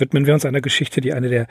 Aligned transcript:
widmen 0.00 0.26
wir 0.26 0.34
uns 0.34 0.44
einer 0.44 0.60
Geschichte, 0.60 1.00
die 1.00 1.12
eine 1.12 1.28
der 1.28 1.46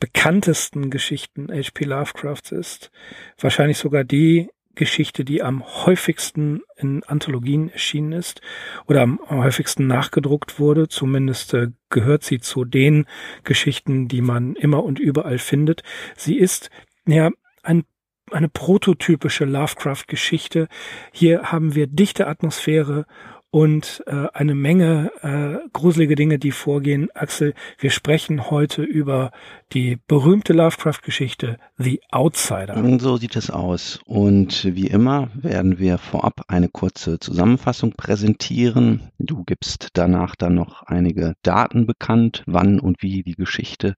bekanntesten 0.00 0.90
Geschichten 0.90 1.48
H.P. 1.52 1.84
Lovecrafts 1.84 2.52
ist. 2.52 2.90
Wahrscheinlich 3.38 3.78
sogar 3.78 4.04
die 4.04 4.48
Geschichte, 4.78 5.24
die 5.24 5.42
am 5.42 5.64
häufigsten 5.66 6.62
in 6.76 7.02
Anthologien 7.02 7.68
erschienen 7.68 8.12
ist 8.12 8.40
oder 8.86 9.02
am 9.02 9.20
häufigsten 9.28 9.86
nachgedruckt 9.86 10.58
wurde. 10.60 10.88
Zumindest 10.88 11.52
äh, 11.54 11.68
gehört 11.90 12.22
sie 12.22 12.38
zu 12.38 12.64
den 12.64 13.06
Geschichten, 13.42 14.08
die 14.08 14.20
man 14.20 14.54
immer 14.54 14.84
und 14.84 15.00
überall 15.00 15.38
findet. 15.38 15.82
Sie 16.16 16.38
ist 16.38 16.70
ja 17.06 17.30
ein 17.62 17.84
eine 18.30 18.50
prototypische 18.50 19.46
Lovecraft-Geschichte. 19.46 20.68
Hier 21.12 21.50
haben 21.50 21.74
wir 21.74 21.86
dichte 21.86 22.26
Atmosphäre 22.26 23.06
und 23.50 24.02
äh, 24.06 24.26
eine 24.34 24.54
Menge 24.54 25.10
äh, 25.22 25.68
gruselige 25.72 26.16
Dinge, 26.16 26.38
die 26.38 26.50
vorgehen. 26.50 27.08
Axel, 27.14 27.54
wir 27.78 27.90
sprechen 27.90 28.50
heute 28.50 28.82
über 28.82 29.30
die 29.72 29.98
berühmte 30.06 30.52
Lovecraft-Geschichte 30.52 31.58
The 31.78 32.00
Outsider. 32.10 32.76
Und 32.76 33.00
so 33.00 33.16
sieht 33.16 33.36
es 33.36 33.50
aus. 33.50 34.00
Und 34.04 34.64
wie 34.74 34.86
immer 34.86 35.28
werden 35.34 35.78
wir 35.78 35.96
vorab 35.96 36.42
eine 36.48 36.68
kurze 36.68 37.18
Zusammenfassung 37.18 37.92
präsentieren. 37.92 39.10
Du 39.18 39.44
gibst 39.44 39.88
danach 39.94 40.36
dann 40.36 40.54
noch 40.54 40.82
einige 40.82 41.34
Daten 41.42 41.86
bekannt, 41.86 42.42
wann 42.46 42.80
und 42.80 43.02
wie 43.02 43.22
die 43.22 43.34
Geschichte 43.34 43.94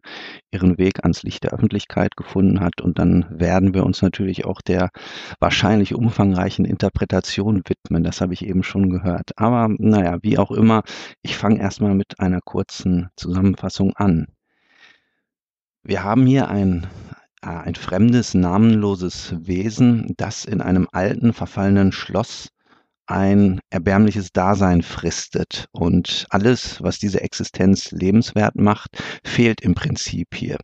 ihren 0.53 0.79
Weg 0.79 1.01
ans 1.03 1.23
Licht 1.25 1.43
der 1.43 1.53
Öffentlichkeit 1.53 2.17
gefunden 2.17 2.61
hat. 2.61 2.81
Und 2.81 2.99
dann 2.99 3.27
werden 3.31 3.75
wir 3.75 3.85
uns 3.85 4.01
natürlich 4.03 4.45
auch 4.45 4.61
der 4.61 4.91
wahrscheinlich 5.41 5.95
umfangreichen 5.95 6.65
Interpretation 6.65 7.63
widmen. 7.67 8.05
Das 8.05 8.21
habe 8.21 8.35
ich 8.35 8.47
eben 8.47 8.63
schon 8.63 8.91
gehört. 8.91 9.33
Aber 9.41 9.75
naja, 9.79 10.19
wie 10.21 10.37
auch 10.37 10.51
immer, 10.51 10.83
ich 11.23 11.39
fange 11.39 11.61
erstmal 11.61 11.95
mit 11.95 12.21
einer 12.21 12.43
kurzen 12.43 13.09
Zusammenfassung 13.17 13.97
an. 13.97 14.27
Wir 15.83 16.05
haben 16.05 16.27
hier 16.27 16.49
ein, 16.51 16.87
äh, 17.41 17.49
ein 17.49 17.75
fremdes, 17.75 18.35
namenloses 18.35 19.35
Wesen, 19.39 20.13
das 20.19 20.45
in 20.45 20.61
einem 20.61 20.89
alten, 20.93 21.33
verfallenen 21.33 21.91
Schloss 21.91 22.51
ein 23.11 23.61
erbärmliches 23.71 24.33
Dasein 24.33 24.83
fristet. 24.83 25.67
Und 25.73 26.27
alles, 26.31 26.81
was 26.81 26.99
diese 26.99 27.21
Existenz 27.21 27.91
lebenswert 27.91 28.55
macht, 28.55 29.03
fehlt 29.25 29.61
im 29.61 29.75
Prinzip 29.75 30.35
hier. 30.35 30.59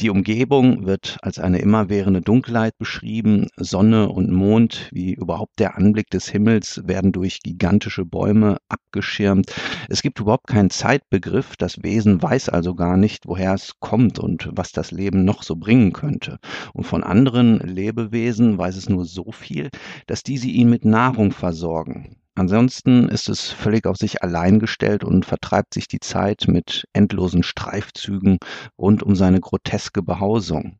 Die 0.00 0.08
Umgebung 0.08 0.86
wird 0.86 1.18
als 1.20 1.38
eine 1.38 1.58
immerwährende 1.58 2.22
Dunkelheit 2.22 2.78
beschrieben. 2.78 3.48
Sonne 3.56 4.08
und 4.08 4.32
Mond, 4.32 4.88
wie 4.92 5.12
überhaupt 5.12 5.58
der 5.58 5.76
Anblick 5.76 6.08
des 6.10 6.28
Himmels, 6.28 6.80
werden 6.86 7.12
durch 7.12 7.40
gigantische 7.40 8.06
Bäume 8.06 8.56
abgeschirmt. 8.68 9.52
Es 9.88 10.00
gibt 10.00 10.20
überhaupt 10.20 10.46
keinen 10.46 10.70
Zeitbegriff. 10.70 11.56
Das 11.58 11.82
Wesen 11.82 12.22
weiß 12.22 12.48
also 12.48 12.74
gar 12.74 12.96
nicht, 12.96 13.26
woher 13.26 13.52
es 13.52 13.74
kommt 13.78 14.18
und 14.18 14.48
was 14.52 14.72
das 14.72 14.90
Leben 14.90 15.24
noch 15.24 15.42
so 15.42 15.54
bringen 15.56 15.92
könnte. 15.92 16.38
Und 16.72 16.84
von 16.84 17.04
anderen 17.04 17.58
Lebewesen 17.58 18.56
weiß 18.56 18.76
es 18.76 18.88
nur 18.88 19.04
so 19.04 19.32
viel, 19.32 19.68
dass 20.06 20.22
diese 20.22 20.48
ihn 20.48 20.70
mit 20.70 20.86
Nahrung 20.86 21.32
versorgen 21.32 21.89
sorgen. 21.90 22.16
Ansonsten 22.36 23.08
ist 23.08 23.28
es 23.28 23.50
völlig 23.50 23.86
auf 23.86 23.96
sich 23.96 24.22
allein 24.22 24.60
gestellt 24.60 25.04
und 25.04 25.26
vertreibt 25.26 25.74
sich 25.74 25.88
die 25.88 26.00
Zeit 26.00 26.44
mit 26.48 26.86
endlosen 26.92 27.42
Streifzügen 27.42 28.38
rund 28.78 29.02
um 29.02 29.14
seine 29.14 29.40
groteske 29.40 30.02
Behausung. 30.02 30.78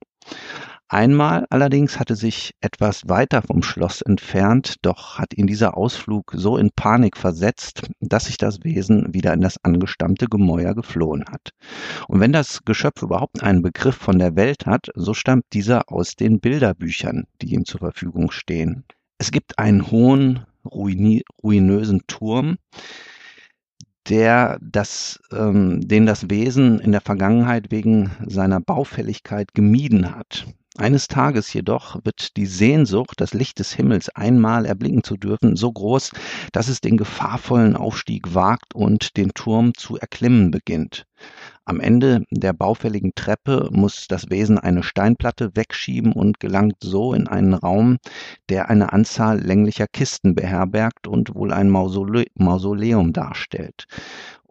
Einmal 0.89 1.47
allerdings 1.51 2.01
hatte 2.01 2.17
sich 2.17 2.53
etwas 2.61 3.09
weiter 3.09 3.43
vom 3.43 3.63
Schloss 3.63 4.01
entfernt, 4.01 4.77
doch 4.83 5.19
hat 5.19 5.35
ihn 5.37 5.47
dieser 5.47 5.77
Ausflug 5.77 6.33
so 6.35 6.57
in 6.57 6.71
Panik 6.75 7.17
versetzt, 7.17 7.83
dass 8.01 8.25
sich 8.25 8.39
das 8.39 8.65
Wesen 8.65 9.13
wieder 9.15 9.33
in 9.33 9.41
das 9.41 9.63
angestammte 9.63 10.27
Gemäuer 10.27 10.75
geflohen 10.75 11.25
hat. 11.31 11.51
Und 12.09 12.19
wenn 12.19 12.33
das 12.33 12.65
Geschöpf 12.65 13.03
überhaupt 13.03 13.43
einen 13.43 13.63
Begriff 13.63 13.97
von 13.97 14.19
der 14.19 14.35
Welt 14.35 14.67
hat, 14.67 14.89
so 14.95 15.15
stammt 15.15 15.45
dieser 15.53 15.93
aus 15.93 16.17
den 16.17 16.41
Bilderbüchern, 16.41 17.25
die 17.41 17.55
ihm 17.55 17.65
zur 17.65 17.81
Verfügung 17.81 18.33
stehen. 18.33 18.85
Es 19.19 19.31
gibt 19.31 19.59
einen 19.59 19.91
hohen, 19.91 20.47
ruinösen 20.65 22.03
Turm, 22.07 22.57
der 24.09 24.59
das, 24.61 25.21
ähm, 25.33 25.81
den 25.87 26.07
das 26.07 26.31
Wesen 26.31 26.81
in 26.81 26.93
der 26.93 27.01
Vergangenheit 27.01 27.71
wegen 27.71 28.11
seiner 28.27 28.61
Baufälligkeit 28.61 29.55
gemieden 29.55 30.15
hat. 30.15 30.47
Eines 30.79 31.09
Tages 31.09 31.53
jedoch 31.53 31.97
wird 32.05 32.37
die 32.37 32.47
Sehnsucht, 32.47 33.21
das 33.21 33.35
Licht 33.35 33.59
des 33.59 33.73
Himmels 33.73 34.09
einmal 34.11 34.65
erblicken 34.65 35.03
zu 35.03 35.17
dürfen, 35.17 35.57
so 35.57 35.71
groß, 35.71 36.13
dass 36.53 36.69
es 36.69 36.81
den 36.81 36.97
gefahrvollen 36.97 37.77
Aufstieg 37.77 38.35
wagt 38.35 38.75
und 38.75 39.17
den 39.17 39.31
Turm 39.35 39.75
zu 39.75 39.99
erklimmen 39.99 40.51
beginnt. 40.51 41.07
Am 41.71 41.79
Ende 41.79 42.25
der 42.33 42.53
baufälligen 42.53 43.13
Treppe 43.15 43.69
muss 43.71 44.09
das 44.09 44.29
Wesen 44.29 44.59
eine 44.59 44.83
Steinplatte 44.83 45.53
wegschieben 45.55 46.13
und 46.13 46.41
gelangt 46.41 46.79
so 46.81 47.15
in 47.15 47.29
einen 47.29 47.55
Raum, 47.55 47.99
der 48.49 48.71
eine 48.71 48.93
Anzahl 48.93 49.39
länglicher 49.39 49.87
Kisten 49.87 50.35
beherbergt 50.35 51.07
und 51.07 51.37
wohl 51.37 51.53
ein 51.53 51.71
Mausole 51.71 52.25
Mausoleum 52.35 53.13
darstellt. 53.13 53.87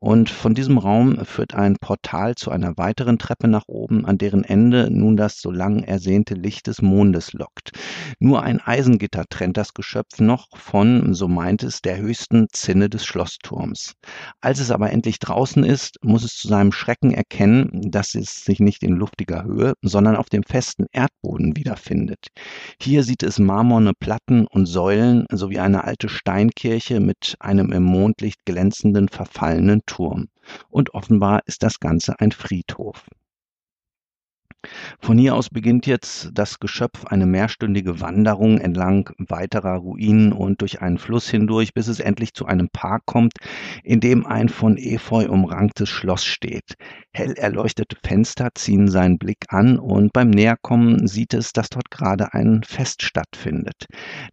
Und 0.01 0.29
von 0.29 0.53
diesem 0.53 0.77
Raum 0.77 1.25
führt 1.25 1.53
ein 1.55 1.75
Portal 1.75 2.35
zu 2.35 2.51
einer 2.51 2.77
weiteren 2.77 3.19
Treppe 3.19 3.49
nach 3.49 3.67
oben, 3.67 4.05
an 4.05 4.17
deren 4.17 4.45
Ende 4.45 4.89
nun 4.89 5.17
das 5.17 5.41
so 5.41 5.51
lang 5.51 5.83
ersehnte 5.83 6.35
Licht 6.35 6.67
des 6.67 6.81
Mondes 6.81 7.33
lockt. 7.33 7.71
Nur 8.17 8.41
ein 8.41 8.61
Eisengitter 8.61 9.25
trennt 9.29 9.57
das 9.57 9.73
Geschöpf 9.73 10.19
noch 10.19 10.47
von, 10.55 11.13
so 11.13 11.27
meint 11.27 11.63
es, 11.63 11.81
der 11.81 11.97
höchsten 11.97 12.47
Zinne 12.53 12.89
des 12.89 13.05
Schlossturms. 13.05 13.95
Als 14.39 14.61
es 14.61 14.71
aber 14.71 14.89
endlich 14.91 15.19
draußen 15.19 15.65
ist, 15.65 15.97
muss 16.01 16.23
es 16.23 16.35
zu 16.35 16.47
seinem 16.47 16.71
Schrecken 16.71 17.11
erkennen, 17.11 17.91
dass 17.91 18.16
es 18.16 18.45
sich 18.45 18.61
nicht 18.61 18.83
in 18.83 18.95
luftiger 18.95 19.43
Höhe, 19.43 19.73
sondern 19.81 20.16
auf 20.16 20.29
dem 20.29 20.43
festen 20.43 20.85
Erdboden 20.93 21.57
wiederfindet. 21.57 22.27
Hier 22.81 23.03
sieht 23.03 23.21
es 23.21 23.37
marmorne 23.37 23.91
Platten 23.99 24.47
und 24.47 24.66
Säulen 24.66 25.25
sowie 25.29 25.59
eine 25.59 25.83
alte 25.83 26.07
Steinkirche 26.07 27.01
mit 27.01 27.35
einem 27.41 27.73
im 27.73 27.83
Mondlicht 27.83 28.45
glänzenden, 28.45 29.09
verfallenen 29.09 29.81
Turm. 29.89 30.29
Und 30.69 30.94
offenbar 30.94 31.41
ist 31.47 31.63
das 31.63 31.79
Ganze 31.79 32.19
ein 32.19 32.31
Friedhof. 32.31 33.09
Von 35.00 35.18
hier 35.18 35.36
aus 35.36 35.50
beginnt 35.50 35.88
jetzt 35.88 36.31
das 36.34 36.59
Geschöpf 36.59 37.06
eine 37.06 37.25
mehrstündige 37.25 38.02
Wanderung 38.02 38.58
entlang 38.58 39.09
weiterer 39.18 39.75
Ruinen 39.75 40.34
und 40.34 40.59
durch 40.59 40.81
einen 40.81 40.97
Fluss 40.97 41.30
hindurch, 41.30 41.74
bis 41.74 41.88
es 41.88 42.02
endlich 42.02 42.34
zu 42.34 42.46
einem 42.46 42.68
Park 42.70 43.03
kommt, 43.06 43.34
in 43.84 44.02
dem 44.02 44.25
ein 44.25 44.50
von 44.50 44.78
Efeu 44.78 45.30
umranktes 45.30 45.88
Schloss 45.88 46.25
steht. 46.25 46.75
Hell 47.14 47.34
erleuchtete 47.34 47.96
Fenster 48.03 48.50
ziehen 48.53 48.90
seinen 48.90 49.18
Blick 49.18 49.46
an 49.47 49.80
und 49.80 50.12
beim 50.12 50.30
Näherkommen 50.30 51.08
sieht 51.08 51.34
es, 51.34 51.53
dass 51.53 51.70
dort 51.70 51.90
gerade 51.90 52.34
ein 52.34 52.64
Fest 52.64 53.02
stattfindet. 53.02 53.86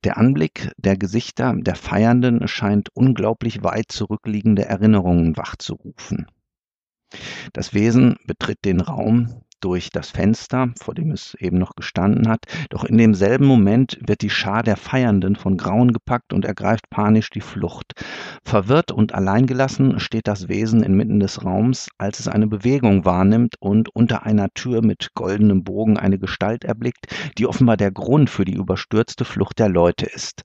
Der 0.02 0.18
Anblick 0.18 0.72
der 0.76 0.96
Gesichter 0.96 1.54
der 1.56 1.76
Feiernden 1.76 2.48
scheint 2.48 2.88
unglaublich 2.94 3.62
weit 3.62 3.92
zurückliegende 3.92 4.64
Erinnerungen 4.64 5.36
wachzurufen. 5.36 6.26
Das 7.52 7.72
Wesen 7.72 8.16
betritt 8.26 8.64
den 8.64 8.80
Raum, 8.80 9.42
durch 9.60 9.90
das 9.90 10.10
Fenster, 10.10 10.70
vor 10.80 10.94
dem 10.94 11.10
es 11.10 11.34
eben 11.34 11.58
noch 11.58 11.74
gestanden 11.74 12.28
hat. 12.28 12.44
Doch 12.70 12.84
in 12.84 12.98
demselben 12.98 13.46
Moment 13.46 13.98
wird 14.06 14.22
die 14.22 14.30
Schar 14.30 14.62
der 14.62 14.76
Feiernden 14.76 15.36
von 15.36 15.56
Grauen 15.56 15.92
gepackt 15.92 16.32
und 16.32 16.44
ergreift 16.44 16.88
panisch 16.90 17.30
die 17.30 17.40
Flucht. 17.40 17.92
Verwirrt 18.44 18.92
und 18.92 19.14
alleingelassen 19.14 19.98
steht 20.00 20.26
das 20.26 20.48
Wesen 20.48 20.82
inmitten 20.82 21.20
des 21.20 21.44
Raums, 21.44 21.88
als 21.98 22.20
es 22.20 22.28
eine 22.28 22.46
Bewegung 22.46 23.04
wahrnimmt 23.04 23.56
und 23.60 23.88
unter 23.94 24.24
einer 24.24 24.48
Tür 24.54 24.82
mit 24.82 25.10
goldenem 25.14 25.64
Bogen 25.64 25.98
eine 25.98 26.18
Gestalt 26.18 26.64
erblickt, 26.64 27.06
die 27.38 27.46
offenbar 27.46 27.76
der 27.76 27.90
Grund 27.90 28.30
für 28.30 28.44
die 28.44 28.54
überstürzte 28.54 29.24
Flucht 29.24 29.58
der 29.58 29.68
Leute 29.68 30.06
ist. 30.06 30.42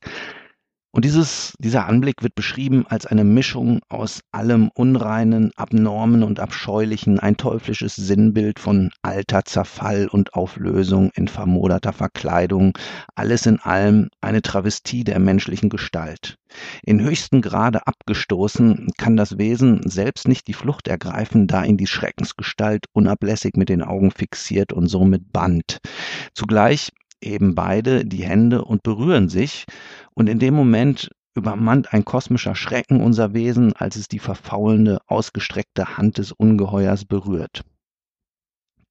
Und 0.94 1.06
dieses, 1.06 1.54
dieser 1.60 1.88
Anblick 1.88 2.22
wird 2.22 2.36
beschrieben 2.36 2.86
als 2.86 3.06
eine 3.06 3.24
Mischung 3.24 3.80
aus 3.88 4.22
allem 4.34 4.70
Unreinen, 4.74 5.52
Abnormen 5.56 6.22
und 6.22 6.42
Abscheulichen, 6.42 7.18
ein 7.18 7.38
teuflisches 7.38 7.96
Sinnbild 7.96 8.60
von 8.60 8.92
alter 9.02 9.46
Zerfall 9.46 10.10
und 10.10 10.34
Auflösung 10.34 11.10
in 11.16 11.30
vermoderter 11.30 11.94
Verkleidung, 11.94 12.78
alles 13.16 13.46
in 13.46 13.60
allem 13.62 14.10
eine 14.20 14.42
Travestie 14.42 15.06
der 15.06 15.20
menschlichen 15.20 15.70
Gestalt. 15.70 16.38
In 16.84 17.00
höchstem 17.00 17.42
Grade 17.42 17.88
abgestoßen 17.88 18.90
kann 18.98 19.16
das 19.16 19.38
Wesen 19.38 19.90
selbst 19.90 20.28
nicht 20.28 20.48
die 20.48 20.54
Flucht 20.54 20.90
ergreifen, 20.90 21.48
da 21.48 21.64
ihn 21.64 21.78
die 21.78 21.88
Schreckensgestalt 21.88 22.88
unablässig 22.92 23.56
mit 23.56 23.70
den 23.70 23.82
Augen 23.82 24.12
fixiert 24.12 24.74
und 24.74 24.88
somit 24.88 25.32
bannt. 25.32 25.78
Zugleich 26.34 26.92
eben 27.22 27.56
beide 27.56 28.06
die 28.06 28.24
Hände 28.24 28.66
und 28.66 28.84
berühren 28.84 29.30
sich, 29.30 29.66
und 30.14 30.28
in 30.28 30.40
dem 30.40 30.54
Moment 30.54 31.10
übermannt 31.36 31.94
ein 31.94 32.06
kosmischer 32.06 32.56
Schrecken 32.56 33.02
unser 33.02 33.34
Wesen, 33.34 33.74
als 33.74 33.96
es 33.96 34.08
die 34.08 34.20
verfaulende, 34.20 35.00
ausgestreckte 35.08 35.98
Hand 35.98 36.18
des 36.18 36.32
Ungeheuers 36.32 37.06
berührt. 37.06 37.64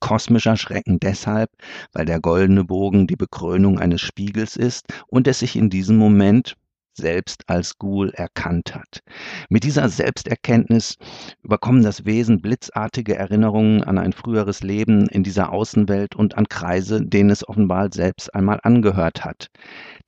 Kosmischer 0.00 0.56
Schrecken 0.56 0.98
deshalb, 0.98 1.50
weil 1.92 2.06
der 2.06 2.20
goldene 2.20 2.64
Bogen 2.64 3.06
die 3.06 3.16
Bekrönung 3.16 3.78
eines 3.78 4.00
Spiegels 4.00 4.56
ist 4.56 4.86
und 5.08 5.26
es 5.26 5.40
sich 5.40 5.56
in 5.56 5.68
diesem 5.68 5.98
Moment 5.98 6.56
selbst 7.00 7.42
als 7.48 7.78
Ghoul 7.78 8.10
erkannt 8.10 8.74
hat. 8.74 9.00
Mit 9.48 9.64
dieser 9.64 9.88
Selbsterkenntnis 9.88 10.96
überkommen 11.42 11.82
das 11.82 12.04
Wesen 12.04 12.40
blitzartige 12.40 13.16
Erinnerungen 13.16 13.82
an 13.82 13.98
ein 13.98 14.12
früheres 14.12 14.62
Leben 14.62 15.08
in 15.08 15.24
dieser 15.24 15.52
Außenwelt 15.52 16.14
und 16.14 16.36
an 16.38 16.48
Kreise, 16.48 17.04
denen 17.04 17.30
es 17.30 17.48
offenbar 17.48 17.88
selbst 17.92 18.34
einmal 18.34 18.60
angehört 18.62 19.24
hat. 19.24 19.48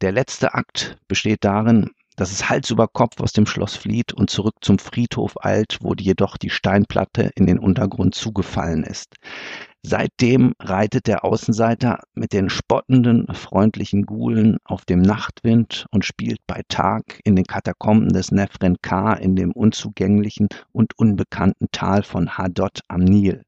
Der 0.00 0.12
letzte 0.12 0.54
Akt 0.54 0.98
besteht 1.08 1.44
darin, 1.44 1.90
dass 2.16 2.30
es 2.30 2.48
Hals 2.48 2.70
über 2.70 2.88
Kopf 2.88 3.20
aus 3.20 3.32
dem 3.32 3.46
Schloss 3.46 3.76
flieht 3.76 4.12
und 4.12 4.30
zurück 4.30 4.56
zum 4.60 4.78
Friedhof 4.78 5.34
eilt, 5.44 5.78
wo 5.80 5.94
jedoch 5.94 6.36
die 6.36 6.50
Steinplatte 6.50 7.30
in 7.34 7.46
den 7.46 7.58
Untergrund 7.58 8.14
zugefallen 8.14 8.84
ist. 8.84 9.14
Seitdem 9.84 10.54
reitet 10.60 11.08
der 11.08 11.24
Außenseiter 11.24 12.04
mit 12.14 12.32
den 12.32 12.50
spottenden, 12.50 13.26
freundlichen 13.34 14.06
Gulen 14.06 14.58
auf 14.64 14.84
dem 14.84 15.02
Nachtwind 15.02 15.86
und 15.90 16.04
spielt 16.04 16.38
bei 16.46 16.62
Tag 16.68 17.20
in 17.24 17.34
den 17.34 17.46
Katakomben 17.46 18.10
des 18.10 18.30
Nefren 18.30 18.76
K 18.80 19.14
in 19.14 19.34
dem 19.34 19.50
unzugänglichen 19.50 20.48
und 20.70 20.96
unbekannten 20.96 21.66
Tal 21.72 22.04
von 22.04 22.38
Hadot 22.38 22.80
am 22.86 23.00
Nil. 23.00 23.42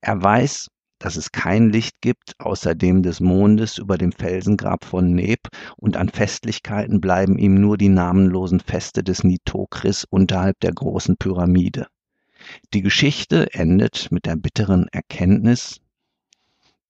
Er 0.00 0.22
weiß, 0.22 0.68
dass 0.98 1.16
es 1.16 1.30
kein 1.30 1.70
Licht 1.70 2.00
gibt, 2.00 2.34
außer 2.38 2.74
dem 2.74 3.02
des 3.02 3.20
Mondes 3.20 3.78
über 3.78 3.98
dem 3.98 4.12
Felsengrab 4.12 4.84
von 4.84 5.12
Neb, 5.12 5.48
und 5.76 5.96
an 5.96 6.08
Festlichkeiten 6.08 7.00
bleiben 7.00 7.38
ihm 7.38 7.54
nur 7.54 7.76
die 7.76 7.88
namenlosen 7.88 8.60
Feste 8.60 9.02
des 9.02 9.24
Nitokris 9.24 10.04
unterhalb 10.08 10.58
der 10.60 10.72
großen 10.72 11.16
Pyramide. 11.16 11.86
Die 12.74 12.82
Geschichte 12.82 13.52
endet 13.54 14.10
mit 14.10 14.26
der 14.26 14.36
bitteren 14.36 14.88
Erkenntnis, 14.88 15.80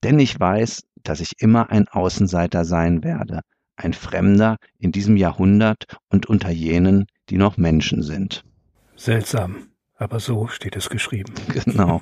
denn 0.03 0.19
ich 0.19 0.39
weiß, 0.39 0.85
dass 1.03 1.21
ich 1.21 1.41
immer 1.41 1.71
ein 1.71 1.89
Außenseiter 1.89 2.65
sein 2.65 3.05
werde, 3.05 3.41
ein 3.77 3.93
Fremder 3.93 4.57
in 4.79 4.93
diesem 4.93 5.17
Jahrhundert 5.17 5.85
und 6.09 6.27
unter 6.27 6.51
jenen, 6.51 7.07
die 7.29 7.37
noch 7.37 7.57
Menschen 7.57 8.03
sind. 8.03 8.45
Seltsam, 8.97 9.69
aber 9.97 10.21
so 10.21 10.49
steht 10.49 10.77
es 10.77 10.91
geschrieben. 10.91 11.33
Genau. 11.65 12.01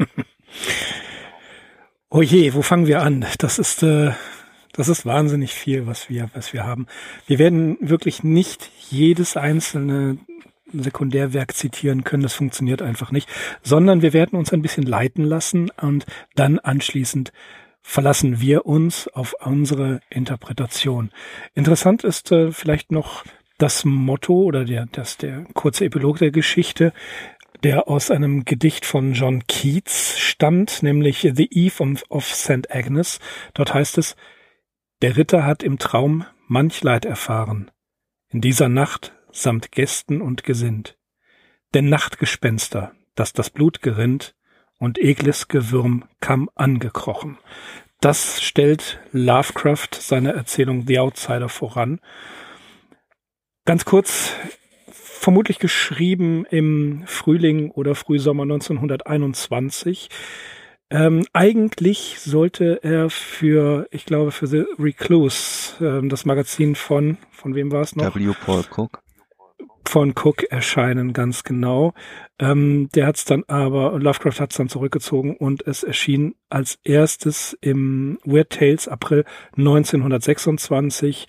oh 2.11 2.23
je, 2.23 2.55
wo 2.55 2.63
fangen 2.63 2.87
wir 2.87 3.03
an? 3.03 3.25
Das 3.39 3.59
ist, 3.59 3.83
äh, 3.83 4.13
das 4.73 4.89
ist 4.89 5.07
wahnsinnig 5.07 5.53
viel, 5.53 5.87
was 5.87 6.09
wir, 6.09 6.31
was 6.35 6.53
wir 6.53 6.65
haben. 6.65 6.87
Wir 7.27 7.39
werden 7.39 7.77
wirklich 7.81 8.23
nicht 8.23 8.71
jedes 8.91 9.37
einzelne 9.37 10.19
Sekundärwerk 10.73 11.55
zitieren 11.55 12.05
können, 12.05 12.23
das 12.23 12.35
funktioniert 12.35 12.83
einfach 12.83 13.11
nicht, 13.11 13.29
sondern 13.63 14.03
wir 14.03 14.13
werden 14.13 14.39
uns 14.39 14.53
ein 14.53 14.63
bisschen 14.63 14.85
leiten 14.85 15.25
lassen 15.25 15.71
und 15.81 16.07
dann 16.35 16.59
anschließend 16.59 17.33
verlassen 17.83 18.41
wir 18.41 18.67
uns 18.67 19.09
auf 19.09 19.35
unsere 19.41 20.01
Interpretation. 20.11 21.11
Interessant 21.55 22.05
ist 22.05 22.31
äh, 22.33 22.53
vielleicht 22.53 22.93
noch 22.93 23.25
das 23.57 23.85
Motto 23.85 24.43
oder 24.43 24.65
der, 24.65 24.87
das, 24.93 25.17
der 25.17 25.45
kurze 25.55 25.87
Epilog 25.87 26.19
der 26.19 26.31
Geschichte, 26.31 26.93
der 27.63 27.89
aus 27.89 28.11
einem 28.11 28.45
Gedicht 28.45 28.87
von 28.87 29.15
John 29.15 29.47
Keats 29.47 30.19
stammt, 30.19 30.83
nämlich 30.83 31.29
The 31.35 31.49
Eve 31.51 31.97
of 32.09 32.27
St. 32.27 32.71
Agnes. 32.71 33.19
Dort 33.55 33.75
heißt 33.75 33.99
es, 33.99 34.17
der 35.03 35.17
Ritter 35.17 35.45
hat 35.45 35.63
im 35.63 35.79
Traum 35.79 36.25
manch 36.47 36.83
Leid 36.83 37.05
erfahren. 37.05 37.71
In 38.31 38.41
dieser 38.41 38.69
Nacht 38.69 39.15
samt 39.33 39.73
Gästen 39.73 40.21
und 40.21 40.45
Gesind. 40.45 40.97
Denn 41.75 41.89
Nachtgespenster, 41.89 42.93
dass 43.15 43.33
das 43.33 43.51
Blut 43.51 43.83
gerinnt 43.83 44.35
und 44.79 44.99
ekles 44.99 45.49
Gewürm 45.49 46.05
kam 46.21 46.49
angekrochen. 46.55 47.39
Das 48.01 48.41
stellt 48.43 49.01
Lovecraft 49.13 49.89
seine 49.99 50.33
Erzählung 50.33 50.87
The 50.87 51.01
Outsider 51.01 51.49
voran. 51.49 52.01
Ganz 53.65 53.85
kurz, 53.85 54.33
vermutlich 54.93 55.59
geschrieben 55.59 56.47
im 56.47 57.03
Frühling 57.07 57.71
oder 57.73 57.95
Frühsommer 57.95 58.45
1921. 58.45 60.09
Ähm, 60.91 61.27
eigentlich 61.35 62.19
sollte 62.21 62.81
er 62.83 63.11
für, 63.11 63.89
ich 63.91 64.07
glaube, 64.07 64.31
für 64.31 64.47
The 64.47 64.65
Recluse, 64.79 65.75
ähm, 65.85 66.09
das 66.09 66.25
Magazin 66.25 66.77
von, 66.77 67.19
von 67.31 67.55
wem 67.55 67.71
war 67.73 67.83
es 67.83 67.95
noch? 67.95 68.15
W. 68.15 68.33
Paul 68.43 68.65
Cook 68.75 69.03
von 69.87 70.13
Cook 70.13 70.45
erscheinen, 70.45 71.13
ganz 71.13 71.45
genau. 71.45 71.95
Ähm, 72.39 72.89
der 72.95 73.07
hat 73.07 73.17
es 73.17 73.25
dann 73.25 73.45
aber, 73.49 73.99
Lovecraft 73.99 74.41
hat 74.41 74.51
es 74.51 74.57
dann 74.57 74.69
zurückgezogen 74.69 75.37
und 75.37 75.67
es 75.67 75.83
erschien 75.83 76.35
als 76.51 76.79
erstes 76.85 77.57
im 77.61 78.19
Weird 78.25 78.51
Tales 78.51 78.89
April 78.89 79.25
1926 79.57 81.27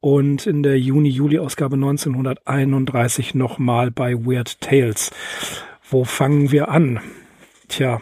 und 0.00 0.46
in 0.46 0.62
der 0.62 0.78
Juni-Juli-Ausgabe 0.78 1.76
1931 1.76 3.34
nochmal 3.34 3.90
bei 3.90 4.14
Weird 4.14 4.60
Tales. 4.60 5.10
Wo 5.88 6.04
fangen 6.04 6.52
wir 6.52 6.68
an? 6.68 7.00
Tja, 7.68 8.00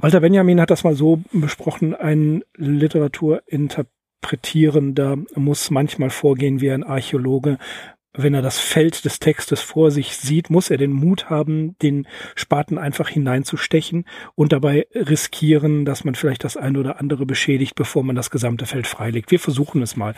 Walter 0.00 0.20
Benjamin 0.20 0.60
hat 0.60 0.70
das 0.70 0.84
mal 0.84 0.94
so 0.94 1.22
besprochen, 1.30 1.94
ein 1.94 2.42
Literaturinterpretierender 2.56 5.18
muss 5.34 5.70
manchmal 5.70 6.08
vorgehen 6.08 6.62
wie 6.62 6.70
ein 6.70 6.84
Archäologe, 6.84 7.58
wenn 8.12 8.34
er 8.34 8.42
das 8.42 8.58
Feld 8.58 9.04
des 9.04 9.20
Textes 9.20 9.60
vor 9.60 9.90
sich 9.90 10.16
sieht, 10.16 10.50
muss 10.50 10.70
er 10.70 10.78
den 10.78 10.92
Mut 10.92 11.30
haben, 11.30 11.76
den 11.78 12.08
Spaten 12.34 12.76
einfach 12.76 13.08
hineinzustechen 13.08 14.04
und 14.34 14.52
dabei 14.52 14.86
riskieren, 14.94 15.84
dass 15.84 16.04
man 16.04 16.14
vielleicht 16.14 16.42
das 16.44 16.56
eine 16.56 16.80
oder 16.80 16.98
andere 16.98 17.24
beschädigt, 17.24 17.74
bevor 17.76 18.02
man 18.02 18.16
das 18.16 18.30
gesamte 18.30 18.66
Feld 18.66 18.86
freilegt. 18.86 19.30
Wir 19.30 19.38
versuchen 19.38 19.82
es 19.82 19.96
mal. 19.96 20.14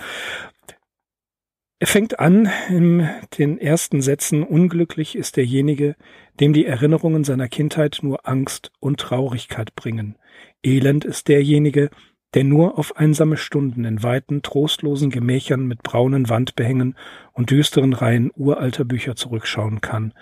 Er 1.82 1.88
fängt 1.88 2.20
an 2.20 2.48
in 2.68 3.08
den 3.38 3.58
ersten 3.58 4.02
Sätzen, 4.02 4.44
unglücklich 4.44 5.16
ist 5.16 5.36
derjenige, 5.36 5.96
dem 6.38 6.52
die 6.52 6.64
Erinnerungen 6.64 7.24
seiner 7.24 7.48
Kindheit 7.48 7.98
nur 8.02 8.26
Angst 8.26 8.70
und 8.78 9.00
Traurigkeit 9.00 9.74
bringen. 9.74 10.16
Elend 10.62 11.04
ist 11.04 11.26
derjenige, 11.26 11.90
der 12.34 12.44
nur 12.44 12.78
auf 12.78 12.96
einsame 12.96 13.36
Stunden 13.36 13.84
in 13.84 14.02
weiten, 14.02 14.42
trostlosen 14.42 15.10
Gemächern 15.10 15.66
mit 15.66 15.82
braunen 15.82 16.28
Wandbehängen 16.28 16.96
und 17.32 17.50
düsteren 17.50 17.92
Reihen 17.92 18.30
uralter 18.34 18.84
Bücher 18.84 19.16
zurückschauen 19.16 19.80
kann, 19.80 20.12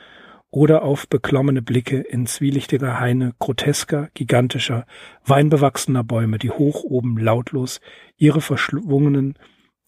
oder 0.50 0.82
auf 0.82 1.08
beklommene 1.08 1.62
Blicke 1.62 1.98
in 2.00 2.26
zwielichtiger 2.26 2.98
Haine 2.98 3.34
grotesker, 3.38 4.08
gigantischer, 4.14 4.84
weinbewachsener 5.24 6.02
Bäume, 6.02 6.38
die 6.38 6.50
hoch 6.50 6.82
oben 6.82 7.18
lautlos 7.18 7.80
ihre 8.16 8.40
verschlungenen, 8.40 9.38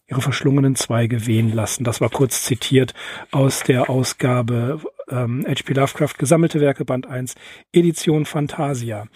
ihre 0.07 0.21
verschlungenen 0.21 0.75
Zweige 0.75 1.27
wehen 1.27 1.53
lassen. 1.53 1.83
Das 1.83 1.99
war 1.99 2.09
kurz 2.09 2.43
zitiert 2.43 2.93
aus 3.31 3.63
der 3.63 3.89
Ausgabe 3.89 4.79
ähm, 5.09 5.45
H.P. 5.45 5.73
Lovecraft 5.73 6.17
Gesammelte 6.17 6.61
Werke 6.61 6.85
Band 6.85 7.07
1 7.07 7.35
Edition 7.73 8.25
Fantasia. 8.25 9.07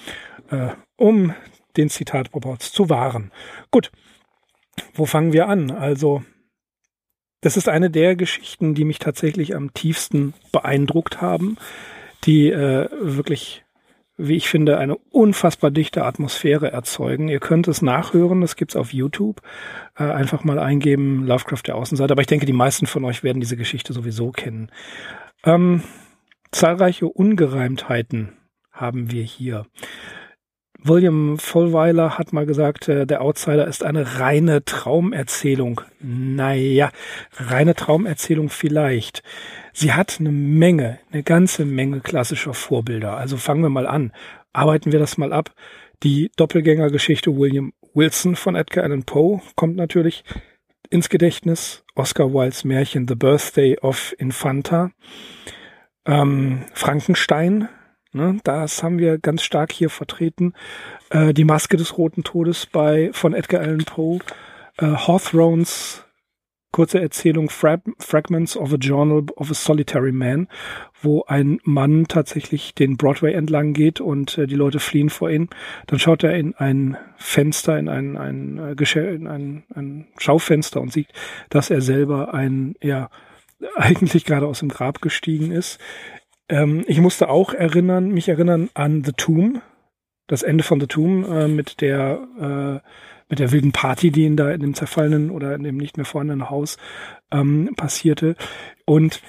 Äh, 0.49 0.69
um 0.97 1.33
den 1.77 1.89
Zitatproports 1.89 2.72
zu 2.72 2.89
wahren. 2.89 3.31
Gut, 3.72 3.91
wo 4.93 5.05
fangen 5.05 5.34
wir 5.34 5.48
an? 5.48 5.72
Also, 5.72 6.24
das 7.41 7.57
ist 7.57 7.69
eine 7.69 7.89
der 7.89 8.15
Geschichten, 8.15 8.74
die 8.74 8.86
mich 8.86 9.00
tatsächlich 9.00 9.55
am 9.55 9.74
tiefsten 9.74 10.34
beeindruckt 10.51 11.22
haben, 11.22 11.57
die 12.24 12.50
äh, 12.50 12.89
wirklich, 13.00 13.63
wie 14.17 14.36
ich 14.36 14.50
finde, 14.50 14.79
eine 14.79 14.98
unfassbar 14.98 15.69
dichte 15.69 16.03
Atmosphäre 16.03 16.72
erzeugen. 16.72 17.27
Ihr 17.27 17.39
könnt 17.39 17.67
es 17.67 17.81
nachhören, 17.81 18.41
das 18.41 18.55
gibt's 18.55 18.75
auf 18.75 18.91
YouTube. 18.91 19.41
Äh, 19.96 20.03
einfach 20.03 20.43
mal 20.43 20.57
eingeben, 20.57 21.25
Lovecraft 21.27 21.63
der 21.67 21.75
Außenseite. 21.75 22.12
Aber 22.12 22.22
ich 22.22 22.27
denke, 22.27 22.48
die 22.48 22.53
meisten 22.53 22.88
von 22.88 23.05
euch 23.05 23.24
werden 23.24 23.39
diese 23.39 23.57
Geschichte 23.57 23.93
sowieso 23.93 24.31
kennen. 24.31 24.72
Ähm, 25.46 25.84
zahlreiche 26.51 27.07
Ungereimtheiten 27.07 28.34
haben 28.72 29.12
wir 29.12 29.24
hier. 29.24 29.65
William 30.88 31.38
Vollweiler 31.38 32.17
hat 32.17 32.34
mal 32.34 32.46
gesagt, 32.46 32.88
äh, 32.88 33.06
der 33.06 33.22
Outsider 33.22 33.67
ist 33.67 33.84
eine 33.84 34.20
reine 34.20 34.63
Traumerzählung. 34.63 35.82
Naja, 36.00 36.91
reine 37.38 37.75
Traumerzählung 37.75 38.50
vielleicht. 38.50 39.24
Sie 39.74 39.94
hat 39.94 40.17
eine 40.20 40.32
Menge, 40.32 41.00
eine 41.12 41.24
ganze 41.24 41.65
Menge 41.65 42.00
klassischer 42.00 42.53
Vorbilder. 42.53 43.17
Also 43.17 43.38
fangen 43.38 43.62
wir 43.62 43.70
mal 43.70 43.88
an. 43.88 44.12
Arbeiten 44.53 44.91
wir 44.91 45.00
das 45.00 45.17
mal 45.17 45.34
ab. 45.34 45.51
Die 46.03 46.32
Doppelgängergeschichte 46.36 47.36
William 47.36 47.74
Wilson 47.94 48.36
von 48.36 48.56
Edgar 48.56 48.84
Allan 48.84 49.03
Poe 49.03 49.41
kommt 49.56 49.75
natürlich 49.75 50.24
ins 50.89 51.10
Gedächtnis. 51.10 51.84
Oscar 51.96 52.34
Wildes 52.34 52.63
Märchen 52.63 53.08
The 53.08 53.15
Birthday 53.15 53.77
of 53.79 54.15
Infanta. 54.20 54.91
Ähm, 56.06 56.65
Frankenstein 56.74 57.70
Ne, 58.17 58.39
das 58.43 58.81
haben 58.81 58.97
wir 58.97 59.19
ganz 59.19 59.43
stark 59.43 59.71
hier 59.71 59.91
vertreten. 59.91 60.53
Äh, 61.12 61.36
die 61.36 61.43
Maske 61.45 61.77
des 61.77 62.00
Roten 62.00 62.24
Todes 62.24 62.65
bei 62.65 63.12
von 63.13 63.36
Edgar 63.36 63.62
Allan 63.62 63.86
Poe. 63.86 64.19
Äh, 64.77 64.88
Hawthornes 64.88 66.03
kurze 66.71 67.00
Erzählung 67.00 67.50
Fra 67.50 67.77
Fragments 68.00 68.57
of 68.57 68.74
a 68.74 68.77
Journal 68.77 69.25
of 69.36 69.51
a 69.51 69.53
Solitary 69.53 70.12
Man, 70.12 70.47
wo 71.01 71.24
ein 71.27 71.59
Mann 71.63 72.07
tatsächlich 72.07 72.74
den 72.74 72.97
Broadway 72.97 73.33
entlang 73.33 73.74
geht 73.74 74.01
und 74.01 74.38
äh, 74.38 74.47
die 74.47 74.55
Leute 74.55 74.79
fliehen 74.79 75.09
vor 75.09 75.29
ihm. 75.29 75.50
Dann 75.86 76.00
schaut 76.00 76.24
er 76.24 76.36
in 76.36 76.55
ein 76.55 76.97
Fenster, 77.17 77.77
in 77.77 77.88
ein, 77.88 78.17
ein, 78.17 78.57
äh, 78.57 79.15
in 79.15 79.27
ein, 79.27 79.63
ein 79.75 80.07
Schaufenster 80.17 80.81
und 80.81 80.91
sieht, 80.91 81.09
dass 81.50 81.69
er 81.69 81.81
selber 81.81 82.33
ein, 82.33 82.75
ja, 82.81 83.09
eigentlich 83.75 84.25
gerade 84.25 84.47
aus 84.47 84.59
dem 84.59 84.69
Grab 84.69 85.01
gestiegen 85.01 85.51
ist. 85.51 85.79
Ähm, 86.50 86.84
ich 86.88 87.00
musste 87.00 87.30
auch 87.30 87.54
erinnern, 87.54 88.10
mich 88.10 88.30
erinnern 88.30 88.70
an 88.74 89.04
The 89.04 89.13
Tomb, 89.13 89.62
das 90.27 90.44
Ende 90.44 90.63
von 90.63 90.80
The 90.80 90.88
Tomb 90.88 91.27
äh, 91.27 91.48
mit 91.48 91.82
der 91.82 92.82
äh, 92.84 92.88
mit 93.30 93.39
der 93.39 93.51
wilden 93.51 93.74
Party, 93.74 94.12
die 94.12 94.25
in 94.25 94.38
da 94.38 94.51
in 94.51 94.62
dem 94.62 94.74
zerfallenen 94.74 95.32
oder 95.32 95.54
in 95.56 95.63
dem 95.63 95.77
nicht 95.77 95.98
mehr 95.98 96.06
vorhandenen 96.06 96.50
Haus 96.50 96.77
ähm, 97.32 97.74
passierte. 97.75 98.36
Und 98.86 99.22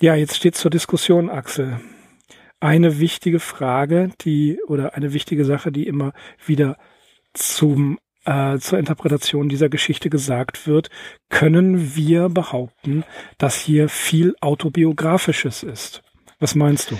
ja, 0.00 0.14
jetzt 0.14 0.36
steht 0.36 0.54
zur 0.54 0.70
Diskussion, 0.70 1.30
Axel. 1.30 1.80
Eine 2.60 2.98
wichtige 2.98 3.40
Frage, 3.40 4.10
die 4.20 4.60
oder 4.66 4.94
eine 4.94 5.12
wichtige 5.12 5.44
Sache, 5.44 5.72
die 5.72 5.86
immer 5.86 6.12
wieder 6.44 6.76
zum 7.32 7.98
äh, 8.24 8.58
zur 8.58 8.78
Interpretation 8.78 9.48
dieser 9.48 9.68
Geschichte 9.68 10.10
gesagt 10.10 10.66
wird, 10.66 10.90
können 11.30 11.96
wir 11.96 12.28
behaupten, 12.28 13.04
dass 13.38 13.58
hier 13.58 13.88
viel 13.88 14.34
autobiografisches 14.40 15.62
ist. 15.62 16.02
Was 16.40 16.54
meinst 16.54 16.92
du? 16.92 16.96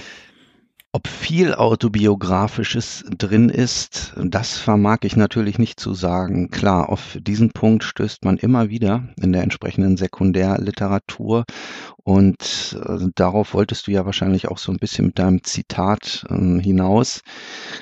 Ob 0.90 1.06
viel 1.06 1.54
Autobiografisches 1.54 3.04
drin 3.10 3.50
ist, 3.50 4.14
das 4.16 4.56
vermag 4.56 5.00
ich 5.02 5.16
natürlich 5.16 5.58
nicht 5.58 5.78
zu 5.78 5.92
sagen. 5.92 6.48
Klar, 6.50 6.88
auf 6.88 7.18
diesen 7.20 7.50
Punkt 7.50 7.84
stößt 7.84 8.24
man 8.24 8.38
immer 8.38 8.70
wieder 8.70 9.06
in 9.20 9.32
der 9.32 9.42
entsprechenden 9.42 9.98
Sekundärliteratur. 9.98 11.44
Und 11.98 12.80
äh, 12.86 13.06
darauf 13.14 13.52
wolltest 13.52 13.86
du 13.86 13.90
ja 13.90 14.06
wahrscheinlich 14.06 14.48
auch 14.48 14.56
so 14.56 14.72
ein 14.72 14.78
bisschen 14.78 15.08
mit 15.08 15.18
deinem 15.18 15.44
Zitat 15.44 16.24
äh, 16.30 16.58
hinaus. 16.58 17.20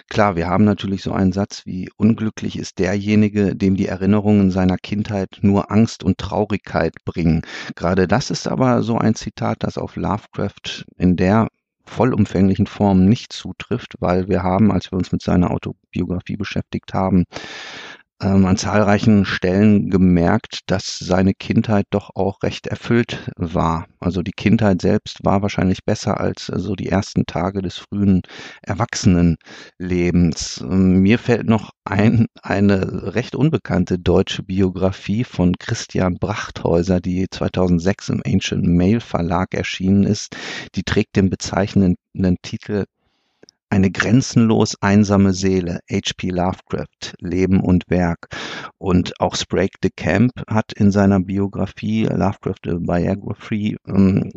Klar, 0.08 0.34
wir 0.34 0.48
haben 0.48 0.64
natürlich 0.64 1.04
so 1.04 1.12
einen 1.12 1.30
Satz 1.30 1.64
wie 1.64 1.88
unglücklich 1.96 2.58
ist 2.58 2.80
derjenige, 2.80 3.54
dem 3.54 3.76
die 3.76 3.86
Erinnerungen 3.86 4.50
seiner 4.50 4.78
Kindheit 4.78 5.38
nur 5.42 5.70
Angst 5.70 6.02
und 6.02 6.18
Traurigkeit 6.18 6.94
bringen. 7.04 7.42
Gerade 7.76 8.08
das 8.08 8.32
ist 8.32 8.48
aber 8.48 8.82
so 8.82 8.98
ein 8.98 9.14
Zitat, 9.14 9.58
das 9.60 9.78
auf 9.78 9.94
Lovecraft 9.94 10.86
in 10.98 11.14
der 11.14 11.46
vollumfänglichen 11.86 12.66
Form 12.66 13.04
nicht 13.06 13.32
zutrifft, 13.32 13.94
weil 14.00 14.28
wir 14.28 14.42
haben, 14.42 14.72
als 14.72 14.92
wir 14.92 14.98
uns 14.98 15.12
mit 15.12 15.22
seiner 15.22 15.50
Autobiografie 15.50 16.36
beschäftigt 16.36 16.94
haben, 16.94 17.24
ähm, 18.22 18.46
an 18.46 18.56
zahlreichen 18.56 19.24
Stellen 19.24 19.90
gemerkt, 19.90 20.60
dass 20.66 20.98
seine 20.98 21.34
Kindheit 21.34 21.86
doch 21.90 22.10
auch 22.14 22.42
recht 22.42 22.66
erfüllt 22.66 23.30
war. 23.36 23.86
Also 24.00 24.22
die 24.22 24.32
Kindheit 24.32 24.80
selbst 24.80 25.24
war 25.24 25.42
wahrscheinlich 25.42 25.84
besser 25.84 26.18
als 26.18 26.46
so 26.46 26.74
die 26.74 26.88
ersten 26.88 27.26
Tage 27.26 27.60
des 27.62 27.76
frühen 27.76 28.22
Erwachsenenlebens. 28.62 30.60
Ähm, 30.62 31.00
mir 31.00 31.18
fällt 31.18 31.46
noch 31.46 31.70
ein, 31.84 32.26
eine 32.42 33.14
recht 33.14 33.36
unbekannte 33.36 33.98
deutsche 33.98 34.42
Biografie 34.42 35.24
von 35.24 35.54
Christian 35.58 36.14
Brachthäuser, 36.14 37.00
die 37.00 37.26
2006 37.30 38.08
im 38.10 38.22
Ancient 38.26 38.64
Mail 38.66 39.00
Verlag 39.00 39.54
erschienen 39.54 40.04
ist. 40.04 40.36
Die 40.74 40.82
trägt 40.84 41.16
den 41.16 41.28
bezeichnenden 41.30 42.36
Titel 42.42 42.84
eine 43.70 43.90
grenzenlos 43.90 44.76
einsame 44.80 45.32
Seele, 45.32 45.80
H.P. 45.90 46.30
Lovecraft, 46.30 47.14
Leben 47.18 47.60
und 47.60 47.84
Werk. 47.88 48.28
Und 48.78 49.20
auch 49.20 49.36
Sprague 49.36 49.78
de 49.82 49.90
Camp 49.94 50.32
hat 50.48 50.72
in 50.72 50.90
seiner 50.90 51.20
Biografie 51.20 52.04
Lovecraft 52.04 52.60
Biography 52.62 53.76
ähm, 53.86 54.30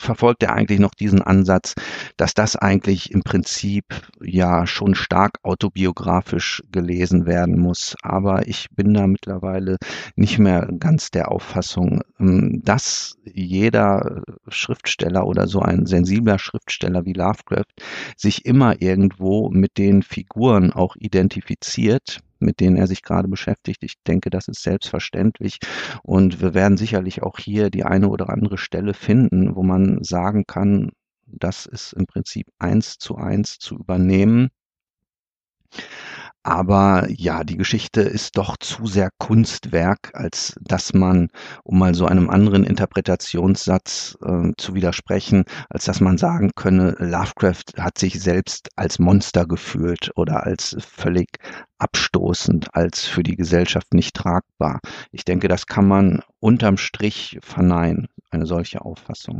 verfolgt 0.00 0.42
er 0.42 0.54
eigentlich 0.54 0.80
noch 0.80 0.94
diesen 0.94 1.22
Ansatz, 1.22 1.74
dass 2.16 2.34
das 2.34 2.56
eigentlich 2.56 3.12
im 3.12 3.22
Prinzip 3.22 3.84
ja 4.22 4.66
schon 4.66 4.94
stark 4.94 5.38
autobiografisch 5.42 6.62
gelesen 6.72 7.26
werden 7.26 7.58
muss. 7.58 7.94
Aber 8.02 8.48
ich 8.48 8.68
bin 8.74 8.94
da 8.94 9.06
mittlerweile 9.06 9.76
nicht 10.16 10.38
mehr 10.38 10.68
ganz 10.78 11.10
der 11.10 11.30
Auffassung, 11.30 12.00
ähm, 12.18 12.62
dass 12.64 13.16
jeder 13.24 14.22
Schriftsteller 14.48 15.26
oder 15.26 15.46
so 15.46 15.60
ein 15.60 15.86
sensibler 15.86 16.38
Schriftsteller 16.38 17.04
wie 17.04 17.12
Lovecraft 17.12 17.74
sich 18.16 18.46
immer 18.46 18.80
irgendwo 18.80 19.50
mit 19.50 19.76
den 19.76 20.02
Figuren 20.02 20.72
auch 20.72 20.96
identifiziert 20.96 22.20
mit 22.40 22.60
denen 22.60 22.76
er 22.76 22.86
sich 22.86 23.02
gerade 23.02 23.28
beschäftigt. 23.28 23.82
Ich 23.82 23.94
denke, 24.06 24.30
das 24.30 24.48
ist 24.48 24.62
selbstverständlich. 24.62 25.58
Und 26.02 26.40
wir 26.40 26.54
werden 26.54 26.76
sicherlich 26.76 27.22
auch 27.22 27.38
hier 27.38 27.70
die 27.70 27.84
eine 27.84 28.08
oder 28.08 28.30
andere 28.30 28.58
Stelle 28.58 28.94
finden, 28.94 29.54
wo 29.56 29.62
man 29.62 30.02
sagen 30.02 30.44
kann, 30.46 30.90
das 31.26 31.66
ist 31.66 31.92
im 31.92 32.06
Prinzip 32.06 32.48
eins 32.58 32.98
zu 32.98 33.16
eins 33.16 33.58
zu 33.58 33.76
übernehmen. 33.76 34.48
Aber 36.50 37.06
ja, 37.08 37.44
die 37.44 37.56
Geschichte 37.56 38.00
ist 38.00 38.36
doch 38.36 38.56
zu 38.56 38.84
sehr 38.86 39.10
Kunstwerk, 39.18 40.10
als 40.14 40.56
dass 40.60 40.92
man, 40.92 41.28
um 41.62 41.78
mal 41.78 41.94
so 41.94 42.06
einem 42.06 42.28
anderen 42.28 42.64
Interpretationssatz 42.64 44.18
äh, 44.26 44.50
zu 44.56 44.74
widersprechen, 44.74 45.44
als 45.68 45.84
dass 45.84 46.00
man 46.00 46.18
sagen 46.18 46.50
könne, 46.56 46.96
Lovecraft 46.98 47.78
hat 47.78 47.98
sich 47.98 48.20
selbst 48.20 48.68
als 48.74 48.98
Monster 48.98 49.46
gefühlt 49.46 50.10
oder 50.16 50.42
als 50.44 50.76
völlig 50.80 51.28
abstoßend, 51.78 52.74
als 52.74 53.06
für 53.06 53.22
die 53.22 53.36
Gesellschaft 53.36 53.94
nicht 53.94 54.16
tragbar. 54.16 54.80
Ich 55.12 55.24
denke, 55.24 55.46
das 55.46 55.66
kann 55.66 55.86
man 55.86 56.20
unterm 56.40 56.78
Strich 56.78 57.38
verneinen, 57.42 58.08
eine 58.32 58.46
solche 58.46 58.80
Auffassung. 58.80 59.38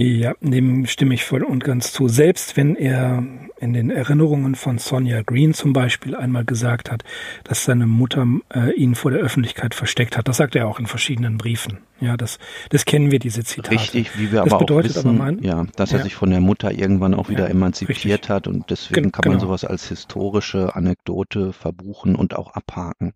Ja, 0.00 0.34
dem 0.40 0.86
stimme 0.86 1.14
ich 1.14 1.24
voll 1.24 1.42
und 1.42 1.64
ganz 1.64 1.92
zu. 1.92 2.06
Selbst 2.06 2.56
wenn 2.56 2.76
er 2.76 3.24
in 3.58 3.72
den 3.72 3.90
Erinnerungen 3.90 4.54
von 4.54 4.78
Sonja 4.78 5.22
Green 5.22 5.54
zum 5.54 5.72
Beispiel 5.72 6.14
einmal 6.14 6.44
gesagt 6.44 6.92
hat, 6.92 7.02
dass 7.42 7.64
seine 7.64 7.88
Mutter 7.88 8.24
äh, 8.54 8.70
ihn 8.74 8.94
vor 8.94 9.10
der 9.10 9.18
Öffentlichkeit 9.18 9.74
versteckt 9.74 10.16
hat. 10.16 10.28
Das 10.28 10.36
sagt 10.36 10.54
er 10.54 10.68
auch 10.68 10.78
in 10.78 10.86
verschiedenen 10.86 11.36
Briefen. 11.36 11.78
Ja, 12.00 12.16
das, 12.16 12.38
das 12.70 12.84
kennen 12.84 13.10
wir, 13.10 13.18
diese 13.18 13.42
Zitate. 13.42 13.72
Richtig, 13.72 14.16
wie 14.16 14.30
wir 14.30 14.44
das 14.44 14.52
aber 14.52 14.62
auch 14.62 14.84
wissen, 14.84 15.00
aber 15.00 15.12
mein, 15.12 15.42
ja, 15.42 15.66
dass 15.74 15.90
er 15.90 15.98
ja. 15.98 16.04
sich 16.04 16.14
von 16.14 16.30
der 16.30 16.40
Mutter 16.40 16.70
irgendwann 16.70 17.14
auch 17.14 17.28
wieder 17.28 17.46
ja, 17.46 17.50
emanzipiert 17.50 18.04
richtig. 18.04 18.30
hat 18.30 18.46
und 18.46 18.70
deswegen 18.70 19.02
Gen 19.02 19.10
kann 19.10 19.22
man 19.24 19.38
genau. 19.38 19.48
sowas 19.48 19.64
als 19.64 19.88
historische 19.88 20.76
Anekdote 20.76 21.52
verbuchen 21.52 22.14
und 22.14 22.36
auch 22.36 22.52
abhaken. 22.54 23.14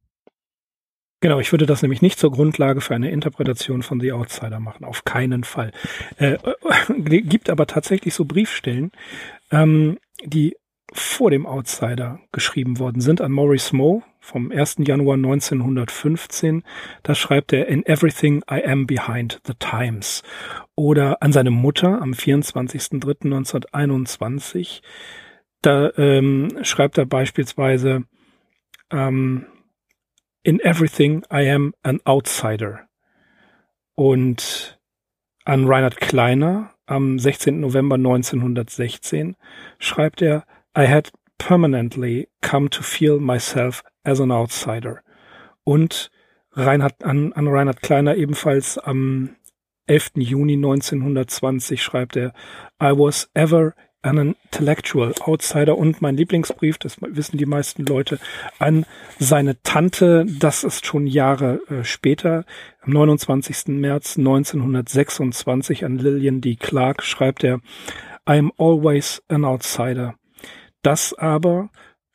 Genau, 1.22 1.38
ich 1.38 1.52
würde 1.52 1.66
das 1.66 1.82
nämlich 1.82 2.02
nicht 2.02 2.18
zur 2.18 2.32
Grundlage 2.32 2.80
für 2.80 2.96
eine 2.96 3.12
Interpretation 3.12 3.84
von 3.84 4.00
The 4.00 4.10
Outsider 4.10 4.58
machen, 4.58 4.84
auf 4.84 5.04
keinen 5.04 5.44
Fall. 5.44 5.70
Äh, 6.16 6.36
äh, 6.88 7.20
gibt 7.20 7.48
aber 7.48 7.68
tatsächlich 7.68 8.12
so 8.12 8.24
Briefstellen, 8.24 8.90
ähm, 9.52 10.00
die 10.24 10.56
vor 10.92 11.30
dem 11.30 11.46
Outsider 11.46 12.18
geschrieben 12.32 12.80
worden 12.80 13.00
sind 13.00 13.20
an 13.20 13.30
Maurice 13.30 13.76
Moe 13.76 14.02
vom 14.18 14.50
1. 14.50 14.78
Januar 14.80 15.14
1915. 15.14 16.64
Da 17.04 17.14
schreibt 17.14 17.52
er 17.52 17.68
In 17.68 17.86
Everything 17.86 18.42
I 18.50 18.64
Am 18.64 18.88
Behind 18.88 19.40
the 19.46 19.54
Times. 19.60 20.24
Oder 20.74 21.22
an 21.22 21.32
seine 21.32 21.52
Mutter 21.52 22.02
am 22.02 22.14
24.03.1921. 22.14 24.80
Da 25.62 25.92
ähm, 25.96 26.48
schreibt 26.62 26.98
er 26.98 27.06
beispielsweise, 27.06 28.02
ähm, 28.90 29.46
In 30.44 30.60
everything 30.64 31.24
I 31.30 31.42
am 31.42 31.74
an 31.84 32.00
outsider. 32.06 32.88
Und 33.94 34.78
an 35.44 35.66
Reinhard 35.66 36.00
Kleiner 36.00 36.70
am 36.86 37.18
16. 37.18 37.60
November 37.60 37.94
1916 37.94 39.36
schreibt 39.78 40.22
er, 40.22 40.44
I 40.76 40.86
had 40.86 41.10
permanently 41.38 42.28
come 42.40 42.70
to 42.70 42.82
feel 42.82 43.20
myself 43.20 43.82
as 44.04 44.20
an 44.20 44.32
outsider. 44.32 45.02
Und 45.64 46.10
Reinhard, 46.52 47.02
an, 47.02 47.32
an 47.32 47.48
Reinhard 47.48 47.82
Kleiner 47.82 48.16
ebenfalls 48.16 48.78
am 48.78 49.36
11. 49.86 50.12
Juni 50.16 50.54
1920 50.54 51.82
schreibt 51.82 52.16
er, 52.16 52.32
I 52.80 52.92
was 52.92 53.28
ever 53.34 53.74
an 54.02 54.34
Intellectual 54.44 55.14
Outsider 55.20 55.78
und 55.78 56.02
mein 56.02 56.16
Lieblingsbrief, 56.16 56.76
das 56.78 56.96
wissen 57.00 57.38
die 57.38 57.46
meisten 57.46 57.86
Leute, 57.86 58.18
an 58.58 58.84
seine 59.18 59.62
Tante. 59.62 60.26
Das 60.26 60.64
ist 60.64 60.84
schon 60.84 61.06
Jahre 61.06 61.60
äh, 61.70 61.84
später. 61.84 62.44
Am 62.82 62.92
29. 62.92 63.68
März 63.68 64.18
1926 64.18 65.84
an 65.84 65.98
Lillian 65.98 66.40
D. 66.40 66.56
Clark 66.56 67.02
schreibt 67.02 67.44
er, 67.44 67.60
I 68.28 68.38
am 68.38 68.52
always 68.58 69.22
an 69.28 69.44
outsider. 69.44 70.14
Das 70.82 71.14
aber 71.14 71.70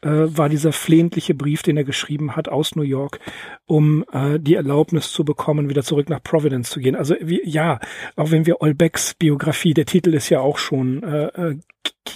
äh, 0.08 0.38
war 0.38 0.48
dieser 0.48 0.72
flehentliche 0.72 1.36
Brief, 1.36 1.64
den 1.64 1.76
er 1.76 1.84
geschrieben 1.84 2.36
hat 2.36 2.48
aus 2.48 2.76
New 2.76 2.84
York, 2.84 3.20
um 3.66 4.06
äh, 4.12 4.40
die 4.40 4.56
Erlaubnis 4.56 5.12
zu 5.12 5.26
bekommen, 5.26 5.70
wieder 5.70 5.84
zurück 5.84 6.10
nach 6.10 6.24
Providence 6.24 6.70
zu 6.70 6.80
gehen. 6.80 6.96
Also 6.96 7.16
wie, 7.20 7.42
ja, 7.44 7.80
auch 8.16 8.32
wenn 8.32 8.46
wir 8.46 8.62
Olbecks 8.62 9.16
Biografie, 9.16 9.74
der 9.74 9.86
Titel 9.86 10.14
ist 10.14 10.30
ja 10.30 10.40
auch 10.40 10.58
schon, 10.58 11.04
äh, 11.04 11.26
äh, 11.28 11.56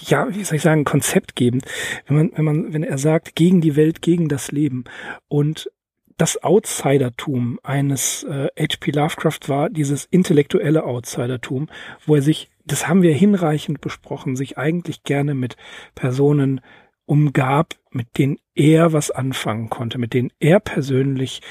ja, 0.06 0.26
wie 0.34 0.42
soll 0.42 0.56
ich 0.56 0.62
sagen, 0.62 0.84
konzeptgebend. 0.84 1.64
Wenn 2.06 2.16
man, 2.16 2.32
wenn 2.34 2.44
man, 2.44 2.72
wenn 2.72 2.82
er 2.82 2.98
sagt, 2.98 3.34
gegen 3.36 3.60
die 3.60 3.76
Welt, 3.76 4.00
gegen 4.00 4.28
das 4.28 4.50
Leben 4.50 4.84
und 5.28 5.70
das 6.16 6.42
Outsidertum 6.42 7.58
eines 7.62 8.22
äh, 8.24 8.48
H.P. 8.58 8.92
Lovecraft 8.92 9.48
war 9.48 9.70
dieses 9.70 10.04
intellektuelle 10.04 10.84
Outsidertum, 10.84 11.68
wo 12.06 12.14
er 12.14 12.22
sich, 12.22 12.50
das 12.64 12.86
haben 12.86 13.02
wir 13.02 13.12
hinreichend 13.12 13.80
besprochen, 13.80 14.36
sich 14.36 14.56
eigentlich 14.56 15.02
gerne 15.02 15.34
mit 15.34 15.56
Personen 15.94 16.60
umgab, 17.06 17.74
mit 17.90 18.18
denen 18.18 18.38
er 18.54 18.92
was 18.92 19.10
anfangen 19.10 19.70
konnte, 19.70 19.98
mit 19.98 20.14
denen 20.14 20.30
er 20.40 20.60
persönlich 20.60 21.42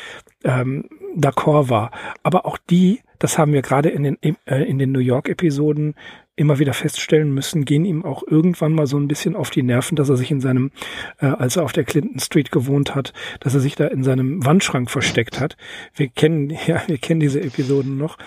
ähm, 0.43 0.89
d'accord 1.15 1.69
war. 1.69 1.91
Aber 2.23 2.45
auch 2.45 2.57
die, 2.57 3.01
das 3.19 3.37
haben 3.37 3.53
wir 3.53 3.61
gerade 3.61 3.89
in 3.89 4.03
den, 4.03 4.17
äh, 4.45 4.63
in 4.63 4.79
den 4.79 4.91
New 4.91 4.99
York-Episoden 4.99 5.95
immer 6.35 6.59
wieder 6.59 6.73
feststellen 6.73 7.33
müssen, 7.33 7.65
gehen 7.65 7.85
ihm 7.85 8.03
auch 8.03 8.23
irgendwann 8.25 8.73
mal 8.73 8.87
so 8.87 8.97
ein 8.97 9.07
bisschen 9.07 9.35
auf 9.35 9.51
die 9.51 9.63
Nerven, 9.63 9.95
dass 9.95 10.09
er 10.09 10.17
sich 10.17 10.31
in 10.31 10.41
seinem, 10.41 10.71
äh, 11.19 11.27
als 11.27 11.57
er 11.57 11.63
auf 11.63 11.73
der 11.73 11.83
Clinton 11.83 12.19
Street 12.19 12.51
gewohnt 12.51 12.95
hat, 12.95 13.13
dass 13.41 13.53
er 13.53 13.59
sich 13.59 13.75
da 13.75 13.87
in 13.87 14.03
seinem 14.03 14.43
Wandschrank 14.45 14.89
versteckt 14.89 15.39
hat. 15.39 15.57
Wir 15.93 16.07
kennen, 16.07 16.49
ja, 16.67 16.81
wir 16.87 16.97
kennen 16.97 17.19
diese 17.19 17.41
Episoden 17.41 17.97
noch. 17.97 18.17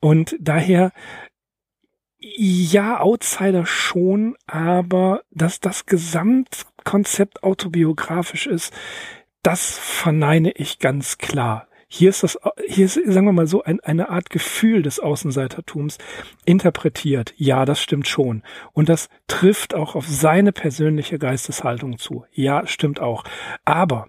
Und 0.00 0.36
daher 0.40 0.92
ja, 2.36 3.00
Outsider 3.00 3.66
schon, 3.66 4.36
aber 4.46 5.22
dass 5.30 5.60
das 5.60 5.86
Gesamtkonzept 5.86 7.42
autobiografisch 7.42 8.46
ist, 8.46 8.72
das 9.42 9.78
verneine 9.78 10.52
ich 10.52 10.78
ganz 10.78 11.18
klar. 11.18 11.68
Hier 11.86 12.08
ist 12.08 12.22
das, 12.22 12.38
hier 12.66 12.86
ist, 12.86 12.94
sagen 12.94 13.26
wir 13.26 13.32
mal 13.32 13.46
so, 13.46 13.62
ein, 13.62 13.78
eine 13.80 14.08
Art 14.08 14.30
Gefühl 14.30 14.82
des 14.82 14.98
Außenseitertums 14.98 15.98
interpretiert. 16.44 17.34
Ja, 17.36 17.64
das 17.64 17.80
stimmt 17.80 18.08
schon. 18.08 18.42
Und 18.72 18.88
das 18.88 19.08
trifft 19.28 19.74
auch 19.74 19.94
auf 19.94 20.08
seine 20.08 20.50
persönliche 20.50 21.18
Geisteshaltung 21.18 21.98
zu. 21.98 22.24
Ja, 22.32 22.66
stimmt 22.66 23.00
auch. 23.00 23.22
Aber 23.64 24.08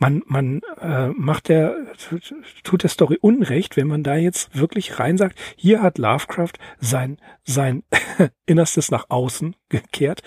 man, 0.00 0.22
man 0.26 0.62
äh, 0.80 1.08
macht 1.08 1.48
der, 1.48 1.76
tut 2.64 2.82
der 2.82 2.90
Story 2.90 3.18
Unrecht, 3.20 3.76
wenn 3.76 3.86
man 3.86 4.02
da 4.02 4.16
jetzt 4.16 4.56
wirklich 4.58 4.98
rein 4.98 5.18
sagt, 5.18 5.38
hier 5.56 5.82
hat 5.82 5.98
Lovecraft 5.98 6.54
sein, 6.80 7.18
sein 7.44 7.84
Innerstes 8.46 8.90
nach 8.90 9.06
außen 9.10 9.54
gekehrt 9.70 10.22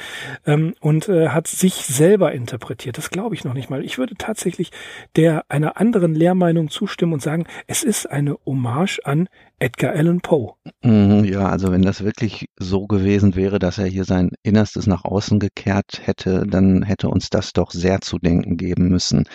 ähm, 0.45 0.73
und 0.79 1.07
äh, 1.09 1.29
hat 1.29 1.47
sich 1.47 1.73
selber 1.73 2.31
interpretiert. 2.31 2.97
Das 2.97 3.11
glaube 3.11 3.35
ich 3.35 3.43
noch 3.43 3.53
nicht 3.53 3.69
mal. 3.69 3.85
Ich 3.85 3.97
würde 3.97 4.15
tatsächlich 4.17 4.71
der 5.15 5.45
einer 5.49 5.77
anderen 5.77 6.15
Lehrmeinung 6.15 6.69
zustimmen 6.69 7.13
und 7.13 7.21
sagen, 7.21 7.45
es 7.67 7.83
ist 7.83 8.09
eine 8.09 8.37
Hommage 8.45 8.99
an 9.03 9.29
Edgar 9.59 9.93
Allan 9.93 10.21
Poe. 10.21 10.55
Mhm, 10.83 11.23
ja, 11.23 11.47
also 11.47 11.71
wenn 11.71 11.83
das 11.83 12.03
wirklich 12.03 12.47
so 12.57 12.87
gewesen 12.87 13.35
wäre, 13.35 13.59
dass 13.59 13.77
er 13.77 13.85
hier 13.85 14.03
sein 14.03 14.31
Innerstes 14.43 14.87
nach 14.87 15.05
außen 15.05 15.39
gekehrt 15.39 16.01
hätte, 16.03 16.45
dann 16.47 16.83
hätte 16.83 17.07
uns 17.07 17.29
das 17.29 17.53
doch 17.53 17.71
sehr 17.71 18.01
zu 18.01 18.19
denken 18.19 18.57
geben 18.57 18.89
müssen. 18.89 19.25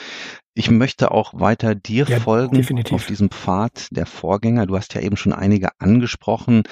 Ich 0.59 0.73
möchte 0.73 1.13
auch 1.13 1.35
weiter 1.35 1.77
dir 1.77 2.05
ja, 2.09 2.19
folgen 2.19 2.57
definitiv. 2.57 2.93
auf 2.93 3.07
diesem 3.07 3.31
Pfad 3.31 3.87
der 3.93 4.07
Vorgänger. 4.07 4.67
Du 4.67 4.77
hast 4.77 4.93
ja 4.93 5.01
eben 5.01 5.17
schon 5.17 5.33
einige 5.33 5.69
angesprochen. 5.79 6.65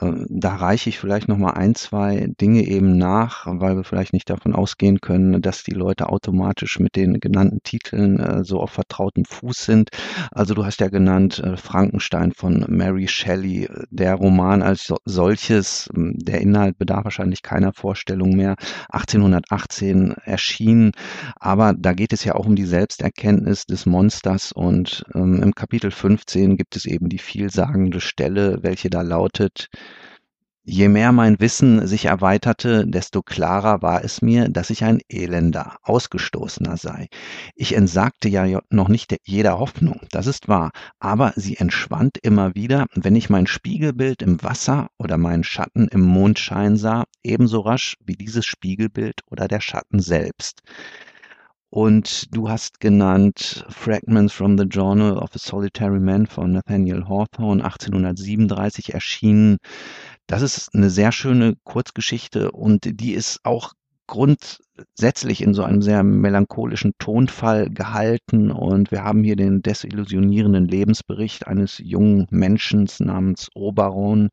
Ähm, 0.00 0.28
da 0.30 0.54
reiche 0.54 0.90
ich 0.90 1.00
vielleicht 1.00 1.26
noch 1.26 1.38
mal 1.38 1.50
ein, 1.50 1.74
zwei 1.74 2.28
Dinge 2.40 2.64
eben 2.64 2.96
nach, 2.96 3.44
weil 3.48 3.74
wir 3.74 3.82
vielleicht 3.82 4.12
nicht 4.12 4.30
davon 4.30 4.54
ausgehen 4.54 5.00
können, 5.00 5.42
dass 5.42 5.64
die 5.64 5.72
Leute 5.72 6.08
automatisch 6.08 6.78
mit 6.78 6.94
den 6.94 7.18
genannten 7.18 7.64
Titeln 7.64 8.20
äh, 8.20 8.44
so 8.44 8.60
auf 8.60 8.70
vertrautem 8.70 9.24
Fuß 9.24 9.64
sind. 9.64 9.88
Also 10.30 10.54
du 10.54 10.64
hast 10.64 10.78
ja 10.78 10.86
genannt 10.86 11.40
äh, 11.40 11.56
Frankenstein 11.56 12.30
von 12.30 12.64
Mary 12.68 13.08
Shelley. 13.08 13.68
Der 13.90 14.14
Roman 14.14 14.62
als 14.62 14.94
solches, 15.04 15.90
ähm, 15.96 16.14
der 16.16 16.40
Inhalt 16.42 16.78
bedarf 16.78 17.06
wahrscheinlich 17.06 17.42
keiner 17.42 17.72
Vorstellung 17.72 18.36
mehr. 18.36 18.54
1818 18.90 20.12
erschienen, 20.26 20.92
aber 21.40 21.74
da 21.76 21.92
geht 21.92 22.12
es 22.12 22.22
ja 22.22 22.36
auch 22.36 22.46
um 22.46 22.54
die 22.54 22.66
Selbsterkenntnis 22.66 23.31
Erkenntnis 23.32 23.64
des 23.64 23.86
Monsters 23.86 24.52
und 24.52 25.04
ähm, 25.14 25.42
im 25.42 25.54
Kapitel 25.54 25.90
15 25.90 26.58
gibt 26.58 26.76
es 26.76 26.84
eben 26.84 27.08
die 27.08 27.18
vielsagende 27.18 27.98
Stelle, 27.98 28.58
welche 28.62 28.90
da 28.90 29.00
lautet, 29.00 29.70
Je 30.64 30.88
mehr 30.88 31.10
mein 31.10 31.40
Wissen 31.40 31.88
sich 31.88 32.04
erweiterte, 32.04 32.86
desto 32.86 33.20
klarer 33.20 33.82
war 33.82 34.04
es 34.04 34.22
mir, 34.22 34.48
dass 34.48 34.70
ich 34.70 34.84
ein 34.84 35.00
Elender, 35.08 35.78
Ausgestoßener 35.82 36.76
sei. 36.76 37.08
Ich 37.56 37.74
entsagte 37.74 38.28
ja 38.28 38.60
noch 38.70 38.86
nicht 38.86 39.16
jeder 39.24 39.58
Hoffnung, 39.58 40.02
das 40.12 40.28
ist 40.28 40.46
wahr, 40.46 40.70
aber 41.00 41.32
sie 41.34 41.56
entschwand 41.56 42.16
immer 42.22 42.54
wieder, 42.54 42.86
wenn 42.94 43.16
ich 43.16 43.28
mein 43.28 43.48
Spiegelbild 43.48 44.22
im 44.22 44.40
Wasser 44.44 44.86
oder 44.98 45.18
meinen 45.18 45.42
Schatten 45.42 45.88
im 45.88 46.02
Mondschein 46.02 46.76
sah, 46.76 47.06
ebenso 47.24 47.58
rasch 47.62 47.96
wie 48.04 48.14
dieses 48.14 48.46
Spiegelbild 48.46 49.22
oder 49.26 49.48
der 49.48 49.60
Schatten 49.60 49.98
selbst. 49.98 50.62
Und 51.74 52.36
du 52.36 52.50
hast 52.50 52.80
genannt 52.80 53.64
Fragments 53.70 54.34
from 54.34 54.58
the 54.58 54.64
Journal 54.64 55.16
of 55.16 55.34
a 55.34 55.38
Solitary 55.38 56.00
Man 56.00 56.26
von 56.26 56.52
Nathaniel 56.52 57.08
Hawthorne, 57.08 57.64
1837 57.64 58.92
erschienen. 58.92 59.56
Das 60.26 60.42
ist 60.42 60.74
eine 60.74 60.90
sehr 60.90 61.12
schöne 61.12 61.54
Kurzgeschichte 61.64 62.52
und 62.52 63.00
die 63.00 63.14
ist 63.14 63.40
auch 63.44 63.72
grundsätzlich 64.06 65.42
in 65.42 65.54
so 65.54 65.62
einem 65.62 65.82
sehr 65.82 66.02
melancholischen 66.02 66.92
Tonfall 66.98 67.70
gehalten. 67.70 68.50
Und 68.50 68.90
wir 68.90 69.04
haben 69.04 69.24
hier 69.24 69.36
den 69.36 69.62
desillusionierenden 69.62 70.66
Lebensbericht 70.66 71.46
eines 71.46 71.78
jungen 71.78 72.26
Menschen 72.30 72.88
namens 72.98 73.48
Oberon, 73.54 74.30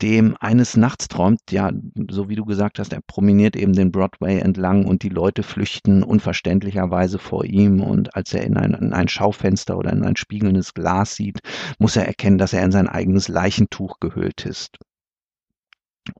dem 0.00 0.36
eines 0.40 0.76
Nachts 0.76 1.08
träumt, 1.08 1.40
ja, 1.50 1.70
so 2.10 2.28
wie 2.28 2.34
du 2.34 2.44
gesagt 2.44 2.78
hast, 2.78 2.92
er 2.92 3.00
promeniert 3.06 3.54
eben 3.56 3.72
den 3.72 3.92
Broadway 3.92 4.38
entlang 4.40 4.84
und 4.84 5.02
die 5.02 5.08
Leute 5.08 5.42
flüchten 5.42 6.02
unverständlicherweise 6.02 7.18
vor 7.18 7.44
ihm. 7.44 7.80
Und 7.82 8.14
als 8.16 8.34
er 8.34 8.44
in 8.44 8.56
ein, 8.56 8.74
in 8.74 8.92
ein 8.92 9.08
Schaufenster 9.08 9.78
oder 9.78 9.92
in 9.92 10.04
ein 10.04 10.16
spiegelndes 10.16 10.74
Glas 10.74 11.14
sieht, 11.14 11.40
muss 11.78 11.96
er 11.96 12.06
erkennen, 12.06 12.38
dass 12.38 12.52
er 12.52 12.64
in 12.64 12.72
sein 12.72 12.88
eigenes 12.88 13.28
Leichentuch 13.28 14.00
gehüllt 14.00 14.44
ist 14.46 14.78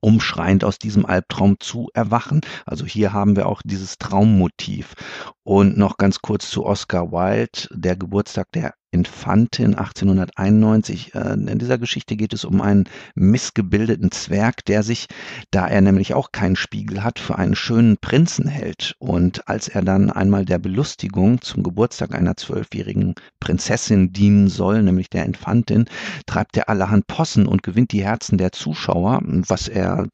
umschreiend 0.01 0.65
aus 0.65 0.79
diesem 0.79 1.07
Albtraum 1.07 1.57
zu 1.61 1.89
erwachen. 1.95 2.41
Also 2.67 2.85
hier 2.85 3.13
haben 3.13 3.37
wir 3.37 3.47
auch 3.47 3.63
dieses 3.65 3.99
Traummotiv. 3.99 4.95
Und 5.43 5.77
noch 5.77 5.97
ganz 5.97 6.21
kurz 6.21 6.51
zu 6.51 6.65
Oscar 6.65 7.13
Wilde, 7.13 7.69
der 7.73 7.97
Geburtstag 7.97 8.53
der 8.53 8.75
Infantin 8.93 9.75
1891. 9.75 11.15
Äh, 11.15 11.33
in 11.33 11.59
dieser 11.59 11.79
Geschichte 11.79 12.15
geht 12.15 12.35
es 12.35 12.45
um 12.45 12.61
einen 12.61 12.85
missgebildeten 13.15 14.13
Zwerg, 14.13 14.65
der 14.67 14.83
sich, 14.83 15.07
da 15.51 15.67
er 15.67 15.81
nämlich 15.81 16.13
auch 16.13 16.31
keinen 16.31 16.57
Spiegel 16.57 17.03
hat, 17.03 17.19
für 17.19 17.37
einen 17.37 17.55
schönen 17.55 17.97
Prinzen 17.97 18.47
hält. 18.47 18.95
Und 18.99 19.49
als 19.49 19.69
er 19.69 19.81
dann 19.83 20.11
einmal 20.11 20.45
der 20.45 20.59
Belustigung 20.59 21.41
zum 21.41 21.63
Geburtstag 21.63 22.15
einer 22.15 22.37
zwölfjährigen 22.37 23.15
Prinzessin 23.41 24.13
dienen 24.13 24.49
soll, 24.49 24.83
nämlich 24.83 25.09
der 25.09 25.25
Infantin, 25.25 25.87
treibt 26.27 26.57
er 26.59 26.69
allerhand 26.69 27.07
Possen 27.07 27.47
und 27.47 27.63
gewinnt 27.63 27.93
die 27.93 28.05
Herzen 28.05 28.37
der 28.37 28.53
Zuschauer, 28.53 29.23
was 29.25 29.69
er 29.69 30.07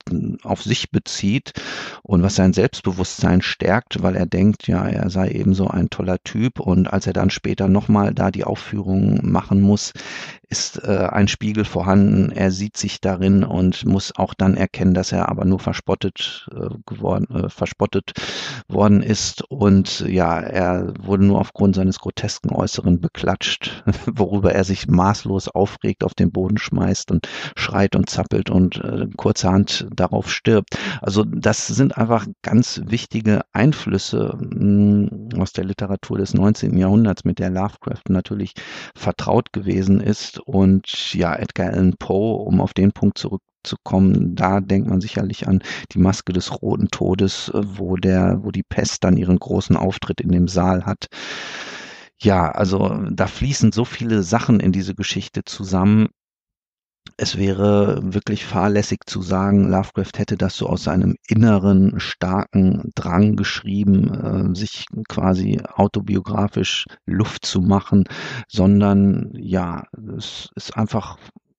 auf 0.45 0.63
sich 0.63 0.93
bezieht 0.93 1.53
und 2.05 2.23
was 2.23 2.37
sein 2.37 2.53
Selbstbewusstsein 2.53 3.43
stärkt, 3.43 4.05
weil 4.05 4.15
er 4.15 4.27
denkt, 4.27 4.69
ja, 4.69 4.87
er 4.87 5.11
sei 5.11 5.31
eben 5.33 5.53
so 5.53 5.67
ein 5.67 5.91
toller 5.91 6.23
Typ. 6.23 6.61
Und 6.61 6.87
als 6.87 7.09
er 7.09 7.13
dann 7.13 7.31
später 7.31 7.67
nochmal 7.67 8.15
da 8.15 8.31
die 8.31 8.45
Aufführung 8.45 8.68
Ausführungen 8.69 9.21
machen 9.23 9.63
muss, 9.63 9.93
ist 10.49 10.83
äh, 10.85 11.09
ein 11.11 11.29
Spiegel 11.29 11.65
vorhanden. 11.65 12.33
Er 12.33 12.51
sieht 12.51 12.77
sich 12.77 13.01
darin 13.01 13.45
und 13.45 13.85
muss 13.85 14.15
auch 14.17 14.33
dann 14.35 14.57
erkennen, 14.57 14.95
dass 14.95 15.13
er 15.13 15.29
aber 15.29 15.45
nur 15.45 15.59
verspottet 15.59 16.49
äh, 16.53 16.69
geworden, 16.87 17.27
äh, 17.35 17.49
verspottet 17.51 18.13
worden 18.67 19.03
ist. 19.03 19.43
Und 19.51 20.01
ja, 20.01 20.41
er 20.41 20.95
wurde 20.99 21.25
nur 21.25 21.41
aufgrund 21.41 21.75
seines 21.75 21.99
grotesken 21.99 22.51
Äußeren 22.51 23.01
beklatscht, 23.01 23.85
worüber 24.07 24.53
er 24.53 24.65
sich 24.65 24.89
maßlos 24.89 25.49
aufregt, 25.49 26.03
auf 26.03 26.15
den 26.15 26.33
Boden 26.33 26.57
schmeißt 26.57 27.11
und 27.11 27.29
schreit 27.55 27.95
und 27.95 28.09
zappelt 28.09 28.49
und 28.49 28.77
äh, 28.77 29.07
kurzerhand 29.17 29.87
darauf 29.95 30.33
stirbt. 30.33 30.79
Also 31.03 31.25
das 31.25 31.67
sind 31.67 31.99
einfach 31.99 32.27
ganz 32.43 32.81
wichtige 32.87 33.43
Einflüsse 33.53 34.37
mh, 34.41 35.11
hm, 35.11 35.29
aus 35.39 35.53
der 35.53 35.65
Literatur 35.65 36.19
des 36.19 36.33
19. 36.33 36.77
Jahrhunderts, 36.79 37.25
mit 37.25 37.39
der 37.39 37.51
Lovecraft 37.51 38.09
natürlich 38.09 38.55
vertraut 38.95 39.53
gewesen 39.53 40.01
ist. 40.01 40.38
Und 40.41 41.15
ja, 41.15 41.35
Edgar 41.37 41.69
Allan 41.69 41.97
Poe, 41.99 42.43
um 42.43 42.61
auf 42.61 42.75
den 42.75 42.93
Punkt 42.93 43.19
zurück 43.19 43.43
zurückzukommen, 43.69 44.35
da 44.35 44.61
denkt 44.61 44.89
man 44.89 45.01
sicherlich 45.01 45.47
an 45.49 45.63
die 45.93 45.99
Maske 45.99 46.33
des 46.33 46.63
Roten 46.63 46.89
Todes, 46.89 47.51
äh, 47.55 47.61
wo 47.63 47.97
der, 47.97 48.41
wo 48.43 48.51
die 48.51 48.63
Pest 48.63 49.05
dann 49.05 49.17
ihren 49.17 49.39
großen 49.39 49.77
Auftritt 49.77 50.21
in 50.21 50.31
dem 50.31 50.49
Saal 50.49 50.85
hat. 50.85 51.07
Ja, 52.21 52.51
also 52.51 53.05
da 53.11 53.27
fließen 53.27 53.71
so 53.73 53.85
viele 53.85 54.23
Sachen 54.23 54.59
in 54.61 54.73
diese 54.73 54.95
Geschichte 54.95 55.45
zusammen 55.45 56.09
es 57.17 57.37
wäre 57.37 58.01
wirklich 58.03 58.45
fahrlässig 58.45 59.01
zu 59.07 59.23
sagen, 59.23 59.69
Lovecraft 59.69 60.13
hätte 60.19 60.37
das 60.37 60.57
so 60.57 60.69
aus 60.69 60.85
seinem 60.85 61.17
inneren 61.27 61.99
starken 62.01 62.91
Drang 62.95 63.37
geschrieben, 63.37 64.53
äh, 64.53 64.55
sich 64.57 64.87
quasi 65.09 65.61
autobiografisch 65.75 66.87
Luft 67.07 67.45
zu 67.45 67.61
machen, 67.61 68.05
sondern 68.49 69.33
ja, 69.35 69.85
es 70.17 70.49
ist 70.55 70.77
einfach 70.77 71.19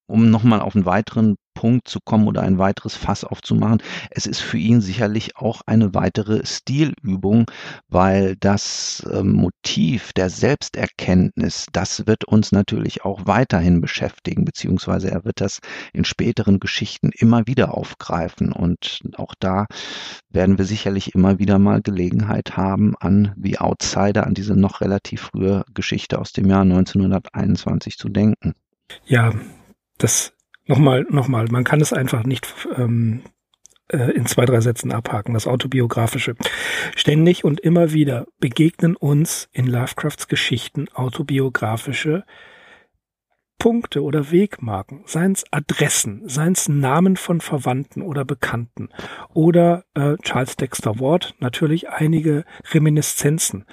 um 0.09 0.29
nochmal 0.29 0.61
auf 0.61 0.75
einen 0.75 0.85
weiteren 0.85 1.35
Punkt 1.59 1.89
zu 1.89 1.99
kommen 1.99 2.27
oder 2.27 2.41
ein 2.41 2.57
weiteres 2.57 2.95
Fass 2.95 3.25
aufzumachen. 3.25 3.83
Es 4.11 4.25
ist 4.25 4.39
für 4.39 4.57
ihn 4.57 4.79
sicherlich 4.79 5.35
auch 5.35 5.59
eine 5.65 5.93
weitere 5.93 6.45
Stilübung, 6.45 7.51
weil 7.89 8.37
das 8.37 9.05
äh, 9.11 9.23
Motiv 9.23 10.13
der 10.13 10.29
Selbsterkenntnis, 10.29 11.65
das 11.73 12.07
wird 12.07 12.23
uns 12.23 12.53
natürlich 12.53 13.03
auch 13.03 13.25
weiterhin 13.25 13.81
beschäftigen, 13.81 14.45
beziehungsweise 14.45 15.11
er 15.11 15.25
wird 15.25 15.41
das 15.41 15.59
in 15.91 16.05
späteren 16.05 16.61
Geschichten 16.61 17.11
immer 17.13 17.45
wieder 17.45 17.73
aufgreifen. 17.73 18.53
Und 18.53 19.01
auch 19.17 19.35
da 19.37 19.65
werden 20.29 20.57
wir 20.57 20.65
sicherlich 20.65 21.13
immer 21.13 21.39
wieder 21.39 21.59
mal 21.59 21.81
Gelegenheit 21.81 22.55
haben, 22.55 22.95
an 23.01 23.33
The 23.35 23.59
Outsider, 23.59 24.25
an 24.25 24.33
diese 24.33 24.55
noch 24.55 24.79
relativ 24.79 25.23
frühe 25.23 25.65
Geschichte 25.73 26.19
aus 26.19 26.31
dem 26.31 26.47
Jahr 26.47 26.61
1921 26.61 27.97
zu 27.97 28.07
denken. 28.07 28.53
Ja, 29.05 29.33
das 29.99 30.33
nochmal, 30.65 31.05
nochmal, 31.09 31.47
man 31.49 31.63
kann 31.63 31.81
es 31.81 31.93
einfach 31.93 32.23
nicht 32.23 32.53
ähm, 32.75 33.21
äh, 33.89 34.11
in 34.11 34.25
zwei, 34.25 34.45
drei 34.45 34.61
Sätzen 34.61 34.91
abhaken, 34.91 35.33
das 35.33 35.47
autobiografische. 35.47 36.35
Ständig 36.95 37.43
und 37.43 37.59
immer 37.59 37.91
wieder 37.93 38.27
begegnen 38.39 38.95
uns 38.95 39.49
in 39.51 39.67
Lovecrafts 39.67 40.27
Geschichten 40.27 40.87
autobiografische 40.93 42.23
Punkte 43.59 44.01
oder 44.01 44.31
Wegmarken, 44.31 45.01
seins 45.05 45.43
Adressen, 45.51 46.21
seins 46.27 46.69
Namen 46.69 47.17
von 47.17 47.41
Verwandten 47.41 48.01
oder 48.01 48.23
Bekannten 48.23 48.89
oder 49.33 49.83
äh, 49.93 50.15
Charles 50.23 50.55
Dexter 50.55 50.99
Ward 50.99 51.35
natürlich 51.39 51.89
einige 51.89 52.45
Reminiszenzen. 52.71 53.65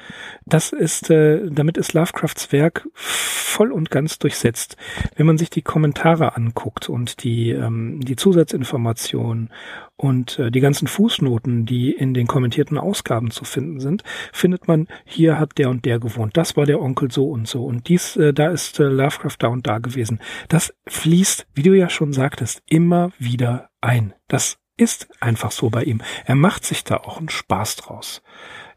Das 0.44 0.72
ist, 0.72 1.08
äh, 1.10 1.48
damit 1.50 1.78
ist 1.78 1.92
Lovecrafts 1.92 2.52
Werk 2.52 2.88
voll 2.94 3.70
und 3.70 3.90
ganz 3.90 4.18
durchsetzt. 4.18 4.76
Wenn 5.14 5.26
man 5.26 5.38
sich 5.38 5.50
die 5.50 5.62
Kommentare 5.62 6.36
anguckt 6.36 6.88
und 6.88 7.22
die 7.22 7.50
ähm, 7.50 8.00
die 8.00 8.16
Zusatzinformationen 8.16 9.50
und 9.96 10.38
äh, 10.38 10.50
die 10.50 10.60
ganzen 10.60 10.88
Fußnoten, 10.88 11.64
die 11.64 11.90
in 11.90 12.14
den 12.14 12.26
kommentierten 12.26 12.78
Ausgaben 12.78 13.30
zu 13.30 13.44
finden 13.44 13.80
sind, 13.80 14.02
findet 14.32 14.68
man, 14.68 14.88
hier 15.04 15.38
hat 15.38 15.58
der 15.58 15.70
und 15.70 15.84
der 15.84 15.98
gewohnt, 15.98 16.36
das 16.36 16.56
war 16.56 16.66
der 16.66 16.80
Onkel 16.80 17.10
so 17.10 17.30
und 17.30 17.48
so 17.48 17.64
und 17.64 17.88
dies, 17.88 18.16
äh, 18.16 18.32
da 18.32 18.48
ist 18.48 18.78
äh, 18.78 18.84
Lovecraft 18.84 19.36
da 19.38 19.48
und 19.48 19.66
da 19.66 19.78
gewesen. 19.78 20.20
Das 20.48 20.74
fließt, 20.86 21.46
wie 21.54 21.62
du 21.62 21.72
ja 21.72 21.88
schon 21.88 22.12
sagtest, 22.12 22.62
immer 22.68 23.10
wieder 23.18 23.70
ein. 23.80 24.12
Das 24.28 24.58
ist 24.76 25.08
einfach 25.20 25.52
so 25.52 25.70
bei 25.70 25.84
ihm. 25.84 26.02
Er 26.26 26.34
macht 26.34 26.64
sich 26.64 26.84
da 26.84 26.98
auch 26.98 27.18
einen 27.18 27.30
Spaß 27.30 27.76
draus. 27.76 28.22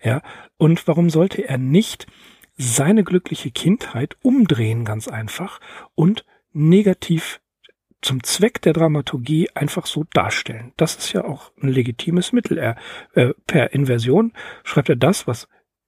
Ja, 0.01 0.21
und 0.58 0.88
warum 0.88 1.10
sollte 1.10 1.45
er 1.45 1.58
nicht 1.58 2.08
seine 2.55 3.03
glückliche 3.03 3.51
Kindheit 3.51 4.17
umdrehen, 4.21 4.86
ganz 4.86 5.08
einfach, 5.08 5.60
und 5.95 6.25
negativ 6.53 7.41
zum 8.02 8.24
Zweck 8.24 8.62
der 8.62 8.74
Dramaturgie 8.74 9.50
einfach 9.56 9.86
so 9.86 10.06
darstellen. 10.14 10.74
Das 10.78 10.96
ist 10.96 11.14
ja 11.14 11.26
auch 11.26 11.52
ein 11.62 11.70
legitimes 11.70 12.32
Mittel. 12.32 12.58
Er, 12.58 12.76
äh, 13.14 13.34
per 13.46 13.74
Inversion 13.74 14.34
schreibt 14.64 14.90
er 14.90 14.96
das, 14.96 15.28
was 15.28 15.48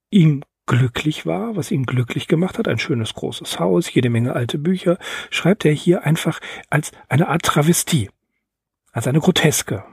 ihm 0.09 0.43
glücklich 0.65 1.25
war, 1.25 1.55
was 1.55 1.71
ihn 1.71 1.85
glücklich 1.85 2.27
gemacht 2.27 2.57
hat, 2.57 2.67
ein 2.67 2.79
schönes 2.79 3.13
großes 3.13 3.59
Haus, 3.59 3.93
jede 3.93 4.09
Menge 4.09 4.33
alte 4.33 4.57
Bücher, 4.57 4.97
schreibt 5.29 5.65
er 5.65 5.73
hier 5.73 6.03
einfach 6.03 6.39
als 6.69 6.91
eine 7.09 7.27
Art 7.27 7.43
Travestie, 7.43 8.09
als 8.91 9.07
eine 9.07 9.19
Groteske. 9.19 9.83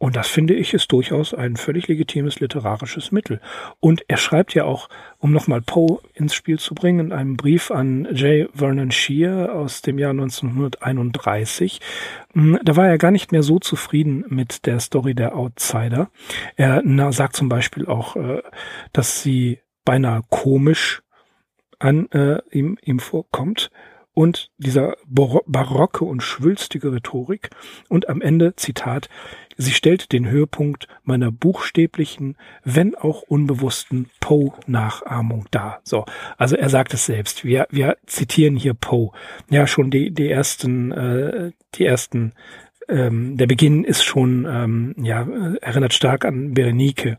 Und 0.00 0.16
das 0.16 0.28
finde 0.28 0.54
ich 0.54 0.72
ist 0.72 0.90
durchaus 0.92 1.34
ein 1.34 1.56
völlig 1.56 1.86
legitimes 1.86 2.40
literarisches 2.40 3.12
Mittel. 3.12 3.38
Und 3.80 4.02
er 4.08 4.16
schreibt 4.16 4.54
ja 4.54 4.64
auch, 4.64 4.88
um 5.18 5.30
nochmal 5.30 5.60
Poe 5.60 5.98
ins 6.14 6.32
Spiel 6.32 6.58
zu 6.58 6.74
bringen, 6.74 7.08
in 7.08 7.12
einem 7.12 7.36
Brief 7.36 7.70
an 7.70 8.08
J. 8.10 8.48
Vernon 8.54 8.90
Shear 8.92 9.54
aus 9.54 9.82
dem 9.82 9.98
Jahr 9.98 10.12
1931. 10.12 11.82
Hm, 12.32 12.58
da 12.64 12.76
war 12.76 12.88
er 12.88 12.96
gar 12.96 13.10
nicht 13.10 13.30
mehr 13.30 13.42
so 13.42 13.58
zufrieden 13.58 14.24
mit 14.28 14.64
der 14.64 14.80
Story 14.80 15.14
der 15.14 15.36
Outsider. 15.36 16.10
Er 16.56 16.82
sagt 17.12 17.36
zum 17.36 17.50
Beispiel 17.50 17.84
auch, 17.84 18.16
äh, 18.16 18.42
dass 18.94 19.22
sie 19.22 19.58
beinahe 19.84 20.22
komisch 20.30 21.02
an 21.78 22.10
äh, 22.12 22.38
ihm, 22.50 22.78
ihm 22.82 23.00
vorkommt 23.00 23.70
und 24.14 24.50
dieser 24.58 24.96
barocke 25.06 26.04
und 26.04 26.22
schwülstige 26.22 26.92
Rhetorik 26.92 27.50
und 27.88 28.08
am 28.08 28.20
Ende 28.20 28.54
Zitat 28.56 29.08
Sie 29.60 29.72
stellt 29.72 30.12
den 30.12 30.26
Höhepunkt 30.26 30.88
meiner 31.02 31.30
buchstäblichen, 31.30 32.38
wenn 32.64 32.94
auch 32.94 33.20
unbewussten 33.20 34.08
Poe-Nachahmung 34.18 35.44
dar. 35.50 35.82
So, 35.84 36.06
also 36.38 36.56
er 36.56 36.70
sagt 36.70 36.94
es 36.94 37.04
selbst. 37.04 37.44
Wir, 37.44 37.66
wir 37.70 37.98
zitieren 38.06 38.56
hier 38.56 38.72
Poe. 38.72 39.10
Ja, 39.50 39.66
schon 39.66 39.90
die, 39.90 40.12
die 40.12 40.30
ersten, 40.30 40.92
äh, 40.92 41.52
die 41.74 41.84
ersten, 41.84 42.32
ähm, 42.88 43.36
der 43.36 43.46
Beginn 43.46 43.84
ist 43.84 44.02
schon, 44.02 44.46
ähm, 44.48 44.94
ja, 44.96 45.28
erinnert 45.60 45.92
stark 45.92 46.24
an 46.24 46.54
Berenike. 46.54 47.18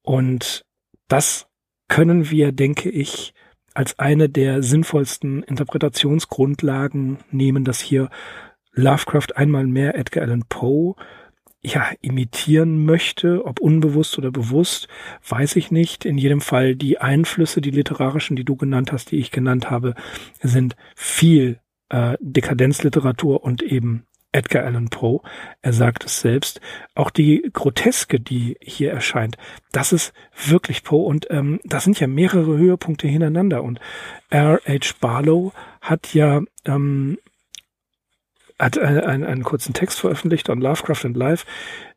Und 0.00 0.64
das 1.06 1.48
können 1.86 2.30
wir, 2.30 2.52
denke 2.52 2.88
ich, 2.88 3.34
als 3.74 3.98
eine 3.98 4.30
der 4.30 4.62
sinnvollsten 4.62 5.42
Interpretationsgrundlagen 5.42 7.18
nehmen, 7.30 7.64
dass 7.64 7.80
hier 7.80 8.08
Lovecraft 8.72 9.36
einmal 9.36 9.66
mehr 9.66 9.96
Edgar 9.98 10.24
Allan 10.24 10.44
Poe 10.48 10.94
ja, 11.72 11.90
imitieren 12.00 12.84
möchte, 12.84 13.44
ob 13.44 13.60
unbewusst 13.60 14.18
oder 14.18 14.30
bewusst, 14.30 14.88
weiß 15.28 15.56
ich 15.56 15.70
nicht. 15.70 16.04
In 16.04 16.18
jedem 16.18 16.40
Fall 16.40 16.74
die 16.74 16.98
Einflüsse, 16.98 17.60
die 17.60 17.70
literarischen, 17.70 18.36
die 18.36 18.44
du 18.44 18.56
genannt 18.56 18.92
hast, 18.92 19.10
die 19.10 19.18
ich 19.18 19.30
genannt 19.30 19.70
habe, 19.70 19.94
sind 20.40 20.76
viel 20.94 21.60
äh, 21.90 22.16
Dekadenzliteratur 22.20 23.42
und 23.42 23.62
eben 23.62 24.04
Edgar 24.32 24.64
Allan 24.64 24.88
Poe. 24.88 25.20
Er 25.62 25.72
sagt 25.72 26.04
es 26.04 26.20
selbst. 26.20 26.60
Auch 26.94 27.10
die 27.10 27.48
Groteske, 27.52 28.20
die 28.20 28.56
hier 28.60 28.92
erscheint, 28.92 29.36
das 29.72 29.92
ist 29.92 30.12
wirklich 30.46 30.84
Poe 30.84 31.06
und 31.06 31.26
ähm, 31.30 31.60
das 31.64 31.84
sind 31.84 31.98
ja 31.98 32.06
mehrere 32.06 32.56
Höhepunkte 32.56 33.08
hintereinander 33.08 33.62
und 33.62 33.80
R.H. 34.30 34.94
Barlow 35.00 35.52
hat 35.80 36.12
ja 36.14 36.42
ähm, 36.66 37.18
hat 38.58 38.78
einen, 38.78 39.00
einen, 39.00 39.24
einen 39.24 39.44
kurzen 39.44 39.74
Text 39.74 40.00
veröffentlicht 40.00 40.50
on 40.50 40.60
Lovecraft 40.60 41.04
and 41.04 41.16
Life. 41.16 41.46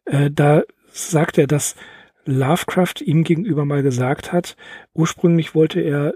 Äh, 0.05 0.29
da 0.31 0.63
sagt 0.91 1.37
er, 1.37 1.47
dass 1.47 1.75
Lovecraft 2.25 3.01
ihm 3.01 3.23
gegenüber 3.23 3.65
mal 3.65 3.83
gesagt 3.83 4.31
hat, 4.31 4.55
ursprünglich 4.93 5.55
wollte 5.55 5.81
er 5.81 6.13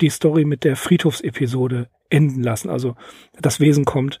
die 0.00 0.08
Story 0.10 0.44
mit 0.44 0.64
der 0.64 0.76
Friedhofsepisode 0.76 1.88
enden 2.10 2.42
lassen. 2.42 2.70
Also 2.70 2.96
das 3.40 3.60
Wesen 3.60 3.84
kommt, 3.84 4.18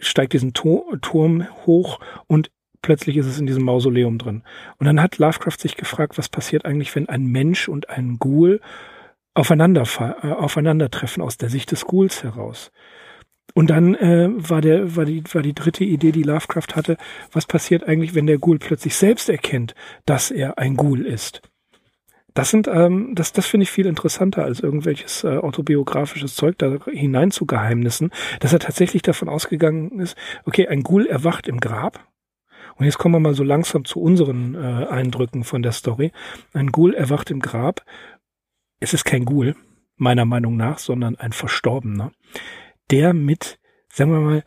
steigt 0.00 0.32
diesen 0.32 0.54
Turm 0.54 1.46
hoch 1.66 2.00
und 2.26 2.50
plötzlich 2.82 3.16
ist 3.16 3.26
es 3.26 3.38
in 3.38 3.46
diesem 3.46 3.64
Mausoleum 3.64 4.18
drin. 4.18 4.42
Und 4.78 4.86
dann 4.86 5.00
hat 5.00 5.18
Lovecraft 5.18 5.58
sich 5.58 5.76
gefragt, 5.76 6.18
was 6.18 6.28
passiert 6.28 6.64
eigentlich, 6.64 6.94
wenn 6.94 7.08
ein 7.08 7.26
Mensch 7.26 7.68
und 7.68 7.90
ein 7.90 8.18
Ghoul 8.18 8.60
aufeinander, 9.34 9.84
äh, 10.22 10.32
aufeinandertreffen 10.32 11.22
aus 11.22 11.36
der 11.36 11.50
Sicht 11.50 11.70
des 11.72 11.84
Ghouls 11.84 12.22
heraus. 12.22 12.72
Und 13.54 13.70
dann 13.70 13.94
äh, 13.94 14.28
war 14.30 14.60
der 14.60 14.96
war 14.96 15.04
die 15.04 15.22
war 15.32 15.42
die 15.42 15.54
dritte 15.54 15.84
Idee, 15.84 16.12
die 16.12 16.22
Lovecraft 16.22 16.74
hatte. 16.74 16.96
Was 17.32 17.46
passiert 17.46 17.84
eigentlich, 17.84 18.14
wenn 18.14 18.26
der 18.26 18.38
Ghoul 18.38 18.58
plötzlich 18.58 18.94
selbst 18.94 19.28
erkennt, 19.28 19.74
dass 20.06 20.30
er 20.30 20.58
ein 20.58 20.76
Ghoul 20.76 21.06
ist? 21.06 21.42
Das 22.34 22.50
sind 22.50 22.68
ähm, 22.68 23.14
das 23.14 23.32
das 23.32 23.46
finde 23.46 23.64
ich 23.64 23.70
viel 23.70 23.86
interessanter 23.86 24.44
als 24.44 24.60
irgendwelches 24.60 25.24
äh, 25.24 25.36
autobiografisches 25.38 26.36
Zeug 26.36 26.58
da 26.58 26.78
hinein 26.86 27.32
zu 27.32 27.44
Geheimnissen, 27.46 28.10
dass 28.38 28.52
er 28.52 28.60
tatsächlich 28.60 29.02
davon 29.02 29.28
ausgegangen 29.28 29.98
ist, 30.00 30.16
okay, 30.44 30.68
ein 30.68 30.82
Ghoul 30.82 31.06
erwacht 31.06 31.48
im 31.48 31.58
Grab. 31.58 32.06
Und 32.76 32.86
jetzt 32.86 32.98
kommen 32.98 33.14
wir 33.16 33.20
mal 33.20 33.34
so 33.34 33.42
langsam 33.42 33.84
zu 33.84 34.00
unseren 34.00 34.54
äh, 34.54 34.86
Eindrücken 34.86 35.44
von 35.44 35.62
der 35.62 35.72
Story. 35.72 36.12
Ein 36.54 36.68
Ghoul 36.68 36.94
erwacht 36.94 37.30
im 37.30 37.40
Grab. 37.40 37.84
Es 38.78 38.94
ist 38.94 39.04
kein 39.04 39.24
Ghoul, 39.24 39.54
meiner 39.96 40.24
Meinung 40.24 40.56
nach, 40.56 40.78
sondern 40.78 41.16
ein 41.16 41.32
Verstorbener 41.32 42.12
der 42.90 43.12
mit, 43.12 43.58
sagen 43.92 44.12
wir 44.12 44.20
mal, 44.20 44.44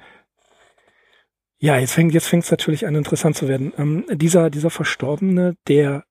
ja, 1.59 1.77
jetzt 1.77 1.93
fängt 1.93 2.13
jetzt 2.13 2.27
fängt 2.27 2.43
es 2.43 2.51
natürlich 2.51 2.85
an 2.85 2.95
interessant 2.95 3.37
zu 3.37 3.47
werden. 3.47 3.71
Ähm, 3.77 4.05
dieser 4.11 4.49
dieser 4.49 4.69
Verstorbene, 4.69 5.55
der 5.67 6.03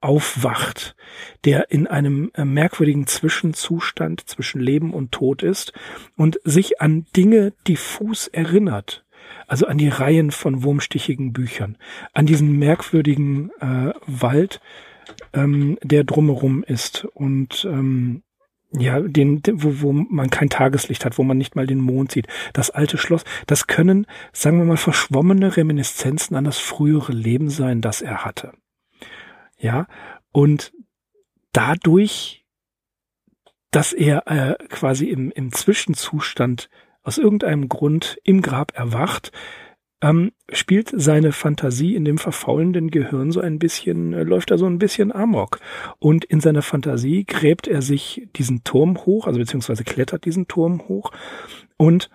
aufwacht, 0.00 0.96
der 1.44 1.70
in 1.70 1.86
einem 1.86 2.30
äh, 2.34 2.44
merkwürdigen 2.44 3.06
Zwischenzustand 3.06 4.28
zwischen 4.28 4.60
Leben 4.60 4.92
und 4.92 5.12
Tod 5.12 5.42
ist 5.42 5.72
und 6.16 6.40
sich 6.44 6.80
an 6.80 7.06
Dinge 7.16 7.52
diffus 7.66 8.28
erinnert. 8.28 9.04
also 9.46 9.66
an 9.66 9.78
die 9.78 9.88
Reihen 9.88 10.30
von 10.30 10.62
wurmstichigen 10.62 11.32
Büchern, 11.32 11.76
an 12.12 12.26
diesen 12.26 12.58
merkwürdigen 12.58 13.50
äh, 13.60 13.92
Wald, 14.06 14.60
ähm, 15.32 15.78
der 15.82 16.04
drumherum 16.04 16.64
ist 16.64 17.04
und 17.14 17.64
ähm, 17.70 18.22
ja, 18.72 19.00
den, 19.00 19.42
wo, 19.44 19.82
wo 19.82 19.92
man 19.92 20.30
kein 20.30 20.48
Tageslicht 20.48 21.04
hat, 21.04 21.18
wo 21.18 21.22
man 21.22 21.36
nicht 21.36 21.56
mal 21.56 21.66
den 21.66 21.80
Mond 21.80 22.12
sieht. 22.12 22.26
Das 22.52 22.70
alte 22.70 22.96
Schloss, 22.96 23.24
das 23.46 23.66
können, 23.66 24.06
sagen 24.32 24.58
wir 24.58 24.64
mal, 24.64 24.76
verschwommene 24.76 25.56
Reminiszenzen 25.56 26.36
an 26.36 26.44
das 26.44 26.58
frühere 26.58 27.12
Leben 27.12 27.50
sein, 27.50 27.80
das 27.80 28.00
er 28.00 28.24
hatte. 28.24 28.52
Ja, 29.58 29.86
und 30.32 30.72
dadurch, 31.52 32.46
dass 33.70 33.92
er 33.92 34.26
äh, 34.26 34.56
quasi 34.68 35.06
im, 35.06 35.30
im 35.30 35.52
Zwischenzustand 35.52 36.68
aus 37.02 37.18
irgendeinem 37.18 37.68
Grund 37.68 38.18
im 38.24 38.42
Grab 38.42 38.72
erwacht, 38.74 39.32
ähm, 40.02 40.32
spielt 40.52 40.92
seine 40.92 41.32
Fantasie 41.32 41.94
in 41.94 42.04
dem 42.04 42.18
verfaulenden 42.18 42.90
Gehirn 42.90 43.30
so 43.30 43.40
ein 43.40 43.58
bisschen, 43.58 44.12
äh, 44.12 44.24
läuft 44.24 44.50
er 44.50 44.58
so 44.58 44.66
ein 44.66 44.78
bisschen 44.78 45.12
amok. 45.12 45.60
Und 46.00 46.24
in 46.24 46.40
seiner 46.40 46.62
Fantasie 46.62 47.24
gräbt 47.24 47.68
er 47.68 47.80
sich 47.80 48.28
diesen 48.36 48.64
Turm 48.64 48.98
hoch, 49.06 49.26
also 49.26 49.38
beziehungsweise 49.38 49.84
klettert 49.84 50.24
diesen 50.24 50.48
Turm 50.48 50.88
hoch 50.88 51.12
und 51.76 52.10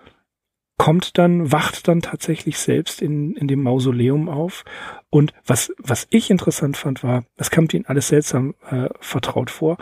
kommt 0.78 1.18
dann, 1.18 1.52
wacht 1.52 1.88
dann 1.88 2.00
tatsächlich 2.00 2.58
selbst 2.58 3.02
in, 3.02 3.34
in 3.34 3.48
dem 3.48 3.62
Mausoleum 3.62 4.28
auf. 4.28 4.64
Und 5.10 5.34
was, 5.44 5.72
was 5.78 6.06
ich 6.10 6.30
interessant 6.30 6.76
fand, 6.76 7.02
war, 7.02 7.24
es 7.36 7.50
kam 7.50 7.66
ihm 7.72 7.84
alles 7.86 8.08
seltsam 8.08 8.54
äh, 8.70 8.88
vertraut 9.00 9.50
vor. 9.50 9.76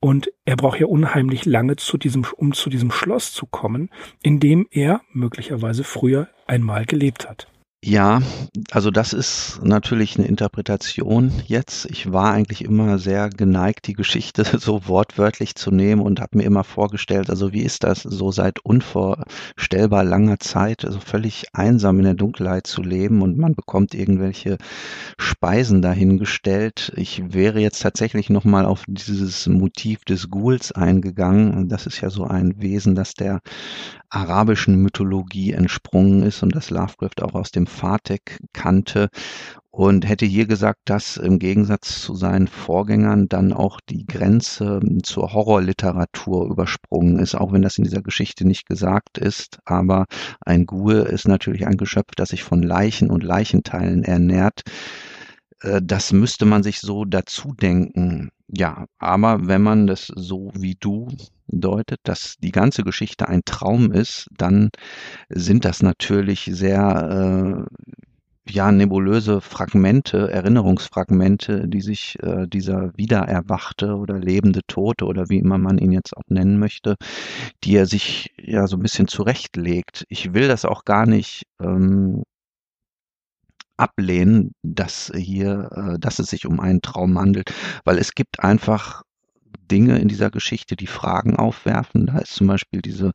Und 0.00 0.32
er 0.44 0.56
braucht 0.56 0.80
ja 0.80 0.86
unheimlich 0.86 1.44
lange 1.44 1.76
zu 1.76 1.98
diesem, 1.98 2.24
um 2.36 2.52
zu 2.54 2.70
diesem 2.70 2.90
Schloss 2.90 3.32
zu 3.32 3.46
kommen, 3.46 3.90
in 4.22 4.40
dem 4.40 4.66
er 4.70 5.02
möglicherweise 5.12 5.84
früher 5.84 6.28
einmal 6.46 6.86
gelebt 6.86 7.28
hat. 7.28 7.48
Ja, 7.84 8.20
also 8.72 8.90
das 8.90 9.12
ist 9.12 9.60
natürlich 9.62 10.18
eine 10.18 10.26
Interpretation 10.26 11.30
jetzt. 11.46 11.86
Ich 11.88 12.10
war 12.10 12.32
eigentlich 12.32 12.64
immer 12.64 12.98
sehr 12.98 13.30
geneigt, 13.30 13.86
die 13.86 13.92
Geschichte 13.92 14.42
so 14.58 14.88
wortwörtlich 14.88 15.54
zu 15.54 15.70
nehmen 15.70 16.02
und 16.02 16.20
habe 16.20 16.38
mir 16.38 16.42
immer 16.42 16.64
vorgestellt, 16.64 17.30
also 17.30 17.52
wie 17.52 17.62
ist 17.62 17.84
das, 17.84 18.02
so 18.02 18.32
seit 18.32 18.58
unvorstellbar 18.64 20.02
langer 20.02 20.40
Zeit, 20.40 20.84
also 20.84 20.98
völlig 20.98 21.46
einsam 21.54 21.98
in 21.98 22.04
der 22.04 22.14
Dunkelheit 22.14 22.66
zu 22.66 22.82
leben 22.82 23.22
und 23.22 23.38
man 23.38 23.54
bekommt 23.54 23.94
irgendwelche 23.94 24.58
Speisen 25.16 25.80
dahingestellt. 25.80 26.92
Ich 26.96 27.32
wäre 27.32 27.60
jetzt 27.60 27.80
tatsächlich 27.80 28.28
nochmal 28.28 28.66
auf 28.66 28.82
dieses 28.88 29.46
Motiv 29.46 30.04
des 30.04 30.30
Ghouls 30.30 30.72
eingegangen. 30.72 31.68
Das 31.68 31.86
ist 31.86 32.00
ja 32.00 32.10
so 32.10 32.24
ein 32.24 32.60
Wesen, 32.60 32.96
das 32.96 33.14
der 33.14 33.40
arabischen 34.10 34.76
Mythologie 34.76 35.52
entsprungen 35.52 36.22
ist 36.22 36.42
und 36.42 36.54
das 36.56 36.70
Lovecraft 36.70 37.22
auch 37.22 37.34
aus 37.34 37.50
dem 37.50 37.66
Fatek 37.68 38.38
kannte 38.52 39.08
und 39.70 40.08
hätte 40.08 40.26
hier 40.26 40.46
gesagt, 40.46 40.80
dass 40.86 41.16
im 41.16 41.38
Gegensatz 41.38 42.02
zu 42.02 42.14
seinen 42.14 42.48
Vorgängern 42.48 43.28
dann 43.28 43.52
auch 43.52 43.80
die 43.80 44.06
Grenze 44.06 44.80
zur 45.04 45.32
Horrorliteratur 45.32 46.46
übersprungen 46.50 47.20
ist, 47.20 47.36
auch 47.36 47.52
wenn 47.52 47.62
das 47.62 47.78
in 47.78 47.84
dieser 47.84 48.02
Geschichte 48.02 48.44
nicht 48.44 48.66
gesagt 48.66 49.18
ist. 49.18 49.60
Aber 49.64 50.06
ein 50.40 50.66
Ghoul 50.66 50.94
ist 50.96 51.28
natürlich 51.28 51.66
ein 51.66 51.76
Geschöpf, 51.76 52.16
das 52.16 52.30
sich 52.30 52.42
von 52.42 52.62
Leichen 52.62 53.10
und 53.10 53.22
Leichenteilen 53.22 54.02
ernährt. 54.02 54.62
Äh, 55.60 55.80
das 55.82 56.12
müsste 56.12 56.44
man 56.44 56.62
sich 56.62 56.80
so 56.80 57.04
dazu 57.04 57.54
denken. 57.54 58.30
Ja, 58.50 58.86
aber 58.98 59.46
wenn 59.46 59.62
man 59.62 59.86
das 59.86 60.06
so 60.06 60.50
wie 60.54 60.74
du 60.74 61.08
deutet, 61.48 62.00
dass 62.04 62.36
die 62.38 62.50
ganze 62.52 62.82
Geschichte 62.82 63.28
ein 63.28 63.42
Traum 63.44 63.92
ist, 63.92 64.28
dann 64.36 64.70
sind 65.28 65.64
das 65.66 65.82
natürlich 65.82 66.48
sehr 66.52 67.66
äh, 68.48 68.50
ja 68.50 68.72
nebulöse 68.72 69.42
Fragmente, 69.42 70.30
Erinnerungsfragmente, 70.30 71.68
die 71.68 71.82
sich 71.82 72.16
äh, 72.22 72.46
dieser 72.48 72.96
wiedererwachte 72.96 73.96
oder 73.96 74.18
lebende 74.18 74.62
Tote 74.66 75.04
oder 75.04 75.28
wie 75.28 75.38
immer 75.38 75.58
man 75.58 75.76
ihn 75.78 75.92
jetzt 75.92 76.16
auch 76.16 76.22
nennen 76.28 76.58
möchte, 76.58 76.96
die 77.64 77.76
er 77.76 77.86
sich 77.86 78.32
ja 78.40 78.66
so 78.66 78.76
ein 78.76 78.82
bisschen 78.82 79.08
zurechtlegt. 79.08 80.04
Ich 80.08 80.32
will 80.34 80.48
das 80.48 80.64
auch 80.64 80.84
gar 80.84 81.04
nicht 81.06 81.44
ähm, 81.60 82.22
ablehnen, 83.78 84.52
dass 84.62 85.10
hier, 85.14 85.70
äh, 85.74 85.98
dass 85.98 86.18
es 86.18 86.28
sich 86.28 86.46
um 86.46 86.60
einen 86.60 86.82
Traum 86.82 87.18
handelt, 87.18 87.52
weil 87.84 87.98
es 87.98 88.14
gibt 88.14 88.40
einfach 88.40 89.02
Dinge 89.70 89.98
in 89.98 90.08
dieser 90.08 90.30
Geschichte, 90.30 90.76
die 90.76 90.86
Fragen 90.86 91.36
aufwerfen. 91.36 92.06
Da 92.06 92.18
ist 92.18 92.34
zum 92.34 92.46
Beispiel 92.46 92.80
diese 92.80 93.12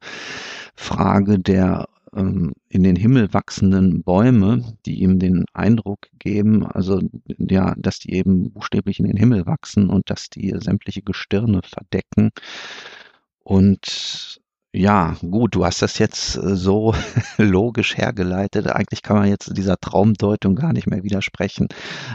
Frage 0.75 1.39
der 1.39 1.87
ähm, 2.15 2.53
in 2.69 2.83
den 2.83 2.95
Himmel 2.95 3.33
wachsenden 3.33 4.03
Bäume, 4.03 4.77
die 4.85 5.01
ihm 5.01 5.19
den 5.19 5.45
Eindruck 5.53 6.07
geben, 6.19 6.65
also 6.65 7.01
ja, 7.37 7.73
dass 7.77 7.99
die 7.99 8.13
eben 8.13 8.51
buchstäblich 8.51 8.99
in 8.99 9.05
den 9.05 9.17
Himmel 9.17 9.45
wachsen 9.45 9.89
und 9.89 10.09
dass 10.09 10.29
die 10.29 10.53
sämtliche 10.59 11.01
Gestirne 11.01 11.61
verdecken. 11.63 12.31
Und 13.43 14.41
ja, 14.75 15.15
gut, 15.21 15.53
du 15.53 15.65
hast 15.65 15.83
das 15.83 15.99
jetzt 15.99 16.35
äh, 16.35 16.55
so 16.55 16.95
logisch 17.37 17.95
hergeleitet. 17.95 18.65
Eigentlich 18.67 19.03
kann 19.03 19.17
man 19.17 19.27
jetzt 19.29 19.55
dieser 19.55 19.77
Traumdeutung 19.77 20.55
gar 20.55 20.73
nicht 20.73 20.87
mehr 20.87 21.03
widersprechen. 21.03 21.67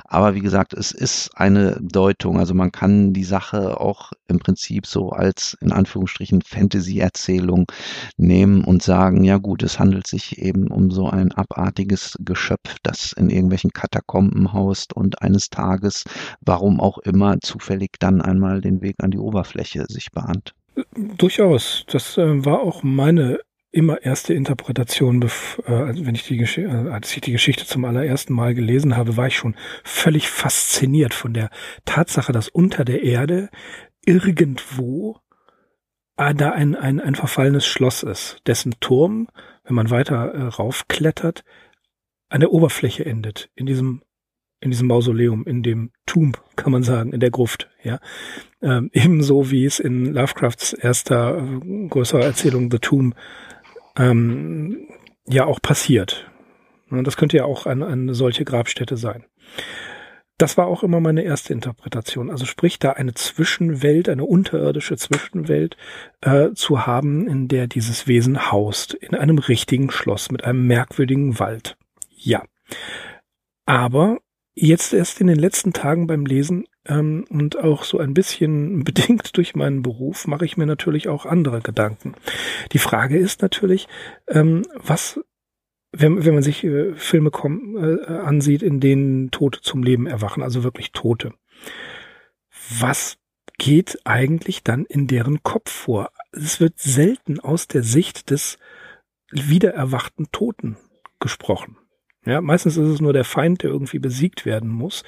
Aber 0.05 0.35
wie 0.35 0.41
gesagt, 0.41 0.75
es 0.75 0.91
ist 0.91 1.31
eine 1.37 1.79
Deutung. 1.81 2.37
Also 2.37 2.55
man 2.55 2.73
kann 2.73 3.13
die 3.13 3.23
Sache 3.23 3.81
auch 3.81 4.11
im 4.27 4.41
Prinzip 4.41 4.87
so 4.87 5.11
als 5.11 5.57
in 5.61 5.71
Anführungsstrichen 5.71 6.43
Fantasy-Erzählung 6.43 7.71
nehmen 8.17 8.65
und 8.65 8.83
sagen, 8.83 9.23
ja 9.23 9.39
gut, 9.39 9.63
es 9.63 9.79
handelt 9.79 10.09
sich 10.09 10.39
eben 10.39 10.67
um 10.69 10.91
so 10.91 11.09
ein 11.09 11.31
abartiges 11.31 12.17
Geschöpf, 12.19 12.75
das 12.83 13.13
in 13.13 13.31
irgendwelchen 13.31 13.71
Katakomben 13.71 14.53
haust 14.53 14.95
und 14.95 15.23
eines 15.23 15.51
Tages, 15.51 16.03
warum 16.41 16.81
auch 16.81 16.99
immer, 16.99 17.39
zufällig 17.41 17.91
dann 18.01 18.21
einmal 18.21 18.61
den 18.61 18.83
Weg 18.83 18.97
an 18.99 19.13
die 19.13 19.19
Oberfläche 19.19 19.87
sich 19.89 20.11
bahnt. 20.11 20.55
Durchaus. 20.95 21.85
Das 21.89 22.17
äh, 22.19 22.45
war 22.45 22.61
auch 22.61 22.83
meine 22.83 23.41
immer 23.71 24.03
erste 24.03 24.35
Interpretation, 24.35 25.23
äh, 25.23 25.29
wenn 25.67 26.15
ich 26.15 26.27
die 26.27 26.39
äh, 26.39 26.91
als 26.91 27.15
ich 27.15 27.21
die 27.21 27.33
Geschichte 27.33 27.67
zum 27.67 27.85
allerersten 27.85 28.33
Mal 28.33 28.55
gelesen 28.55 28.97
habe, 28.97 29.17
war 29.17 29.27
ich 29.27 29.37
schon 29.37 29.57
völlig 29.85 30.29
fasziniert 30.29 31.15
von 31.15 31.35
der 31.35 31.51
Tatsache, 31.85 32.33
dass 32.33 32.49
unter 32.49 32.85
der 32.85 33.03
Erde 33.03 33.51
irgendwo 34.05 35.21
äh, 36.17 36.35
da 36.35 36.51
ein, 36.51 36.75
ein, 36.75 37.01
ein 37.01 37.15
verfallenes 37.15 37.67
Schloss 37.67 38.03
ist, 38.03 38.39
dessen 38.47 38.75
Turm, 38.81 39.29
wenn 39.65 39.75
man 39.75 39.91
weiter 39.91 40.33
äh, 40.33 40.43
raufklettert, 40.45 41.45
an 42.31 42.41
der 42.41 42.53
Oberfläche 42.53 43.05
endet, 43.05 43.51
in 43.55 43.67
diesem 43.67 44.03
in 44.61 44.71
diesem 44.71 44.89
Mausoleum, 44.89 45.47
in 45.47 45.63
dem 45.63 45.91
Tomb, 46.07 46.43
kann 46.57 46.73
man 46.73 46.83
sagen, 46.83 47.13
in 47.13 47.21
der 47.21 47.31
Gruft, 47.31 47.69
ja. 47.83 48.01
Ähm, 48.61 48.91
ebenso 48.93 49.51
wie 49.51 49.65
es 49.65 49.79
in 49.79 50.07
Lovecrafts 50.07 50.73
erster 50.73 51.39
äh, 51.39 51.89
größerer 51.89 52.25
Erzählung 52.25 52.71
The 52.71 52.79
Tomb 52.79 53.15
ähm, 53.97 54.89
ja 55.27 55.45
auch 55.45 55.61
passiert. 55.61 56.31
Und 56.91 57.07
das 57.07 57.17
könnte 57.17 57.37
ja 57.37 57.45
auch 57.45 57.67
eine, 57.67 57.87
eine 57.87 58.15
solche 58.15 58.45
Grabstätte 58.45 58.97
sein. 58.97 59.25
Das 60.39 60.57
war 60.57 60.69
auch 60.69 60.85
immer 60.85 61.01
meine 61.01 61.23
erste 61.23 61.53
Interpretation. 61.53 62.31
Also 62.31 62.47
sprich, 62.47 62.79
da 62.79 62.93
eine 62.93 63.13
Zwischenwelt, 63.13 64.09
eine 64.09 64.25
unterirdische 64.25 64.97
Zwischenwelt 64.97 65.77
äh, 66.21 66.51
zu 66.55 66.87
haben, 66.87 67.27
in 67.27 67.49
der 67.49 67.67
dieses 67.67 68.07
Wesen 68.07 68.51
haust, 68.53 68.95
in 68.95 69.17
einem 69.17 69.39
richtigen 69.39 69.91
Schloss 69.91 70.31
mit 70.31 70.45
einem 70.45 70.67
merkwürdigen 70.67 71.41
Wald. 71.41 71.77
Ja. 72.17 72.45
Aber 73.67 74.19
jetzt 74.61 74.93
erst 74.93 75.21
in 75.21 75.27
den 75.27 75.39
letzten 75.39 75.73
Tagen 75.73 76.07
beim 76.07 76.27
Lesen 76.27 76.67
ähm, 76.87 77.25
und 77.31 77.59
auch 77.59 77.85
so 77.85 77.99
ein 77.99 78.15
bisschen 78.15 78.85
bedingt 78.85 79.37
durch 79.37 79.55
meinen 79.55 79.83
Beruf 79.83 80.27
mache 80.27 80.45
ich 80.45 80.57
mir 80.57 80.67
natürlich 80.67 81.09
auch 81.09 81.27
andere 81.27 81.61
Gedanken. 81.61 82.15
Die 82.73 82.79
Frage 82.79 83.19
ist 83.19 83.43
natürlich, 83.43 83.89
ähm, 84.27 84.63
was, 84.75 85.21
wenn, 85.93 86.25
wenn 86.25 86.35
man 86.35 86.43
sich 86.43 86.65
äh, 86.65 86.95
Filme 86.95 87.31
kommen, 87.31 87.77
äh, 87.77 88.07
ansieht, 88.07 88.63
in 88.63 88.81
denen 88.81 89.31
Tote 89.31 89.61
zum 89.61 89.83
Leben 89.83 90.07
erwachen, 90.07 90.43
also 90.43 90.65
wirklich 90.65 90.93
Tote. 90.93 91.33
Was 92.79 93.19
geht 93.59 93.99
eigentlich 94.05 94.63
dann 94.63 94.85
in 94.85 95.07
deren 95.07 95.43
Kopf 95.43 95.71
vor? 95.71 96.11
Es 96.33 96.61
wird 96.61 96.79
selten 96.79 97.41
aus 97.41 97.67
der 97.67 97.83
Sicht 97.83 98.31
des 98.31 98.59
wiedererwachten 99.31 100.29
Toten 100.33 100.77
gesprochen. 101.21 101.77
Ja, 102.27 102.41
meistens 102.41 102.77
ist 102.77 102.89
es 102.89 103.01
nur 103.01 103.13
der 103.13 103.25
Feind, 103.25 103.63
der 103.63 103.71
irgendwie 103.71 103.99
besiegt 103.99 104.45
werden 104.45 104.71
muss. 104.71 105.03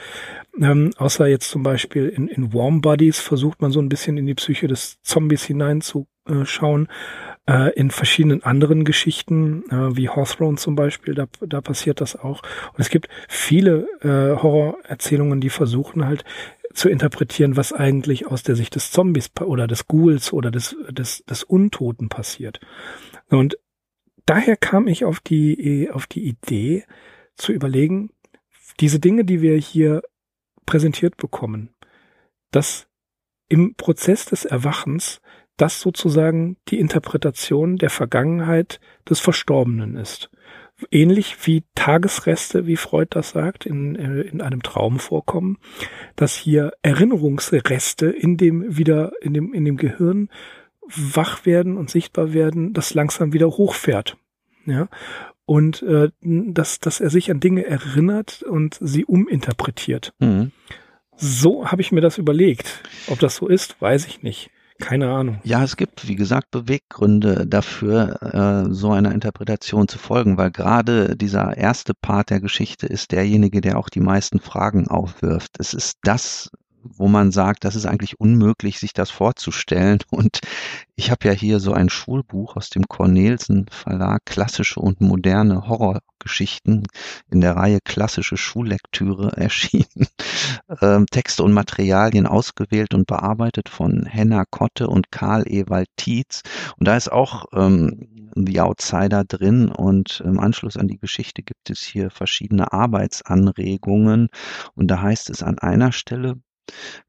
Ähm, 0.59 0.93
außer 0.97 1.27
jetzt 1.27 1.51
zum 1.51 1.63
Beispiel 1.63 2.09
in, 2.09 2.29
in 2.29 2.55
Warm 2.55 2.81
Bodies 2.81 3.21
versucht 3.21 3.61
man 3.61 3.73
so 3.73 3.81
ein 3.81 3.89
bisschen 3.89 4.17
in 4.17 4.27
die 4.27 4.35
Psyche 4.35 4.69
des 4.69 5.03
Zombies 5.03 5.45
hineinzuschauen. 5.45 6.89
Äh, 7.47 7.73
in 7.75 7.91
verschiedenen 7.91 8.43
anderen 8.45 8.85
Geschichten, 8.85 9.65
äh, 9.71 9.97
wie 9.97 10.09
Hawthorne 10.09 10.57
zum 10.57 10.77
Beispiel, 10.77 11.15
da, 11.15 11.27
da 11.41 11.61
passiert 11.61 12.01
das 12.01 12.15
auch. 12.17 12.43
Und 12.73 12.79
es 12.79 12.91
gibt 12.91 13.09
viele 13.29 13.89
äh, 14.03 14.41
Horrorerzählungen, 14.41 15.41
die 15.41 15.51
versuchen 15.51 16.07
halt 16.07 16.25
zu 16.73 16.89
interpretieren, 16.89 17.57
was 17.57 17.73
eigentlich 17.73 18.29
aus 18.29 18.45
der 18.45 18.55
Sicht 18.55 18.77
des 18.77 18.93
Zombies 18.93 19.31
oder 19.41 19.67
des 19.67 19.89
Ghouls 19.89 20.33
oder 20.33 20.51
des, 20.51 20.77
des, 20.91 21.25
des 21.25 21.43
Untoten 21.43 22.09
passiert. 22.09 22.61
Und 23.29 23.59
daher 24.31 24.57
kam 24.57 24.87
ich 24.87 25.05
auf 25.05 25.19
die, 25.19 25.91
auf 25.93 26.07
die 26.07 26.29
Idee 26.29 26.85
zu 27.35 27.53
überlegen, 27.53 28.11
diese 28.79 29.01
Dinge, 29.01 29.25
die 29.25 29.43
wir 29.43 29.57
hier 29.57 30.03
präsentiert 30.67 31.17
bekommen, 31.17 31.71
dass 32.53 32.87
im 33.49 33.75
Prozess 33.75 34.27
des 34.27 34.45
Erwachens 34.45 35.21
das 35.57 35.81
sozusagen 35.81 36.59
die 36.69 36.79
Interpretation 36.79 37.77
der 37.77 37.91
Vergangenheit 37.91 38.79
des 39.09 39.19
Verstorbenen 39.19 39.97
ist. 39.97 40.31
Ähnlich 40.93 41.37
wie 41.45 41.65
Tagesreste, 41.75 42.69
wie 42.69 42.77
Freud 42.77 43.09
das 43.11 43.31
sagt, 43.31 43.67
in, 43.67 43.97
äh, 43.97 44.21
in 44.21 44.41
einem 44.41 44.63
Traum 44.63 45.01
vorkommen, 45.01 45.59
dass 46.15 46.37
hier 46.37 46.73
Erinnerungsreste 46.83 48.07
in 48.07 48.37
dem 48.37 48.79
wieder, 48.79 49.13
in 49.23 49.35
dem, 49.35 49.53
in 49.53 49.65
dem 49.65 49.77
Gehirn 49.77 50.29
wach 50.97 51.47
werden 51.47 51.77
und 51.77 51.91
sichtbar 51.91 52.33
werden, 52.33 52.73
das 52.73 52.95
langsam 52.95 53.33
wieder 53.33 53.49
hochfährt. 53.49 54.17
Ja. 54.67 54.89
Und 55.47 55.83
äh, 55.83 56.11
dass, 56.21 56.79
dass 56.79 57.01
er 57.01 57.11
sich 57.11 57.31
an 57.31 57.41
Dinge 57.41 57.67
erinnert 57.67 58.43
und 58.43 58.79
sie 58.81 59.05
uminterpretiert. 59.05 60.13
Mhm. 60.21 60.53
So 61.17 61.67
habe 61.71 61.83
ich 61.83 61.93
mir 61.93 62.01
das 62.01 62.19
überlegt. 62.19 62.83
Ob 63.09 63.19
das 63.19 63.37
so 63.37 63.49
ist, 63.49 63.81
weiß 63.81 64.07
ich 64.07 64.23
nicht. 64.23 64.51
Keine 64.81 65.11
Ahnung. 65.11 65.41
Ja, 65.45 65.63
es 65.63 65.77
gibt, 65.77 66.09
wie 66.09 66.17
gesagt, 66.17 66.51
Beweggründe 66.51 67.47
dafür, 67.47 68.23
äh, 68.23 68.73
so 68.73 68.91
einer 68.91 69.13
Interpretation 69.13 69.87
zu 69.89 69.99
folgen, 69.99 70.39
weil 70.39 70.51
gerade 70.51 71.17
dieser 71.17 71.57
erste 71.57 71.93
Part 71.95 72.31
der 72.31 72.41
Geschichte 72.41 72.87
ist 72.87 73.13
derjenige, 73.13 73.61
der 73.61 73.79
auch 73.79 73.91
die 73.91 74.01
meisten 74.01 74.41
Fragen 74.41 74.89
aufwirft. 74.89 75.57
Es 75.59 75.75
ist 75.75 75.99
das, 76.03 76.51
wo 76.83 77.09
man 77.09 77.31
sagt, 77.31 77.65
das 77.65 77.77
ist 77.77 77.87
eigentlich 77.87 78.21
unmöglich, 78.21 78.79
sich 78.79 78.93
das 78.93 79.11
vorzustellen. 79.11 79.99
Und 80.11 80.41
ich 80.97 81.11
habe 81.11 81.29
ja 81.29 81.33
hier 81.33 81.61
so 81.61 81.73
ein 81.73 81.89
Schulbuch 81.89 82.57
aus 82.57 82.71
dem 82.71 82.87
Cornelsen 82.89 83.67
Verlag, 83.71 84.25
klassische 84.27 84.81
und 84.81 85.01
moderne 85.01 85.67
Horrorgeschichten 85.67 86.87
in 87.31 87.41
der 87.41 87.57
Reihe 87.57 87.79
klassische 87.83 88.37
Schullektüre 88.37 89.33
erschienen. 89.37 90.09
Ähm, 90.81 91.07
Texte 91.11 91.43
und 91.43 91.53
Materialien 91.53 92.27
ausgewählt 92.27 92.95
und 92.95 93.07
bearbeitet 93.07 93.69
von 93.69 94.05
Henna 94.05 94.45
Kotte 94.51 94.89
und 94.89 95.11
Karl 95.11 95.45
Ewald 95.47 95.89
Tietz. 95.97 96.43
Und 96.79 96.87
da 96.87 96.97
ist 96.97 97.11
auch 97.11 97.47
ähm, 97.55 98.31
The 98.35 98.61
Outsider 98.61 99.25
drin 99.25 99.69
und 99.69 100.21
im 100.25 100.39
Anschluss 100.39 100.77
an 100.77 100.89
die 100.89 100.99
Geschichte 100.99 101.43
gibt 101.43 101.71
es 101.71 101.81
hier 101.81 102.11
verschiedene 102.11 102.73
Arbeitsanregungen. 102.73 104.29
Und 104.75 104.89
da 104.89 105.01
heißt 105.01 105.31
es 105.31 105.43
an 105.43 105.59
einer 105.59 105.93
Stelle, 105.93 106.37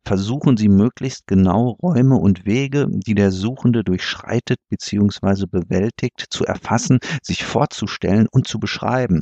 Versuchen 0.05 0.57
Sie 0.57 0.69
möglichst 0.69 1.27
genau 1.27 1.77
Räume 1.81 2.15
und 2.15 2.45
Wege, 2.45 2.87
die 2.89 3.15
der 3.15 3.31
Suchende 3.31 3.83
durchschreitet 3.83 4.59
bzw. 4.69 5.45
bewältigt, 5.45 6.25
zu 6.29 6.45
erfassen, 6.45 6.99
sich 7.21 7.43
vorzustellen 7.43 8.27
und 8.31 8.47
zu 8.47 8.59
beschreiben. 8.59 9.21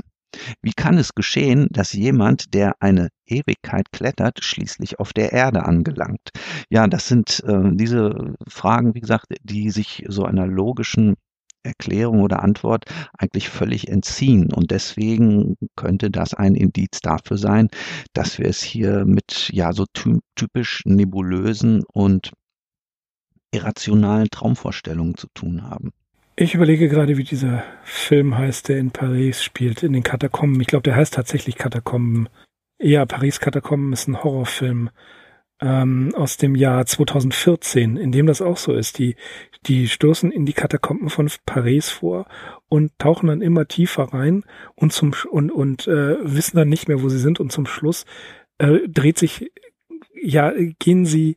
Wie 0.61 0.73
kann 0.73 0.97
es 0.97 1.15
geschehen, 1.15 1.67
dass 1.71 1.93
jemand, 1.93 2.53
der 2.53 2.75
eine 2.79 3.09
Ewigkeit 3.25 3.91
klettert, 3.91 4.43
schließlich 4.43 4.99
auf 4.99 5.11
der 5.11 5.31
Erde 5.31 5.65
angelangt? 5.65 6.29
Ja, 6.69 6.87
das 6.87 7.07
sind 7.07 7.43
äh, 7.45 7.71
diese 7.73 8.35
Fragen, 8.47 8.93
wie 8.93 9.01
gesagt, 9.01 9.25
die 9.41 9.71
sich 9.71 10.05
so 10.07 10.25
einer 10.25 10.45
logischen 10.45 11.15
Erklärung 11.63 12.21
oder 12.21 12.43
Antwort 12.43 12.85
eigentlich 13.17 13.49
völlig 13.49 13.87
entziehen. 13.87 14.51
Und 14.53 14.71
deswegen 14.71 15.55
könnte 15.75 16.09
das 16.09 16.33
ein 16.33 16.55
Indiz 16.55 17.01
dafür 17.01 17.37
sein, 17.37 17.69
dass 18.13 18.39
wir 18.39 18.47
es 18.47 18.61
hier 18.61 19.05
mit 19.05 19.49
ja 19.53 19.73
so 19.73 19.85
typisch 20.35 20.81
nebulösen 20.85 21.83
und 21.91 22.31
irrationalen 23.51 24.29
Traumvorstellungen 24.29 25.15
zu 25.15 25.27
tun 25.33 25.63
haben. 25.63 25.91
Ich 26.35 26.55
überlege 26.55 26.87
gerade, 26.87 27.17
wie 27.17 27.23
dieser 27.25 27.63
Film 27.83 28.37
heißt, 28.37 28.69
der 28.69 28.77
in 28.77 28.91
Paris 28.91 29.43
spielt, 29.43 29.83
in 29.83 29.91
den 29.91 30.03
Katakomben. 30.03 30.61
Ich 30.61 30.67
glaube, 30.67 30.83
der 30.83 30.95
heißt 30.95 31.13
tatsächlich 31.13 31.57
Katakomben. 31.57 32.29
Ja, 32.81 33.05
Paris 33.05 33.41
Katakomben 33.41 33.91
ist 33.91 34.07
ein 34.07 34.23
Horrorfilm 34.23 34.89
ähm, 35.61 36.13
aus 36.15 36.37
dem 36.37 36.55
Jahr 36.55 36.85
2014, 36.85 37.97
in 37.97 38.11
dem 38.11 38.25
das 38.25 38.41
auch 38.41 38.57
so 38.57 38.73
ist. 38.73 38.97
Die, 38.97 39.15
die 39.65 39.87
stoßen 39.87 40.31
in 40.31 40.45
die 40.45 40.53
Katakomben 40.53 41.09
von 41.09 41.29
Paris 41.45 41.89
vor 41.89 42.25
und 42.69 42.97
tauchen 42.97 43.27
dann 43.27 43.41
immer 43.41 43.67
tiefer 43.67 44.03
rein 44.03 44.43
und 44.75 44.93
zum 44.93 45.13
und 45.29 45.51
und 45.51 45.87
äh, 45.87 46.17
wissen 46.21 46.57
dann 46.57 46.69
nicht 46.69 46.87
mehr, 46.87 47.01
wo 47.01 47.09
sie 47.09 47.19
sind 47.19 47.39
und 47.39 47.51
zum 47.51 47.65
Schluss 47.65 48.05
äh, 48.57 48.87
dreht 48.87 49.17
sich 49.17 49.51
ja 50.21 50.53
gehen 50.79 51.05
sie 51.05 51.35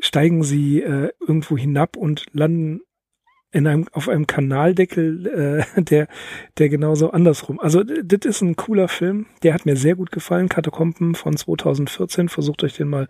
steigen 0.00 0.44
sie 0.44 0.80
äh, 0.82 1.10
irgendwo 1.20 1.58
hinab 1.58 1.96
und 1.96 2.26
landen 2.32 2.80
in 3.50 3.66
einem, 3.66 3.86
auf 3.92 4.08
einem 4.08 4.26
Kanaldeckel, 4.26 5.64
äh, 5.76 5.82
der, 5.82 6.08
der 6.58 6.68
genauso 6.68 7.10
andersrum. 7.10 7.58
Also, 7.60 7.82
das 7.82 8.24
ist 8.24 8.42
ein 8.42 8.56
cooler 8.56 8.88
Film. 8.88 9.26
Der 9.42 9.54
hat 9.54 9.64
mir 9.64 9.76
sehr 9.76 9.96
gut 9.96 10.12
gefallen. 10.12 10.48
Katakomben 10.48 11.14
von 11.14 11.36
2014. 11.36 12.28
Versucht 12.28 12.62
euch 12.62 12.74
den 12.74 12.88
mal 12.88 13.08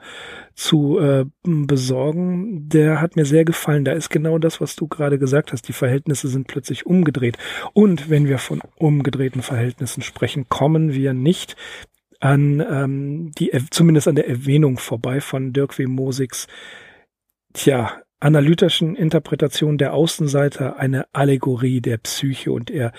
zu 0.55 0.99
äh, 0.99 1.25
besorgen. 1.43 2.69
Der 2.69 3.01
hat 3.01 3.17
mir 3.17 3.25
sehr 3.25 3.45
gefallen. 3.45 3.85
Da 3.85 3.93
ist 3.93 4.11
genau 4.11 4.39
das, 4.39 4.61
was 4.61 4.77
du 4.77 4.87
gerade 4.87 5.19
gesagt 5.19 5.53
hast. 5.53 5.67
Die 5.67 5.73
Verhältnisse 5.73 6.29
sind 6.29 6.47
plötzlich 6.47 6.87
umgedreht. 6.87 7.37
Und 7.73 8.09
wenn 8.09 8.27
wir 8.27 8.39
von 8.39 8.61
umgedrehten 8.77 9.43
Verhältnissen 9.43 10.03
sprechen, 10.03 10.49
kommen 10.49 10.93
wir 10.93 11.15
nicht 11.15 11.57
an 12.21 12.65
ähm, 12.69 13.33
die, 13.39 13.53
zumindest 13.71 14.09
an 14.09 14.17
der 14.17 14.29
Erwähnung 14.29 14.79
vorbei 14.79 15.21
von 15.21 15.53
Dirk 15.53 15.79
W. 15.79 15.87
Mosigs 15.87 16.47
Tja, 17.55 18.03
analytischen 18.21 18.97
Interpretation 18.97 19.79
der 19.79 19.95
Außenseiter 19.95 20.79
eine 20.79 21.07
Allegorie 21.13 21.81
der 21.81 21.99
Psyche 21.99 22.53
und 22.53 22.71
er 22.71 22.93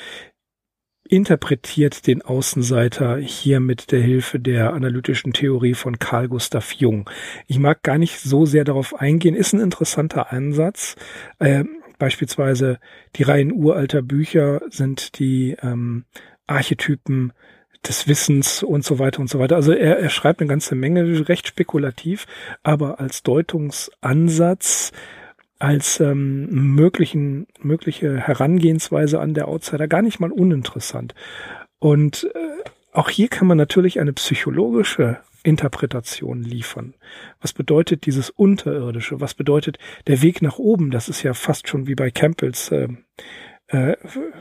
interpretiert 1.09 2.05
den 2.05 2.21
Außenseiter 2.21 3.17
hier 3.17 3.59
mit 3.59 3.91
der 3.91 3.99
Hilfe 3.99 4.39
der 4.39 4.73
analytischen 4.73 5.33
Theorie 5.33 5.73
von 5.73 5.97
Carl 5.97 6.27
Gustav 6.27 6.73
Jung. 6.73 7.09
Ich 7.47 7.57
mag 7.57 7.81
gar 7.81 7.97
nicht 7.97 8.19
so 8.19 8.45
sehr 8.45 8.63
darauf 8.63 8.95
eingehen, 8.95 9.35
ist 9.35 9.53
ein 9.53 9.59
interessanter 9.59 10.31
Ansatz. 10.31 10.95
Äh, 11.39 11.63
beispielsweise 11.97 12.79
die 13.15 13.23
Reihen 13.23 13.51
uralter 13.51 14.03
Bücher 14.03 14.61
sind 14.69 15.17
die 15.17 15.57
ähm, 15.61 16.05
Archetypen 16.45 17.33
des 17.87 18.07
Wissens 18.07 18.63
und 18.63 18.83
so 18.83 18.99
weiter 18.99 19.19
und 19.19 19.29
so 19.29 19.39
weiter. 19.39 19.55
Also 19.55 19.71
er, 19.71 19.99
er 19.99 20.09
schreibt 20.09 20.41
eine 20.41 20.49
ganze 20.49 20.75
Menge, 20.75 21.27
recht 21.29 21.47
spekulativ, 21.47 22.27
aber 22.63 22.99
als 22.99 23.23
Deutungsansatz, 23.23 24.91
als 25.59 25.99
ähm, 25.99 26.47
möglichen, 26.75 27.47
mögliche 27.59 28.17
Herangehensweise 28.17 29.19
an 29.19 29.33
der 29.33 29.47
Outsider 29.47 29.87
gar 29.87 30.01
nicht 30.01 30.19
mal 30.19 30.31
uninteressant. 30.31 31.15
Und 31.79 32.29
äh, 32.33 32.69
auch 32.91 33.09
hier 33.09 33.27
kann 33.27 33.47
man 33.47 33.57
natürlich 33.57 33.99
eine 33.99 34.13
psychologische 34.13 35.19
Interpretation 35.43 36.43
liefern. 36.43 36.95
Was 37.39 37.53
bedeutet 37.53 38.05
dieses 38.05 38.29
Unterirdische? 38.29 39.21
Was 39.21 39.33
bedeutet 39.33 39.77
der 40.07 40.21
Weg 40.21 40.41
nach 40.41 40.57
oben? 40.57 40.91
Das 40.91 41.07
ist 41.07 41.23
ja 41.23 41.33
fast 41.33 41.67
schon 41.69 41.87
wie 41.87 41.95
bei 41.95 42.11
Campbells 42.11 42.71
äh, 42.71 42.89
äh, 43.69 43.95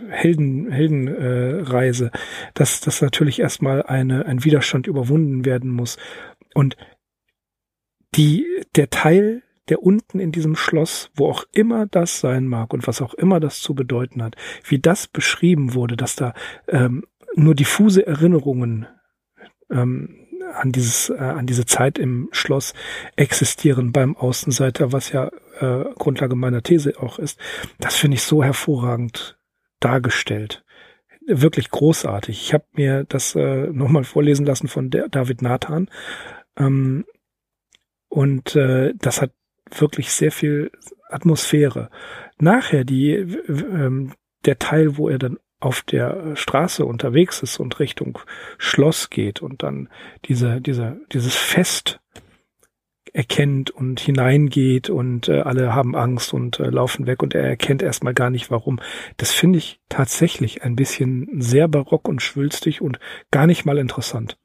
Helden, 0.08 0.70
Heldenreise, 0.70 2.06
äh, 2.06 2.18
dass, 2.54 2.80
dass 2.80 3.00
natürlich 3.00 3.40
erstmal 3.40 3.82
eine, 3.82 4.26
ein 4.26 4.44
Widerstand 4.44 4.86
überwunden 4.86 5.44
werden 5.44 5.70
muss. 5.70 5.98
Und 6.54 6.76
die, 8.14 8.46
der 8.74 8.90
Teil, 8.90 9.42
der 9.68 9.82
unten 9.82 10.18
in 10.18 10.32
diesem 10.32 10.56
Schloss, 10.56 11.10
wo 11.14 11.28
auch 11.28 11.44
immer 11.52 11.86
das 11.86 12.20
sein 12.20 12.46
mag 12.46 12.72
und 12.72 12.86
was 12.86 13.02
auch 13.02 13.14
immer 13.14 13.38
das 13.38 13.60
zu 13.60 13.74
bedeuten 13.74 14.22
hat, 14.22 14.34
wie 14.64 14.78
das 14.78 15.06
beschrieben 15.06 15.74
wurde, 15.74 15.96
dass 15.96 16.16
da 16.16 16.32
ähm, 16.68 17.04
nur 17.36 17.54
diffuse 17.54 18.06
Erinnerungen 18.06 18.86
ähm, 19.70 20.26
an 20.54 20.72
dieses, 20.72 21.10
äh, 21.10 21.18
an 21.18 21.46
diese 21.46 21.66
Zeit 21.66 21.98
im 21.98 22.28
Schloss 22.32 22.72
existieren 23.16 23.92
beim 23.92 24.16
Außenseiter, 24.16 24.92
was 24.92 25.12
ja 25.12 25.30
äh, 25.60 25.84
Grundlage 25.94 26.36
meiner 26.36 26.62
These 26.62 26.94
auch 27.00 27.18
ist. 27.18 27.38
Das 27.78 27.96
finde 27.96 28.16
ich 28.16 28.22
so 28.22 28.42
hervorragend 28.42 29.38
dargestellt. 29.80 30.64
Wirklich 31.26 31.70
großartig. 31.70 32.40
Ich 32.40 32.54
habe 32.54 32.64
mir 32.72 33.04
das 33.04 33.34
äh, 33.34 33.66
nochmal 33.68 34.04
vorlesen 34.04 34.46
lassen 34.46 34.68
von 34.68 34.90
David 34.90 35.42
Nathan. 35.42 35.90
Ähm, 36.56 37.04
und 38.08 38.56
äh, 38.56 38.94
das 38.96 39.20
hat 39.20 39.32
wirklich 39.70 40.10
sehr 40.12 40.32
viel 40.32 40.70
Atmosphäre. 41.10 41.90
Nachher 42.38 42.84
die, 42.84 43.12
ähm, 43.12 44.14
der 44.44 44.58
Teil, 44.58 44.96
wo 44.96 45.08
er 45.08 45.18
dann 45.18 45.38
auf 45.60 45.82
der 45.82 46.36
Straße 46.36 46.84
unterwegs 46.84 47.42
ist 47.42 47.58
und 47.58 47.80
Richtung 47.80 48.18
Schloss 48.58 49.10
geht 49.10 49.42
und 49.42 49.62
dann 49.62 49.88
diese, 50.26 50.60
diese, 50.60 51.00
dieses 51.12 51.34
Fest 51.34 52.00
erkennt 53.14 53.70
und 53.70 54.00
hineingeht 54.00 54.90
und 54.90 55.28
äh, 55.28 55.40
alle 55.40 55.74
haben 55.74 55.94
Angst 55.94 56.32
und 56.32 56.60
äh, 56.60 56.70
laufen 56.70 57.06
weg 57.06 57.22
und 57.22 57.34
er 57.34 57.44
erkennt 57.44 57.82
erstmal 57.82 58.14
gar 58.14 58.30
nicht 58.30 58.50
warum. 58.50 58.80
Das 59.16 59.32
finde 59.32 59.58
ich 59.58 59.80
tatsächlich 59.88 60.62
ein 60.62 60.76
bisschen 60.76 61.40
sehr 61.40 61.68
barock 61.68 62.08
und 62.08 62.22
schwülstig 62.22 62.80
und 62.80 62.98
gar 63.30 63.46
nicht 63.46 63.64
mal 63.64 63.78
interessant. 63.78 64.38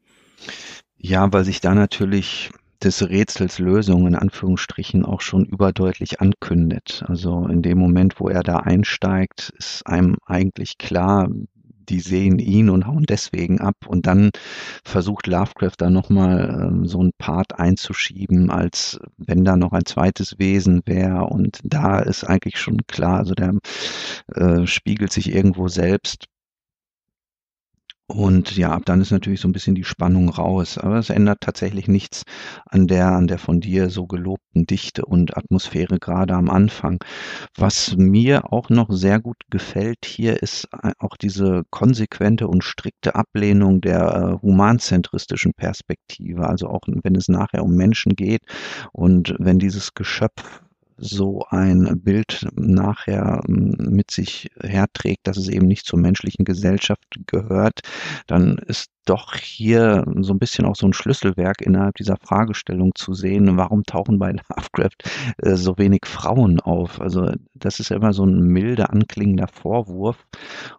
Ja, 0.97 1.31
weil 1.33 1.43
sich 1.43 1.61
da 1.61 1.75
natürlich 1.75 2.51
des 2.83 3.09
Rätsels 3.09 3.59
Lösung 3.59 4.07
in 4.07 4.15
Anführungsstrichen 4.15 5.05
auch 5.05 5.21
schon 5.21 5.45
überdeutlich 5.45 6.21
ankündet. 6.21 7.03
Also 7.07 7.47
in 7.47 7.61
dem 7.61 7.77
Moment, 7.77 8.19
wo 8.19 8.29
er 8.29 8.43
da 8.43 8.57
einsteigt, 8.57 9.53
ist 9.57 9.87
einem 9.87 10.17
eigentlich 10.25 10.77
klar, 10.77 11.29
die 11.89 11.99
sehen 11.99 12.39
ihn 12.39 12.69
und 12.69 12.87
hauen 12.87 13.05
deswegen 13.07 13.59
ab. 13.59 13.75
Und 13.87 14.07
dann 14.07 14.31
versucht 14.83 15.27
Lovecraft 15.27 15.75
da 15.77 15.89
nochmal 15.89 16.67
ähm, 16.67 16.85
so 16.85 17.03
ein 17.03 17.11
Part 17.17 17.59
einzuschieben, 17.59 18.49
als 18.49 18.99
wenn 19.17 19.43
da 19.45 19.55
noch 19.57 19.71
ein 19.73 19.85
zweites 19.85 20.39
Wesen 20.39 20.81
wäre. 20.85 21.25
Und 21.25 21.59
da 21.63 21.99
ist 21.99 22.23
eigentlich 22.23 22.59
schon 22.59 22.77
klar, 22.87 23.19
also 23.19 23.33
der 23.33 23.53
äh, 24.35 24.65
spiegelt 24.67 25.11
sich 25.11 25.33
irgendwo 25.33 25.67
selbst 25.67 26.25
und 28.07 28.57
ja, 28.57 28.71
ab 28.71 28.83
dann 28.85 28.99
ist 28.99 29.11
natürlich 29.11 29.39
so 29.39 29.47
ein 29.47 29.53
bisschen 29.53 29.75
die 29.75 29.85
Spannung 29.85 30.27
raus. 30.27 30.77
Aber 30.77 30.97
es 30.97 31.09
ändert 31.09 31.39
tatsächlich 31.41 31.87
nichts 31.87 32.23
an 32.65 32.87
der, 32.87 33.07
an 33.07 33.27
der 33.27 33.37
von 33.37 33.61
dir 33.61 33.89
so 33.89 34.07
gelobten 34.07 34.65
Dichte 34.65 35.05
und 35.05 35.37
Atmosphäre 35.37 35.99
gerade 35.99 36.33
am 36.33 36.49
Anfang. 36.49 37.01
Was 37.57 37.95
mir 37.95 38.51
auch 38.51 38.69
noch 38.69 38.91
sehr 38.91 39.21
gut 39.21 39.37
gefällt 39.49 40.05
hier 40.05 40.43
ist 40.43 40.67
äh, 40.83 40.91
auch 40.99 41.15
diese 41.15 41.63
konsequente 41.69 42.47
und 42.49 42.63
strikte 42.63 43.15
Ablehnung 43.15 43.79
der 43.79 44.39
äh, 44.41 44.41
humanzentristischen 44.41 45.53
Perspektive. 45.53 46.47
Also 46.47 46.67
auch 46.67 46.81
wenn 46.85 47.15
es 47.15 47.29
nachher 47.29 47.63
um 47.63 47.75
Menschen 47.75 48.15
geht 48.15 48.41
und 48.91 49.33
wenn 49.39 49.59
dieses 49.59 49.93
Geschöpf 49.93 50.61
so 50.97 51.45
ein 51.49 52.01
Bild 52.01 52.47
nachher 52.55 53.41
hm, 53.45 53.75
mit 53.89 54.11
sich 54.11 54.49
herträgt, 54.61 55.27
dass 55.27 55.37
es 55.37 55.49
eben 55.49 55.67
nicht 55.67 55.85
zur 55.85 55.99
menschlichen 55.99 56.45
Gesellschaft 56.45 57.03
gehört, 57.27 57.81
dann 58.27 58.57
ist 58.57 58.92
doch 59.05 59.35
hier 59.35 60.05
so 60.21 60.33
ein 60.33 60.39
bisschen 60.39 60.65
auch 60.65 60.75
so 60.75 60.87
ein 60.87 60.93
Schlüsselwerk 60.93 61.61
innerhalb 61.61 61.95
dieser 61.95 62.17
Fragestellung 62.17 62.91
zu 62.95 63.13
sehen, 63.13 63.57
warum 63.57 63.83
tauchen 63.83 64.19
bei 64.19 64.31
Lovecraft 64.49 64.97
äh, 65.37 65.55
so 65.55 65.77
wenig 65.77 66.05
Frauen 66.05 66.59
auf? 66.59 67.01
Also 67.01 67.31
das 67.53 67.79
ist 67.79 67.89
ja 67.89 67.97
immer 67.97 68.13
so 68.13 68.25
ein 68.25 68.39
milde 68.39 68.89
anklingender 68.89 69.47
Vorwurf 69.47 70.25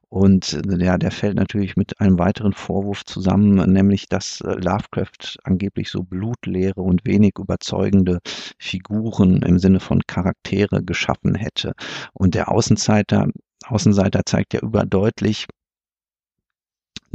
und 0.08 0.60
ja, 0.78 0.96
der 0.96 1.10
fällt 1.10 1.36
natürlich 1.36 1.76
mit 1.76 2.00
einem 2.00 2.18
weiteren 2.18 2.52
Vorwurf 2.52 3.04
zusammen, 3.04 3.72
nämlich 3.72 4.08
dass 4.08 4.40
äh, 4.42 4.52
Lovecraft 4.52 5.38
angeblich 5.42 5.90
so 5.90 6.02
blutleere 6.02 6.80
und 6.80 7.04
wenig 7.04 7.34
überzeugende 7.38 8.20
Figuren 8.58 9.42
im 9.42 9.58
Sinne 9.58 9.80
von 9.80 10.00
Charaktere 10.06 10.84
geschaffen 10.84 11.34
hätte. 11.34 11.72
Und 12.12 12.34
der 12.34 12.50
Außenseiter 12.50 13.28
Außenseiter 13.66 14.20
zeigt 14.26 14.54
ja 14.54 14.60
überdeutlich, 14.60 15.46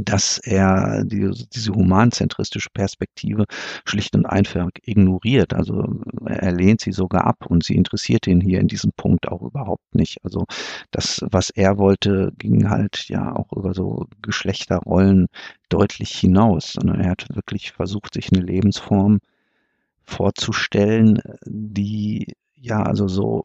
dass 0.04 0.38
er 0.38 1.04
die, 1.04 1.30
diese 1.52 1.72
humanzentristische 1.72 2.70
Perspektive 2.72 3.44
schlicht 3.84 4.14
und 4.14 4.26
einfach 4.26 4.68
ignoriert. 4.82 5.54
Also 5.54 6.00
er 6.26 6.52
lehnt 6.52 6.80
sie 6.80 6.92
sogar 6.92 7.24
ab 7.26 7.46
und 7.46 7.64
sie 7.64 7.74
interessiert 7.74 8.26
ihn 8.26 8.40
hier 8.40 8.60
in 8.60 8.68
diesem 8.68 8.92
Punkt 8.96 9.28
auch 9.28 9.42
überhaupt 9.42 9.94
nicht. 9.94 10.18
Also 10.24 10.46
das, 10.90 11.24
was 11.30 11.50
er 11.50 11.78
wollte, 11.78 12.32
ging 12.38 12.68
halt 12.70 13.08
ja 13.08 13.34
auch 13.34 13.52
über 13.52 13.74
so 13.74 14.06
Geschlechterrollen 14.22 15.26
deutlich 15.68 16.10
hinaus, 16.10 16.72
sondern 16.72 17.00
er 17.00 17.10
hat 17.10 17.26
wirklich 17.34 17.72
versucht, 17.72 18.14
sich 18.14 18.32
eine 18.32 18.42
Lebensform 18.42 19.20
vorzustellen, 20.04 21.20
die 21.46 22.34
ja 22.54 22.82
also 22.82 23.08
so 23.08 23.44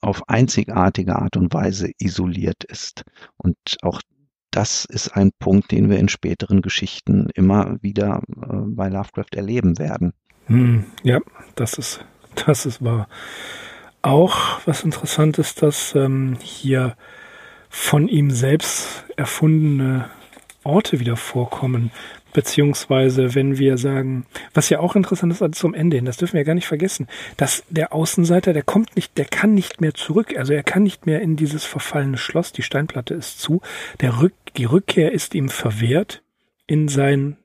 auf 0.00 0.28
einzigartige 0.28 1.16
Art 1.16 1.36
und 1.36 1.52
Weise 1.52 1.90
isoliert 1.98 2.64
ist 2.64 3.02
und 3.38 3.56
auch 3.82 4.00
das 4.56 4.86
ist 4.86 5.10
ein 5.10 5.32
Punkt, 5.38 5.70
den 5.70 5.90
wir 5.90 5.98
in 5.98 6.08
späteren 6.08 6.62
Geschichten 6.62 7.28
immer 7.34 7.76
wieder 7.82 8.22
äh, 8.30 8.56
bei 8.66 8.88
Lovecraft 8.88 9.34
erleben 9.34 9.78
werden. 9.78 10.14
Hm, 10.46 10.84
ja, 11.02 11.20
das 11.56 11.74
ist, 11.74 12.02
das 12.46 12.64
ist 12.64 12.82
wahr. 12.82 13.06
Auch 14.00 14.60
was 14.64 14.82
interessant 14.82 15.38
ist, 15.38 15.60
dass 15.60 15.94
ähm, 15.94 16.38
hier 16.40 16.96
von 17.68 18.08
ihm 18.08 18.30
selbst 18.30 19.04
erfundene 19.16 20.08
Orte 20.64 21.00
wieder 21.00 21.16
vorkommen. 21.16 21.90
Beziehungsweise, 22.32 23.34
wenn 23.34 23.58
wir 23.58 23.78
sagen, 23.78 24.26
was 24.52 24.68
ja 24.68 24.78
auch 24.80 24.94
interessant 24.94 25.32
ist 25.32 25.40
also 25.40 25.52
zum 25.52 25.74
Ende 25.74 25.96
hin, 25.96 26.04
das 26.04 26.18
dürfen 26.18 26.34
wir 26.34 26.40
ja 26.40 26.46
gar 26.46 26.54
nicht 26.54 26.66
vergessen, 26.66 27.08
dass 27.38 27.64
der 27.70 27.94
Außenseiter, 27.94 28.52
der 28.52 28.62
kommt 28.62 28.94
nicht, 28.94 29.16
der 29.16 29.24
kann 29.24 29.54
nicht 29.54 29.80
mehr 29.80 29.94
zurück. 29.94 30.36
Also 30.36 30.52
er 30.52 30.62
kann 30.62 30.82
nicht 30.82 31.06
mehr 31.06 31.22
in 31.22 31.36
dieses 31.36 31.64
verfallene 31.64 32.18
Schloss, 32.18 32.52
die 32.52 32.62
Steinplatte 32.62 33.14
ist 33.14 33.40
zu. 33.40 33.62
Der 34.02 34.20
Rück, 34.20 34.34
die 34.56 34.64
Rückkehr 34.64 35.12
ist 35.12 35.34
ihm 35.34 35.48
verwehrt 35.48 36.22
in 36.66 36.88
sein, 36.88 37.36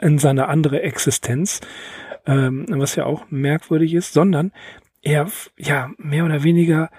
in 0.00 0.18
seine 0.18 0.48
andere 0.48 0.82
Existenz, 0.82 1.60
ähm, 2.26 2.66
was 2.68 2.96
ja 2.96 3.06
auch 3.06 3.30
merkwürdig 3.30 3.94
ist, 3.94 4.12
sondern 4.12 4.52
er, 5.02 5.30
ja, 5.58 5.90
mehr 5.98 6.24
oder 6.24 6.42
weniger 6.42 6.90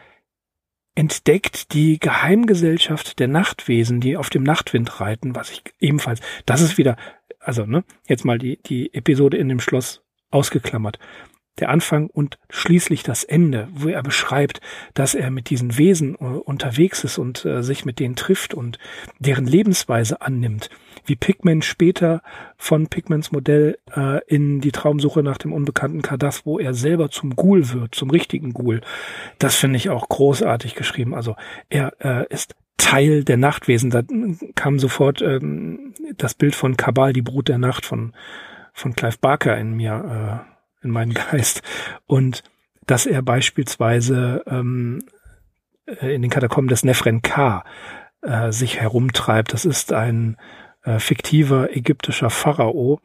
entdeckt 0.95 1.73
die 1.73 1.99
Geheimgesellschaft 1.99 3.19
der 3.19 3.27
Nachtwesen, 3.27 3.99
die 3.99 4.15
auf 4.15 4.29
dem 4.29 4.43
Nachtwind 4.43 5.01
reiten, 5.01 5.35
was 5.35 5.51
ich 5.51 5.63
ebenfalls, 5.79 6.21
das 6.45 6.61
ist 6.61 6.77
wieder, 6.77 6.95
also 7.39 7.65
ne, 7.65 7.83
jetzt 8.07 8.23
mal 8.23 8.37
die, 8.37 8.61
die 8.63 8.93
Episode 8.93 9.37
in 9.37 9.49
dem 9.49 9.59
Schloss 9.59 10.03
ausgeklammert. 10.29 10.99
Der 11.59 11.69
Anfang 11.69 12.07
und 12.07 12.37
schließlich 12.49 13.03
das 13.03 13.23
Ende, 13.23 13.67
wo 13.73 13.87
er 13.87 14.03
beschreibt, 14.03 14.59
dass 14.93 15.15
er 15.15 15.31
mit 15.31 15.49
diesen 15.49 15.77
Wesen 15.77 16.15
äh, 16.15 16.25
unterwegs 16.25 17.03
ist 17.03 17.17
und 17.17 17.45
äh, 17.45 17.63
sich 17.63 17.85
mit 17.85 17.99
denen 17.99 18.15
trifft 18.15 18.53
und 18.53 18.77
deren 19.19 19.45
Lebensweise 19.45 20.21
annimmt 20.21 20.69
wie 21.05 21.15
Pigman 21.15 21.61
später 21.61 22.21
von 22.57 22.87
Pigmans 22.87 23.31
Modell 23.31 23.77
äh, 23.95 24.23
in 24.27 24.61
die 24.61 24.71
Traumsuche 24.71 25.23
nach 25.23 25.37
dem 25.37 25.53
unbekannten 25.53 26.01
Kardas, 26.01 26.45
wo 26.45 26.59
er 26.59 26.73
selber 26.73 27.09
zum 27.09 27.35
Ghoul 27.35 27.71
wird, 27.71 27.95
zum 27.95 28.09
richtigen 28.09 28.53
Ghoul. 28.53 28.81
Das 29.39 29.55
finde 29.55 29.77
ich 29.77 29.89
auch 29.89 30.09
großartig 30.09 30.75
geschrieben. 30.75 31.13
Also 31.13 31.35
er 31.69 31.93
äh, 31.99 32.25
ist 32.33 32.55
Teil 32.77 33.23
der 33.23 33.37
Nachtwesen. 33.37 33.89
Da 33.89 34.01
kam 34.55 34.79
sofort 34.79 35.21
ähm, 35.21 35.93
das 36.17 36.33
Bild 36.33 36.55
von 36.55 36.77
Kabal, 36.77 37.13
die 37.13 37.21
Brut 37.21 37.47
der 37.47 37.57
Nacht 37.57 37.85
von, 37.85 38.13
von 38.73 38.95
Clive 38.95 39.17
Barker 39.21 39.57
in 39.57 39.75
mir, 39.75 40.43
äh, 40.47 40.54
in 40.85 40.91
meinen 40.91 41.13
Geist. 41.13 41.61
Und 42.05 42.43
dass 42.85 43.05
er 43.05 43.21
beispielsweise 43.21 44.43
ähm, 44.47 45.03
äh, 45.85 46.13
in 46.13 46.21
den 46.21 46.31
Katakomben 46.31 46.69
des 46.69 46.83
Nefren 46.83 47.21
K 47.21 47.63
äh, 48.21 48.51
sich 48.51 48.79
herumtreibt. 48.79 49.53
Das 49.53 49.65
ist 49.65 49.93
ein 49.93 50.37
äh, 50.83 50.99
fiktiver 50.99 51.75
ägyptischer 51.75 52.29
Pharao, 52.29 52.99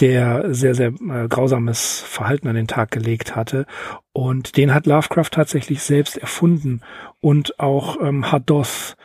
der 0.00 0.54
sehr, 0.54 0.74
sehr 0.74 0.88
äh, 0.88 1.28
grausames 1.28 2.00
Verhalten 2.00 2.48
an 2.48 2.56
den 2.56 2.66
Tag 2.66 2.90
gelegt 2.90 3.36
hatte. 3.36 3.66
Und 4.12 4.56
den 4.56 4.74
hat 4.74 4.86
Lovecraft 4.86 5.30
tatsächlich 5.30 5.82
selbst 5.82 6.16
erfunden. 6.16 6.80
Und 7.20 7.60
auch 7.60 8.00
ähm, 8.00 8.30
Hadoth, 8.30 8.96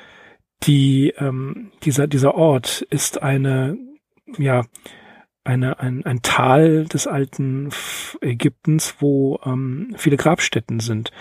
die, 0.64 1.14
ähm, 1.18 1.72
dieser, 1.84 2.08
dieser 2.08 2.36
Ort 2.36 2.82
ist 2.89 3.22
eine, 3.22 3.78
ja, 4.38 4.64
eine, 5.44 5.80
ein, 5.80 6.06
ein 6.06 6.22
Tal 6.22 6.86
des 6.86 7.08
alten 7.08 7.70
Ägyptens, 8.22 8.96
wo 9.00 9.40
ähm, 9.46 9.94
viele 9.98 10.18
Grabstätten 10.18 10.80
sind 10.80 11.12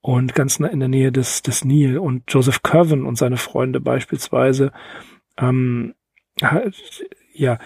und 0.00 0.34
ganz 0.34 0.58
in 0.58 0.80
der 0.80 0.88
Nähe 0.88 1.12
des, 1.12 1.42
des 1.42 1.64
Nil. 1.64 1.98
Und 1.98 2.24
Joseph 2.28 2.62
Curwen 2.62 3.04
und 3.04 3.16
seine 3.16 3.36
Freunde 3.36 3.80
beispielsweise 3.80 4.72
ähm, 5.38 5.94
ja, 6.40 7.58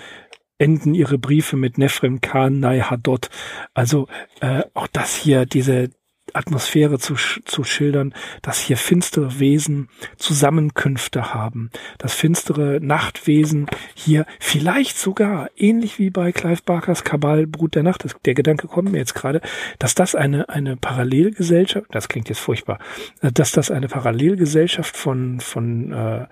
enden 0.59 0.95
ihre 0.95 1.19
Briefe 1.19 1.57
mit 1.57 1.79
Nefrem 1.79 2.21
Khan 2.21 2.61
Nai 2.61 2.81
Hadot. 2.81 3.31
Also 3.75 4.09
äh, 4.41 4.63
auch 4.75 4.87
das 4.87 5.17
hier, 5.17 5.47
diese 5.47 5.91
Atmosphäre 6.35 6.99
zu, 6.99 7.15
zu 7.17 7.65
schildern, 7.65 8.15
dass 8.43 8.61
hier 8.61 8.77
finstere 8.77 9.39
Wesen 9.39 9.89
Zusammenkünfte 10.17 11.35
haben, 11.35 11.71
dass 11.99 12.15
finstere 12.15 12.81
Nachtwesen 12.81 13.67
hier 13.95 14.27
vielleicht 14.41 14.99
sogar, 14.99 15.51
ähnlich 15.57 15.99
wie 15.99 16.11
bei 16.11 16.33
Clive 16.33 16.63
Barkers 16.65 17.05
Kabal, 17.05 17.47
Brut 17.47 17.75
der 17.75 17.83
Nacht, 17.83 18.05
der 18.25 18.35
Gedanke 18.35 18.67
kommt 18.69 18.93
mir 18.93 18.99
jetzt 18.99 19.15
gerade, 19.15 19.41
dass 19.79 19.95
das 19.95 20.15
eine, 20.15 20.49
eine 20.49 20.77
Parallelgesellschaft, 20.77 21.87
das 21.91 22.09
klingt 22.09 22.29
jetzt 22.29 22.41
furchtbar, 22.41 22.79
dass 23.21 23.53
das 23.53 23.71
eine 23.71 23.89
Parallelgesellschaft 23.89 24.97
von, 24.97 25.41
von 25.41 25.93
äh, 25.93 26.27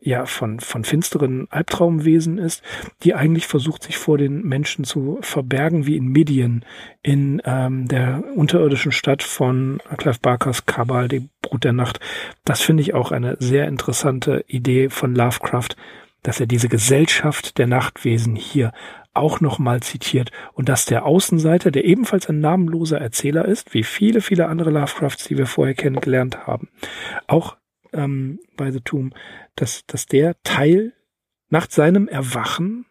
ja 0.00 0.26
von, 0.26 0.60
von 0.60 0.84
finsteren 0.84 1.46
Albtraumwesen 1.50 2.38
ist, 2.38 2.62
die 3.02 3.14
eigentlich 3.14 3.46
versucht, 3.46 3.82
sich 3.82 3.98
vor 3.98 4.18
den 4.18 4.42
Menschen 4.42 4.84
zu 4.84 5.18
verbergen, 5.22 5.86
wie 5.86 5.96
in 5.96 6.06
Medien, 6.06 6.64
in 7.02 7.42
ähm, 7.44 7.88
der 7.88 8.22
unterirdischen 8.34 8.92
Stadt 8.92 9.22
von 9.22 9.80
Clive 9.96 10.18
Barkers 10.20 10.66
Kabal, 10.66 11.08
die 11.08 11.28
Brut 11.42 11.64
der 11.64 11.72
Nacht. 11.72 12.00
Das 12.44 12.60
finde 12.60 12.82
ich 12.82 12.94
auch 12.94 13.12
eine 13.12 13.36
sehr 13.40 13.68
interessante 13.68 14.44
Idee 14.46 14.88
von 14.90 15.14
Lovecraft, 15.14 15.76
dass 16.22 16.40
er 16.40 16.46
diese 16.46 16.68
Gesellschaft 16.68 17.58
der 17.58 17.66
Nachtwesen 17.66 18.36
hier 18.36 18.72
auch 19.14 19.40
nochmal 19.40 19.80
zitiert 19.80 20.30
und 20.52 20.68
dass 20.68 20.84
der 20.84 21.04
Außenseiter, 21.04 21.70
der 21.70 21.84
ebenfalls 21.84 22.28
ein 22.28 22.40
namenloser 22.40 23.00
Erzähler 23.00 23.44
ist, 23.44 23.74
wie 23.74 23.82
viele, 23.82 24.20
viele 24.20 24.46
andere 24.46 24.70
Lovecrafts, 24.70 25.24
die 25.24 25.36
wir 25.36 25.46
vorher 25.46 25.74
kennengelernt 25.74 26.46
haben, 26.46 26.68
auch 27.26 27.56
ähm, 27.92 28.40
Tomb, 28.84 29.14
dass, 29.56 29.84
dass 29.86 30.06
der 30.06 30.40
Teil 30.42 30.92
nach 31.48 31.70
seinem 31.70 32.08
Erwachen 32.08 32.86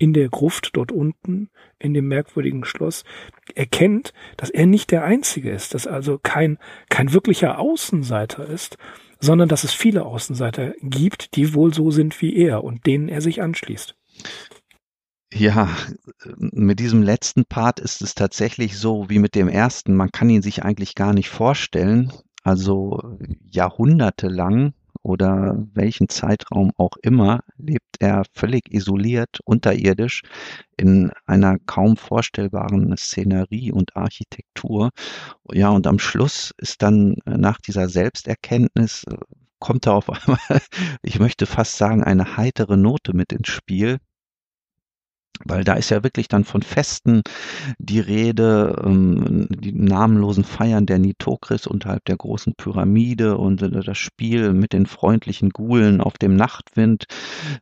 in 0.00 0.14
der 0.14 0.30
Gruft 0.30 0.70
dort 0.72 0.92
unten, 0.92 1.50
in 1.78 1.92
dem 1.92 2.08
merkwürdigen 2.08 2.64
Schloss, 2.64 3.04
erkennt, 3.54 4.14
dass 4.38 4.48
er 4.48 4.66
nicht 4.66 4.90
der 4.90 5.04
Einzige 5.04 5.50
ist, 5.50 5.74
dass 5.74 5.86
also 5.86 6.18
kein, 6.18 6.58
kein 6.88 7.12
wirklicher 7.12 7.58
Außenseiter 7.58 8.46
ist, 8.46 8.78
sondern 9.20 9.48
dass 9.48 9.64
es 9.64 9.74
viele 9.74 10.06
Außenseiter 10.06 10.72
gibt, 10.80 11.36
die 11.36 11.52
wohl 11.52 11.74
so 11.74 11.90
sind 11.90 12.20
wie 12.22 12.34
er 12.34 12.64
und 12.64 12.86
denen 12.86 13.08
er 13.08 13.20
sich 13.20 13.42
anschließt. 13.42 13.94
Ja, 15.32 15.68
mit 16.36 16.80
diesem 16.80 17.02
letzten 17.02 17.44
Part 17.44 17.78
ist 17.78 18.02
es 18.02 18.14
tatsächlich 18.14 18.78
so 18.78 19.08
wie 19.08 19.20
mit 19.20 19.34
dem 19.34 19.48
ersten. 19.48 19.94
Man 19.94 20.10
kann 20.10 20.28
ihn 20.28 20.42
sich 20.42 20.64
eigentlich 20.64 20.94
gar 20.94 21.12
nicht 21.12 21.28
vorstellen. 21.28 22.10
Also 22.42 23.18
jahrhundertelang 23.50 24.72
oder 25.02 25.56
welchen 25.72 26.08
Zeitraum 26.08 26.72
auch 26.76 26.96
immer, 27.02 27.40
lebt 27.56 27.96
er 28.00 28.24
völlig 28.34 28.72
isoliert, 28.72 29.38
unterirdisch, 29.44 30.22
in 30.76 31.10
einer 31.26 31.58
kaum 31.58 31.96
vorstellbaren 31.96 32.94
Szenerie 32.96 33.72
und 33.72 33.96
Architektur. 33.96 34.90
Ja, 35.52 35.70
und 35.70 35.86
am 35.86 35.98
Schluss 35.98 36.52
ist 36.58 36.82
dann 36.82 37.16
nach 37.24 37.58
dieser 37.58 37.88
Selbsterkenntnis, 37.88 39.04
äh, 39.04 39.16
kommt 39.58 39.86
da 39.86 39.92
auf 39.92 40.10
einmal, 40.10 40.38
ich 41.02 41.18
möchte 41.18 41.46
fast 41.46 41.76
sagen, 41.76 42.02
eine 42.02 42.36
heitere 42.36 42.76
Note 42.76 43.14
mit 43.14 43.32
ins 43.32 43.48
Spiel 43.48 43.98
weil 45.44 45.64
da 45.64 45.74
ist 45.74 45.90
ja 45.90 46.02
wirklich 46.02 46.28
dann 46.28 46.44
von 46.44 46.62
Festen 46.62 47.22
die 47.78 48.00
Rede, 48.00 48.82
ähm, 48.84 49.46
die 49.50 49.72
namenlosen 49.72 50.44
Feiern 50.44 50.86
der 50.86 50.98
Nitokris 50.98 51.66
unterhalb 51.66 52.04
der 52.04 52.16
großen 52.16 52.54
Pyramide 52.56 53.38
und 53.38 53.62
äh, 53.62 53.70
das 53.70 53.98
Spiel 53.98 54.52
mit 54.52 54.72
den 54.72 54.86
freundlichen 54.86 55.50
Gulen 55.50 56.00
auf 56.00 56.18
dem 56.18 56.36
Nachtwind. 56.36 57.04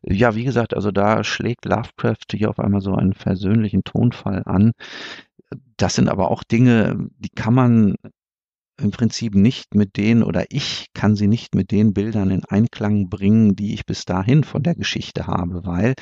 Ja, 0.02 0.34
wie 0.34 0.44
gesagt, 0.44 0.74
also 0.74 0.90
da 0.90 1.24
schlägt 1.24 1.64
Lovecraft 1.64 2.26
hier 2.32 2.50
auf 2.50 2.58
einmal 2.58 2.80
so 2.80 2.94
einen 2.94 3.14
versöhnlichen 3.14 3.84
Tonfall 3.84 4.42
an. 4.44 4.72
Das 5.76 5.94
sind 5.94 6.08
aber 6.08 6.30
auch 6.30 6.42
Dinge, 6.42 7.08
die 7.18 7.30
kann 7.30 7.54
man 7.54 7.94
im 8.80 8.90
Prinzip 8.90 9.34
nicht 9.34 9.74
mit 9.74 9.96
denen 9.96 10.22
oder 10.22 10.46
ich 10.50 10.86
kann 10.94 11.16
sie 11.16 11.26
nicht 11.26 11.54
mit 11.54 11.70
den 11.70 11.92
Bildern 11.92 12.30
in 12.30 12.44
Einklang 12.44 13.08
bringen, 13.08 13.56
die 13.56 13.74
ich 13.74 13.86
bis 13.86 14.04
dahin 14.04 14.44
von 14.44 14.62
der 14.62 14.74
Geschichte 14.74 15.26
habe, 15.26 15.64
weil 15.64 15.94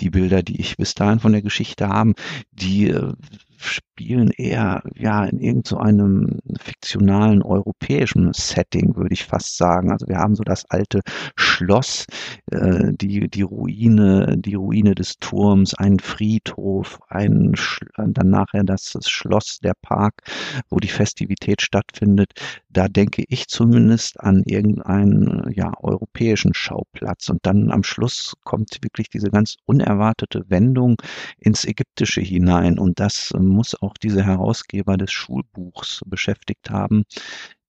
die 0.00 0.10
Bilder, 0.10 0.42
die 0.42 0.60
ich 0.60 0.76
bis 0.76 0.94
dahin 0.94 1.20
von 1.20 1.32
der 1.32 1.42
Geschichte 1.42 1.88
habe, 1.88 2.14
die 2.50 2.88
äh, 2.88 3.12
spielen 3.56 4.30
eher 4.36 4.82
ja 4.94 5.24
in 5.24 5.38
irgendeinem 5.38 6.40
so 6.44 6.54
fiktionalen 6.60 7.42
europäischen 7.42 8.32
Setting, 8.32 8.96
würde 8.96 9.14
ich 9.14 9.24
fast 9.24 9.56
sagen. 9.56 9.92
Also 9.92 10.08
wir 10.08 10.18
haben 10.18 10.34
so 10.34 10.42
das 10.42 10.64
alte 10.70 11.00
Schloss, 11.36 12.06
äh, 12.50 12.92
die 12.92 13.28
die 13.28 13.42
Ruine, 13.42 14.36
die 14.38 14.54
Ruine 14.54 14.94
des 14.94 15.18
Turms, 15.18 15.74
einen 15.74 16.00
Friedhof, 16.00 16.98
ein 17.08 17.54
dann 17.96 18.30
nachher 18.30 18.64
das, 18.64 18.92
das 18.92 19.08
Schloss, 19.08 19.58
der 19.60 19.74
Park, 19.80 20.22
wo 20.70 20.78
die 20.78 20.88
Festivität 20.88 21.62
stattfindet. 21.62 22.32
Da 22.70 22.88
denke 22.88 23.24
ich 23.28 23.46
zumindest 23.46 24.20
an 24.20 24.42
irgendeinen 24.44 25.52
ja 25.54 25.72
europäischen 25.80 26.54
Schauplatz 26.54 27.28
und 27.28 27.46
dann 27.46 27.70
am 27.70 27.84
Schluss 27.84 28.34
kommt 28.42 28.78
wirklich 28.82 29.08
diese 29.08 29.30
ganz 29.30 29.56
unerwartete 29.66 30.44
Wendung 30.48 30.96
ins 31.38 31.64
Ägyptische 31.64 32.20
hinein 32.20 32.78
und 32.78 32.98
das 32.98 33.32
muss 33.46 33.80
auch 33.80 33.94
diese 33.96 34.24
Herausgeber 34.24 34.96
des 34.96 35.12
Schulbuchs 35.12 36.02
beschäftigt 36.06 36.70
haben. 36.70 37.04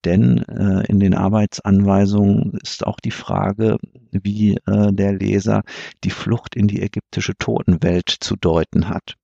Denn 0.05 0.37
äh, 0.43 0.85
in 0.87 0.99
den 0.99 1.15
Arbeitsanweisungen 1.15 2.59
ist 2.61 2.85
auch 2.85 2.99
die 2.99 3.11
Frage, 3.11 3.77
wie 4.11 4.55
äh, 4.67 4.93
der 4.93 5.13
Leser 5.13 5.63
die 6.03 6.11
Flucht 6.11 6.55
in 6.55 6.67
die 6.67 6.81
ägyptische 6.81 7.35
Totenwelt 7.37 8.09
zu 8.09 8.35
deuten 8.35 8.87
hat. 8.89 9.15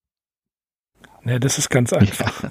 Ja, 1.26 1.39
das 1.39 1.57
ist 1.57 1.69
ganz 1.69 1.93
einfach. 1.93 2.43
Ja. 2.43 2.49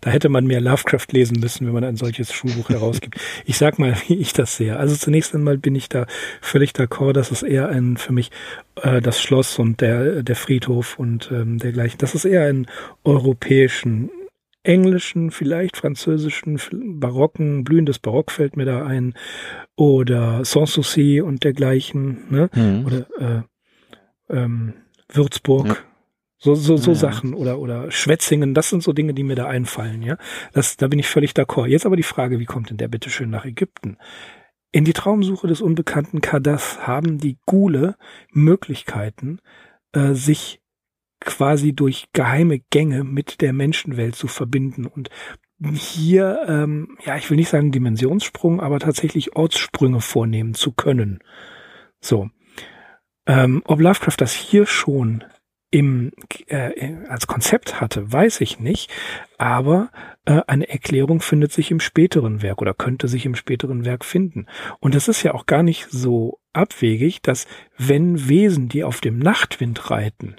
da 0.00 0.10
hätte 0.10 0.28
man 0.28 0.46
mehr 0.46 0.60
Lovecraft 0.60 1.06
lesen 1.12 1.40
müssen, 1.40 1.66
wenn 1.66 1.72
man 1.72 1.84
ein 1.84 1.96
solches 1.96 2.32
Schulbuch 2.32 2.68
herausgibt. 2.68 3.16
Ich 3.44 3.56
sag 3.58 3.78
mal, 3.78 3.94
wie 4.06 4.14
ich 4.14 4.32
das 4.32 4.56
sehe. 4.56 4.76
Also 4.76 4.96
zunächst 4.96 5.34
einmal 5.34 5.58
bin 5.58 5.74
ich 5.74 5.88
da 5.88 6.06
völlig 6.40 6.72
d'accord, 6.72 7.12
dass 7.12 7.30
es 7.30 7.42
eher 7.42 7.68
ein 7.68 7.96
für 7.96 8.12
mich 8.12 8.30
äh, 8.76 9.00
das 9.00 9.20
Schloss 9.22 9.58
und 9.58 9.80
der 9.80 10.22
der 10.22 10.36
Friedhof 10.36 10.98
und 10.98 11.30
ähm, 11.32 11.58
dergleichen. 11.58 11.98
Das 11.98 12.14
ist 12.14 12.24
eher 12.24 12.46
ein 12.46 12.66
europäischen 13.04 14.10
englischen, 14.62 15.30
vielleicht 15.30 15.76
französischen, 15.76 16.60
barocken, 17.00 17.64
blühendes 17.64 17.98
Barock 17.98 18.30
fällt 18.30 18.56
mir 18.56 18.66
da 18.66 18.84
ein, 18.84 19.14
oder 19.76 20.44
Sanssouci 20.44 21.20
und 21.22 21.44
dergleichen, 21.44 22.24
ne? 22.28 22.50
Mhm. 22.54 22.84
Oder 22.86 23.06
äh, 24.28 24.36
ähm, 24.36 24.74
Würzburg. 25.08 25.84
So, 26.42 26.54
so, 26.54 26.78
so 26.78 26.92
ja. 26.92 26.96
Sachen 26.96 27.34
oder, 27.34 27.58
oder 27.58 27.90
Schwätzingen, 27.90 28.54
das 28.54 28.70
sind 28.70 28.82
so 28.82 28.94
Dinge, 28.94 29.12
die 29.12 29.24
mir 29.24 29.36
da 29.36 29.46
einfallen, 29.46 30.02
ja. 30.02 30.16
Das, 30.54 30.78
da 30.78 30.88
bin 30.88 30.98
ich 30.98 31.06
völlig 31.06 31.32
d'accord. 31.32 31.66
Jetzt 31.66 31.84
aber 31.84 31.96
die 31.96 32.02
Frage, 32.02 32.40
wie 32.40 32.46
kommt 32.46 32.70
denn 32.70 32.78
der 32.78 32.88
bitteschön 32.88 33.28
nach 33.28 33.44
Ägypten? 33.44 33.98
In 34.72 34.86
die 34.86 34.94
Traumsuche 34.94 35.48
des 35.48 35.60
unbekannten 35.60 36.22
Kadas 36.22 36.86
haben 36.86 37.18
die 37.18 37.36
Gule 37.44 37.96
Möglichkeiten, 38.32 39.40
äh, 39.92 40.14
sich 40.14 40.62
quasi 41.20 41.74
durch 41.74 42.08
geheime 42.14 42.60
Gänge 42.70 43.04
mit 43.04 43.42
der 43.42 43.52
Menschenwelt 43.52 44.16
zu 44.16 44.26
verbinden 44.26 44.86
und 44.86 45.10
hier, 45.74 46.40
ähm, 46.48 46.96
ja, 47.04 47.16
ich 47.16 47.28
will 47.28 47.36
nicht 47.36 47.50
sagen 47.50 47.70
Dimensionssprung, 47.70 48.62
aber 48.62 48.78
tatsächlich 48.78 49.36
Ortssprünge 49.36 50.00
vornehmen 50.00 50.54
zu 50.54 50.72
können. 50.72 51.18
So. 52.00 52.30
Ähm, 53.26 53.60
ob 53.66 53.80
Lovecraft 53.80 54.16
das 54.16 54.32
hier 54.32 54.64
schon 54.64 55.22
im, 55.70 56.10
äh, 56.48 56.94
als 57.08 57.26
Konzept 57.26 57.80
hatte, 57.80 58.12
weiß 58.12 58.40
ich 58.40 58.58
nicht, 58.58 58.90
aber 59.38 59.90
äh, 60.24 60.40
eine 60.46 60.68
Erklärung 60.68 61.20
findet 61.20 61.52
sich 61.52 61.70
im 61.70 61.80
späteren 61.80 62.42
Werk 62.42 62.60
oder 62.60 62.74
könnte 62.74 63.06
sich 63.06 63.24
im 63.24 63.36
späteren 63.36 63.84
Werk 63.84 64.04
finden. 64.04 64.46
Und 64.80 64.94
es 64.94 65.06
ist 65.06 65.22
ja 65.22 65.32
auch 65.34 65.46
gar 65.46 65.62
nicht 65.62 65.86
so 65.90 66.40
abwegig, 66.52 67.22
dass 67.22 67.46
wenn 67.78 68.28
Wesen, 68.28 68.68
die 68.68 68.82
auf 68.82 69.00
dem 69.00 69.18
Nachtwind 69.18 69.90
reiten, 69.90 70.36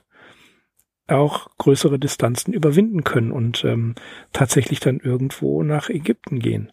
auch 1.07 1.49
größere 1.57 1.97
Distanzen 1.99 2.53
überwinden 2.53 3.03
können 3.03 3.31
und 3.31 3.63
ähm, 3.63 3.95
tatsächlich 4.33 4.79
dann 4.79 4.99
irgendwo 4.99 5.63
nach 5.63 5.89
Ägypten 5.89 6.39
gehen. 6.39 6.71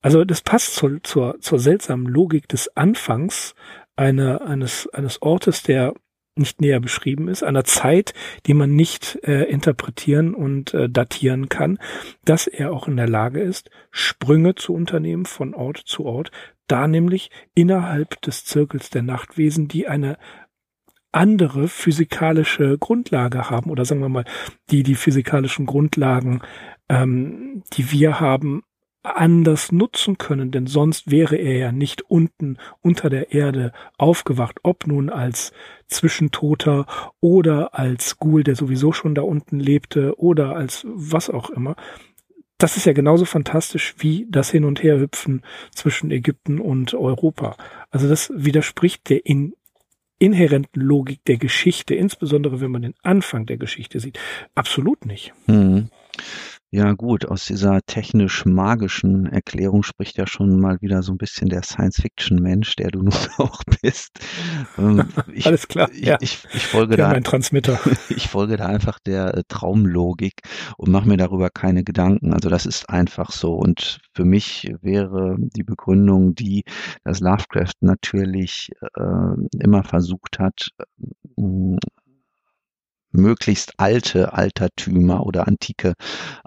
Also 0.00 0.24
das 0.24 0.42
passt 0.42 0.74
zur, 0.74 1.02
zur, 1.02 1.40
zur 1.40 1.58
seltsamen 1.58 2.06
Logik 2.06 2.48
des 2.48 2.76
Anfangs 2.76 3.54
einer, 3.96 4.42
eines, 4.42 4.88
eines 4.92 5.22
Ortes, 5.22 5.62
der 5.62 5.94
nicht 6.36 6.60
näher 6.60 6.80
beschrieben 6.80 7.28
ist, 7.28 7.42
einer 7.42 7.64
Zeit, 7.64 8.12
die 8.46 8.54
man 8.54 8.74
nicht 8.74 9.18
äh, 9.22 9.44
interpretieren 9.44 10.34
und 10.34 10.74
äh, 10.74 10.88
datieren 10.88 11.48
kann, 11.48 11.78
dass 12.24 12.46
er 12.46 12.72
auch 12.72 12.88
in 12.88 12.96
der 12.96 13.08
Lage 13.08 13.40
ist, 13.40 13.70
Sprünge 13.90 14.54
zu 14.54 14.74
unternehmen 14.74 15.26
von 15.26 15.54
Ort 15.54 15.78
zu 15.78 16.04
Ort, 16.04 16.30
da 16.66 16.88
nämlich 16.88 17.30
innerhalb 17.54 18.20
des 18.22 18.44
Zirkels 18.44 18.90
der 18.90 19.02
Nachtwesen, 19.02 19.68
die 19.68 19.86
eine 19.86 20.16
andere 21.12 21.68
physikalische 21.68 22.76
Grundlage 22.78 23.48
haben 23.48 23.70
oder 23.70 23.84
sagen 23.84 24.00
wir 24.00 24.08
mal, 24.08 24.24
die 24.70 24.82
die 24.82 24.96
physikalischen 24.96 25.66
Grundlagen, 25.66 26.40
ähm, 26.88 27.62
die 27.74 27.92
wir 27.92 28.18
haben, 28.18 28.64
anders 29.04 29.70
nutzen 29.70 30.18
können, 30.18 30.50
denn 30.50 30.66
sonst 30.66 31.10
wäre 31.10 31.36
er 31.36 31.56
ja 31.56 31.72
nicht 31.72 32.02
unten 32.02 32.58
unter 32.80 33.10
der 33.10 33.32
Erde 33.32 33.72
aufgewacht, 33.98 34.60
ob 34.62 34.86
nun 34.86 35.10
als 35.10 35.52
Zwischentoter 35.86 36.86
oder 37.20 37.78
als 37.78 38.18
Ghoul, 38.18 38.42
der 38.44 38.56
sowieso 38.56 38.92
schon 38.92 39.14
da 39.14 39.22
unten 39.22 39.60
lebte 39.60 40.18
oder 40.18 40.56
als 40.56 40.86
was 40.88 41.30
auch 41.30 41.50
immer. 41.50 41.76
Das 42.58 42.76
ist 42.76 42.86
ja 42.86 42.92
genauso 42.92 43.24
fantastisch 43.24 43.94
wie 43.98 44.26
das 44.30 44.50
Hin- 44.50 44.64
und 44.64 44.82
Herhüpfen 44.82 45.42
zwischen 45.72 46.10
Ägypten 46.10 46.60
und 46.60 46.94
Europa. 46.94 47.56
Also 47.90 48.08
das 48.08 48.32
widerspricht 48.34 49.10
der 49.10 49.26
in 49.26 49.54
inhärenten 50.18 50.80
Logik 50.80 51.24
der 51.24 51.36
Geschichte, 51.36 51.94
insbesondere 51.94 52.60
wenn 52.60 52.70
man 52.70 52.82
den 52.82 52.94
Anfang 53.02 53.46
der 53.46 53.58
Geschichte 53.58 54.00
sieht, 54.00 54.18
absolut 54.54 55.04
nicht. 55.04 55.34
Mhm. 55.46 55.90
Ja 56.74 56.92
gut, 56.94 57.24
aus 57.26 57.44
dieser 57.46 57.82
technisch-magischen 57.86 59.26
Erklärung 59.26 59.84
spricht 59.84 60.18
ja 60.18 60.26
schon 60.26 60.58
mal 60.58 60.80
wieder 60.80 61.04
so 61.04 61.12
ein 61.12 61.18
bisschen 61.18 61.48
der 61.48 61.62
Science-Fiction-Mensch, 61.62 62.74
der 62.74 62.90
du 62.90 62.98
nun 63.02 63.14
auch 63.38 63.62
bist. 63.80 64.18
Ähm, 64.76 65.04
ich, 65.32 65.46
Alles 65.46 65.68
klar, 65.68 65.88
ich, 65.92 66.04
ja. 66.04 66.18
Ich, 66.20 66.44
ich 66.52 66.66
folge 66.66 66.96
da, 66.96 67.12
Transmitter. 67.20 67.78
ich 68.08 68.26
folge 68.26 68.56
da 68.56 68.66
einfach 68.66 68.98
der 68.98 69.36
äh, 69.36 69.42
Traumlogik 69.46 70.40
und 70.76 70.90
mache 70.90 71.06
mir 71.06 71.16
darüber 71.16 71.48
keine 71.48 71.84
Gedanken. 71.84 72.32
Also 72.32 72.48
das 72.48 72.66
ist 72.66 72.90
einfach 72.90 73.30
so. 73.30 73.54
Und 73.54 74.00
für 74.12 74.24
mich 74.24 74.68
wäre 74.82 75.36
die 75.38 75.62
Begründung 75.62 76.34
die, 76.34 76.64
dass 77.04 77.20
Lovecraft 77.20 77.74
natürlich 77.82 78.72
äh, 78.96 79.62
immer 79.62 79.84
versucht 79.84 80.40
hat, 80.40 80.70
möglichst 83.14 83.78
alte 83.78 84.32
Altertümer 84.34 85.24
oder 85.24 85.46
antike 85.46 85.94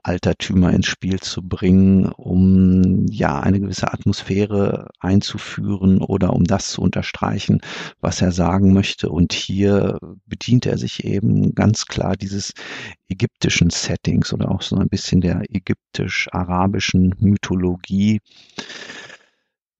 Altertümer 0.04 0.74
ins 0.74 0.88
Spiel 0.88 1.20
zu 1.20 1.42
bringen, 1.42 2.08
um 2.08 3.06
ja 3.08 3.40
eine 3.40 3.60
gewisse 3.60 3.92
Atmosphäre 3.92 4.90
einzuführen 5.00 6.02
oder 6.02 6.34
um 6.34 6.44
das 6.44 6.70
zu 6.72 6.82
unterstreichen, 6.82 7.62
was 8.02 8.22
er 8.22 8.32
sagen 8.32 8.74
möchte. 8.74 9.10
Und 9.10 9.34
hier 9.34 9.98
bedient 10.26 10.66
er 10.66 10.78
sich 10.78 11.04
eben 11.06 11.56
ganz 11.56 11.86
klar 11.86 12.16
dieses 12.16 12.54
ägyptischen 13.10 13.70
Settings 13.70 14.34
oder 14.34 14.52
auch 14.52 14.62
so 14.62 14.76
ein 14.76 14.90
bisschen 14.90 15.22
der 15.22 15.44
ägyptisch-arabischen 15.50 17.16
Mythologie 17.20 18.20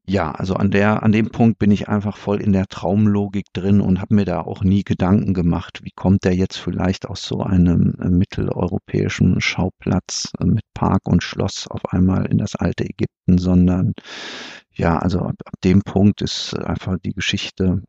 ja, 0.10 0.32
also 0.32 0.54
an 0.56 0.72
der, 0.72 1.04
an 1.04 1.12
dem 1.12 1.30
Punkt 1.32 1.60
bin 1.60 1.70
ich 1.70 1.90
einfach 1.90 2.16
voll 2.16 2.42
in 2.42 2.54
der 2.54 2.68
Traumlogik 2.68 3.48
drin 3.52 3.82
und 3.82 4.00
habe 4.00 4.16
mir 4.16 4.24
da 4.26 4.42
auch 4.42 4.64
nie 4.64 4.84
Gedanken 4.84 5.34
gemacht, 5.34 5.82
wie 5.84 5.92
kommt 5.92 6.24
der 6.24 6.34
jetzt 6.34 6.58
vielleicht 6.58 7.08
aus 7.08 7.24
so 7.24 7.42
einem 7.42 7.96
äh, 8.00 8.08
mitteleuropäischen 8.10 9.42
Schauplatz 9.42 10.32
äh, 10.40 10.46
mit 10.46 10.64
Park 10.74 11.02
und 11.08 11.24
Schloss 11.24 11.68
auf 11.68 11.86
einmal 11.92 12.26
in 12.28 12.38
das 12.38 12.56
alte 12.56 12.86
Ägypten, 12.86 13.38
sondern 13.38 13.94
ja, 14.74 14.98
also 14.98 15.20
ab, 15.20 15.36
ab 15.44 15.56
dem 15.64 15.82
Punkt 15.82 16.22
ist 16.22 16.58
einfach 16.58 16.98
die 17.04 17.14
Geschichte 17.14 17.84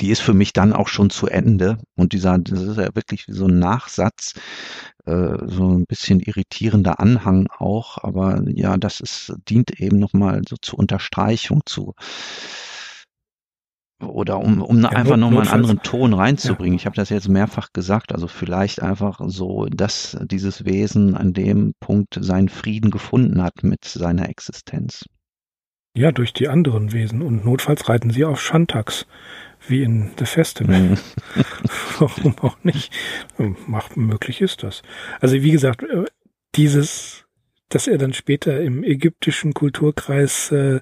die 0.00 0.10
ist 0.10 0.20
für 0.20 0.34
mich 0.34 0.52
dann 0.52 0.72
auch 0.72 0.88
schon 0.88 1.10
zu 1.10 1.26
Ende. 1.26 1.78
Und 1.96 2.12
dieser, 2.12 2.38
das 2.38 2.62
ist 2.62 2.76
ja 2.76 2.94
wirklich 2.94 3.28
wie 3.28 3.32
so 3.32 3.46
ein 3.46 3.58
Nachsatz, 3.58 4.34
äh, 5.06 5.36
so 5.46 5.76
ein 5.76 5.84
bisschen 5.86 6.20
irritierender 6.20 7.00
Anhang 7.00 7.48
auch. 7.56 7.98
Aber 8.02 8.42
ja, 8.46 8.76
das 8.76 9.00
ist, 9.00 9.34
dient 9.48 9.80
eben 9.80 9.98
nochmal 9.98 10.42
so 10.48 10.56
zur 10.60 10.78
Unterstreichung, 10.78 11.62
zu 11.66 11.94
oder 14.00 14.38
um, 14.38 14.62
um 14.62 14.80
ja, 14.82 14.90
einfach 14.90 15.16
nochmal 15.16 15.42
einen 15.42 15.50
anderen 15.50 15.82
Ton 15.82 16.14
reinzubringen. 16.14 16.74
Ja. 16.74 16.82
Ich 16.82 16.86
habe 16.86 16.96
das 16.96 17.08
jetzt 17.08 17.28
mehrfach 17.28 17.72
gesagt, 17.72 18.12
also 18.12 18.28
vielleicht 18.28 18.80
einfach 18.80 19.20
so, 19.26 19.66
dass 19.66 20.16
dieses 20.22 20.64
Wesen 20.64 21.16
an 21.16 21.32
dem 21.32 21.72
Punkt 21.80 22.16
seinen 22.20 22.48
Frieden 22.48 22.90
gefunden 22.90 23.42
hat 23.42 23.62
mit 23.62 23.84
seiner 23.84 24.28
Existenz. 24.28 25.04
Ja, 25.98 26.12
durch 26.12 26.32
die 26.32 26.46
anderen 26.46 26.92
Wesen. 26.92 27.22
Und 27.22 27.44
notfalls 27.44 27.88
reiten 27.88 28.10
sie 28.10 28.24
auf 28.24 28.40
Shantax 28.40 29.04
wie 29.66 29.82
in 29.82 30.12
The 30.16 30.26
Festival. 30.26 30.78
Mhm. 30.78 30.98
Warum 31.98 32.38
auch 32.38 32.56
nicht? 32.62 32.92
Macht, 33.66 33.96
möglich 33.96 34.40
ist 34.40 34.62
das. 34.62 34.82
Also 35.18 35.42
wie 35.42 35.50
gesagt, 35.50 35.82
äh, 35.82 36.04
dieses, 36.54 37.26
dass 37.68 37.88
er 37.88 37.98
dann 37.98 38.12
später 38.12 38.60
im 38.60 38.84
ägyptischen 38.84 39.54
Kulturkreis 39.54 40.52
äh, 40.52 40.80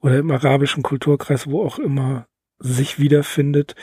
oder 0.00 0.18
im 0.18 0.30
arabischen 0.32 0.82
Kulturkreis, 0.82 1.46
wo 1.46 1.64
auch 1.64 1.78
immer 1.78 2.26
sich 2.58 2.98
wiederfindet, 2.98 3.76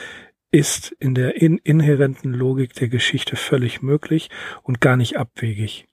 ist 0.50 0.92
in 0.98 1.14
der 1.14 1.40
in 1.40 1.56
inhärenten 1.56 2.34
Logik 2.34 2.74
der 2.74 2.88
Geschichte 2.88 3.36
völlig 3.36 3.80
möglich 3.80 4.28
und 4.62 4.82
gar 4.82 4.98
nicht 4.98 5.16
abwegig, 5.16 5.86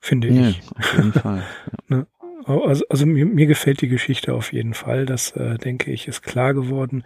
finde 0.00 0.28
ja, 0.28 0.48
ich. 0.48 0.62
Auf 0.74 0.96
jeden 0.96 1.12
Fall. 1.12 1.42
ne? 1.88 2.06
Also, 2.46 2.84
also 2.88 3.06
mir, 3.06 3.26
mir 3.26 3.46
gefällt 3.46 3.80
die 3.80 3.88
Geschichte 3.88 4.34
auf 4.34 4.52
jeden 4.52 4.74
Fall. 4.74 5.06
Das, 5.06 5.32
äh, 5.32 5.56
denke 5.58 5.90
ich, 5.90 6.08
ist 6.08 6.22
klar 6.22 6.54
geworden 6.54 7.04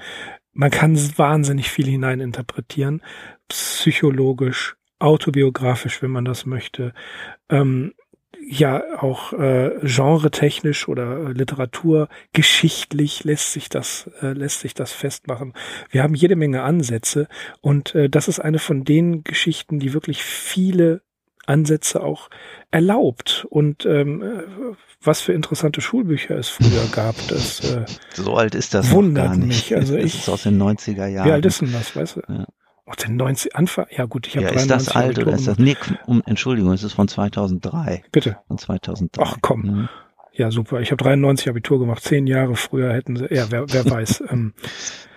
man 0.58 0.72
kann 0.72 0.98
wahnsinnig 1.16 1.70
viel 1.70 1.86
hineininterpretieren, 1.86 3.00
psychologisch, 3.46 4.76
autobiografisch, 4.98 6.02
wenn 6.02 6.10
man 6.10 6.24
das 6.24 6.46
möchte. 6.46 6.94
Ähm, 7.48 7.94
ja, 8.44 8.82
auch 8.98 9.32
äh, 9.34 9.78
genretechnisch 9.82 10.88
oder 10.88 11.30
literaturgeschichtlich 11.32 13.22
lässt 13.22 13.52
sich 13.52 13.68
das 13.68 14.10
äh, 14.20 14.32
lässt 14.32 14.60
sich 14.60 14.74
das 14.74 14.92
festmachen. 14.92 15.54
Wir 15.90 16.02
haben 16.02 16.14
jede 16.14 16.34
Menge 16.34 16.62
Ansätze 16.62 17.28
und 17.60 17.94
äh, 17.94 18.10
das 18.10 18.26
ist 18.26 18.40
eine 18.40 18.58
von 18.58 18.82
den 18.82 19.22
Geschichten, 19.22 19.78
die 19.78 19.92
wirklich 19.92 20.24
viele 20.24 21.02
Ansätze 21.48 22.02
auch 22.02 22.30
erlaubt 22.70 23.46
und 23.48 23.86
ähm, 23.86 24.42
was 25.02 25.20
für 25.20 25.32
interessante 25.32 25.80
Schulbücher 25.80 26.36
es 26.36 26.48
früher 26.48 26.86
gab. 26.92 27.14
Das, 27.28 27.60
äh, 27.72 27.84
so 28.14 28.34
alt 28.34 28.54
ist 28.54 28.74
das 28.74 28.90
wundert. 28.90 29.36
Mich. 29.36 29.74
Also 29.74 29.96
das 29.96 30.04
ich, 30.04 30.18
ist 30.20 30.28
aus 30.28 30.42
den 30.42 30.60
90er 30.60 31.06
Jahren. 31.06 31.28
Wie 31.28 31.32
alt 31.32 31.46
ist 31.46 31.60
denn 31.60 31.72
das, 31.72 31.94
weißt 31.94 32.16
du? 32.16 32.20
Ja. 32.28 32.46
Auch 32.86 32.96
den 32.96 33.16
90 33.16 33.54
Anfang, 33.54 33.86
ja 33.90 34.06
gut, 34.06 34.26
ich 34.26 34.36
habe 34.36 34.46
ja, 34.46 34.52
ist 34.52 34.70
das 34.70 34.88
alt 34.88 35.18
oder 35.18 35.34
ist 35.34 35.46
das, 35.46 35.58
nee, 35.58 35.76
um, 36.06 36.22
Entschuldigung, 36.24 36.72
es 36.72 36.82
ist 36.82 36.94
von 36.94 37.06
2003. 37.06 38.02
Bitte. 38.10 38.38
Von 38.48 38.56
2003. 38.56 39.22
Ach 39.22 39.36
komm. 39.42 39.62
Mhm. 39.62 39.88
Ja, 40.32 40.50
super. 40.50 40.80
Ich 40.80 40.90
habe 40.90 41.02
93 41.02 41.48
Abitur 41.48 41.80
gemacht. 41.80 42.02
Zehn 42.02 42.26
Jahre 42.26 42.54
früher 42.54 42.92
hätten 42.92 43.16
sie, 43.16 43.26
ja, 43.30 43.50
wer, 43.50 43.70
wer 43.70 43.90
weiß. 43.90 44.22
ähm, 44.30 44.54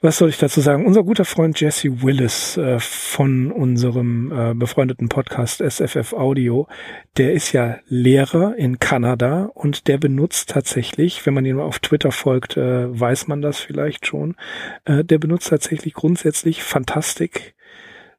was 0.00 0.18
soll 0.18 0.28
ich 0.28 0.38
dazu 0.38 0.60
sagen? 0.60 0.86
Unser 0.86 1.02
guter 1.02 1.24
Freund 1.24 1.58
Jesse 1.60 2.02
Willis 2.02 2.56
äh, 2.56 2.78
von 2.78 3.50
unserem 3.50 4.30
äh, 4.30 4.54
befreundeten 4.54 5.08
Podcast 5.08 5.60
SFF 5.60 6.12
Audio, 6.12 6.68
der 7.16 7.32
ist 7.32 7.52
ja 7.52 7.80
Lehrer 7.88 8.54
in 8.56 8.78
Kanada 8.78 9.50
und 9.54 9.88
der 9.88 9.98
benutzt 9.98 10.50
tatsächlich, 10.50 11.26
wenn 11.26 11.34
man 11.34 11.44
ihm 11.44 11.58
auf 11.58 11.80
Twitter 11.80 12.12
folgt, 12.12 12.56
äh, 12.56 12.88
weiß 12.88 13.26
man 13.26 13.42
das 13.42 13.58
vielleicht 13.58 14.06
schon, 14.06 14.36
äh, 14.84 15.02
der 15.02 15.18
benutzt 15.18 15.48
tatsächlich 15.48 15.94
grundsätzlich 15.94 16.62
Fantastik, 16.62 17.56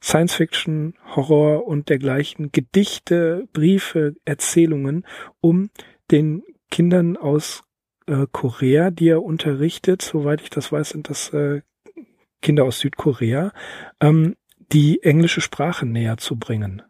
Science 0.03 0.35
Fiction, 0.35 0.95
Horror 1.15 1.65
und 1.65 1.87
dergleichen, 1.87 2.51
Gedichte, 2.51 3.47
Briefe, 3.53 4.15
Erzählungen, 4.25 5.05
um 5.39 5.69
den 6.11 6.43
Kindern 6.71 7.15
aus 7.15 7.63
äh, 8.09 8.27
Korea, 8.31 8.91
die 8.91 9.07
er 9.07 9.23
unterrichtet, 9.23 10.01
soweit 10.01 10.41
ich 10.41 10.49
das 10.49 10.71
weiß, 10.71 10.89
sind 10.89 11.09
das 11.09 11.29
äh, 11.33 11.61
Kinder 12.41 12.63
aus 12.63 12.79
Südkorea, 12.79 13.51
ähm, 13.99 14.35
die 14.71 15.03
englische 15.03 15.41
Sprache 15.41 15.85
näher 15.85 16.17
zu 16.17 16.37
bringen. 16.37 16.81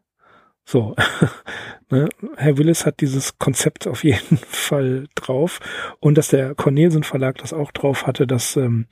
So, 0.66 0.96
ne? 1.90 2.10
Herr 2.38 2.58
Willis 2.60 2.86
hat 2.86 3.00
dieses 3.02 3.40
Konzept 3.40 3.88
auf 3.88 4.04
jeden 4.04 4.38
Fall 4.48 5.08
drauf 5.16 5.60
und 6.00 6.18
dass 6.18 6.28
der 6.28 6.54
Cornelsen 6.54 7.04
Verlag 7.04 7.40
das 7.40 7.54
auch 7.54 7.72
drauf 7.72 8.06
hatte, 8.06 8.28
das 8.28 8.56
ähm, 8.56 8.86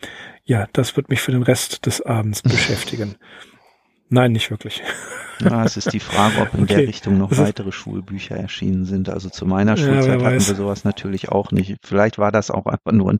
ja, 0.43 0.67
das 0.73 0.95
wird 0.95 1.09
mich 1.09 1.21
für 1.21 1.31
den 1.31 1.43
Rest 1.43 1.85
des 1.85 2.01
Abends 2.01 2.41
beschäftigen. 2.43 3.17
Nein, 4.09 4.31
nicht 4.31 4.51
wirklich. 4.51 4.81
Ja, 5.39 5.63
es 5.63 5.77
ist 5.77 5.93
die 5.93 5.99
Frage, 5.99 6.41
ob 6.41 6.53
in 6.53 6.63
okay. 6.63 6.75
der 6.77 6.87
Richtung 6.87 7.17
noch 7.17 7.37
weitere 7.37 7.71
Schulbücher 7.71 8.35
erschienen 8.35 8.85
sind. 8.85 9.09
Also 9.09 9.29
zu 9.29 9.45
meiner 9.45 9.77
Schulzeit 9.77 10.19
ja, 10.19 10.25
hatten 10.25 10.47
wir 10.47 10.55
sowas 10.55 10.83
natürlich 10.83 11.29
auch 11.29 11.51
nicht. 11.51 11.77
Vielleicht 11.83 12.17
war 12.17 12.31
das 12.31 12.49
auch 12.49 12.65
einfach 12.65 12.91
nur 12.91 13.11
ein 13.11 13.17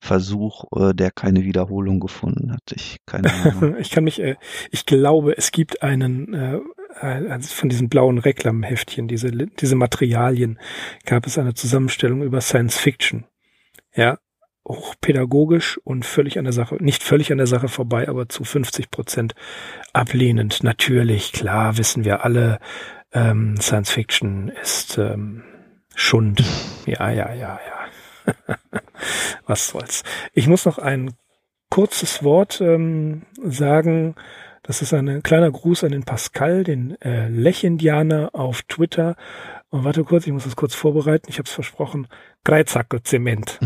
Versuch, 0.00 0.64
äh, 0.74 0.94
der 0.94 1.10
keine 1.10 1.44
Wiederholung 1.44 2.00
gefunden 2.00 2.52
hat. 2.52 2.62
Ich 2.74 2.98
keine 3.06 3.32
Ahnung. 3.32 3.76
ich 3.78 3.90
kann 3.90 4.04
mich, 4.04 4.20
äh, 4.20 4.36
ich 4.70 4.86
glaube, 4.86 5.36
es 5.36 5.52
gibt 5.52 5.82
einen 5.82 6.34
äh, 6.34 7.38
von 7.40 7.68
diesen 7.68 7.88
blauen 7.88 8.18
Reklamheftchen, 8.18 9.08
diese 9.08 9.30
diese 9.30 9.76
Materialien, 9.76 10.58
gab 11.04 11.26
es 11.26 11.38
eine 11.38 11.54
Zusammenstellung 11.54 12.22
über 12.22 12.40
Science 12.40 12.78
Fiction. 12.78 13.26
Ja, 13.94 14.18
hochpädagogisch 14.68 15.78
und 15.84 16.04
völlig 16.04 16.38
an 16.38 16.44
der 16.44 16.52
Sache, 16.52 16.76
nicht 16.80 17.02
völlig 17.02 17.32
an 17.32 17.38
der 17.38 17.46
Sache 17.46 17.68
vorbei, 17.68 18.08
aber 18.08 18.28
zu 18.28 18.44
50 18.44 18.90
Prozent 18.90 19.34
ablehnend. 19.92 20.62
Natürlich, 20.62 21.32
klar, 21.32 21.78
wissen 21.78 22.04
wir 22.04 22.24
alle, 22.24 22.58
ähm, 23.12 23.56
Science 23.60 23.90
Fiction 23.90 24.48
ist 24.62 24.98
ähm, 24.98 25.42
Schund. 25.94 26.44
Ja, 26.86 27.10
ja, 27.10 27.32
ja, 27.32 27.58
ja. 27.66 28.56
Was 29.46 29.68
soll's. 29.68 30.04
Ich 30.34 30.46
muss 30.46 30.66
noch 30.66 30.78
ein 30.78 31.14
kurzes 31.70 32.22
Wort 32.22 32.60
ähm, 32.60 33.22
sagen. 33.42 34.14
Das 34.62 34.82
ist 34.82 34.92
ein 34.92 35.22
kleiner 35.22 35.50
Gruß 35.50 35.84
an 35.84 35.92
den 35.92 36.04
Pascal, 36.04 36.62
den 36.62 37.00
äh, 37.00 37.28
Lech-Indianer 37.28 38.30
auf 38.34 38.62
Twitter. 38.62 39.16
Und 39.70 39.84
warte 39.84 40.04
kurz, 40.04 40.26
ich 40.26 40.32
muss 40.32 40.44
das 40.44 40.56
kurz 40.56 40.74
vorbereiten. 40.74 41.26
Ich 41.30 41.38
habe 41.38 41.46
es 41.46 41.52
versprochen. 41.52 42.06
Greizzacke 42.44 43.02
Zement. 43.02 43.58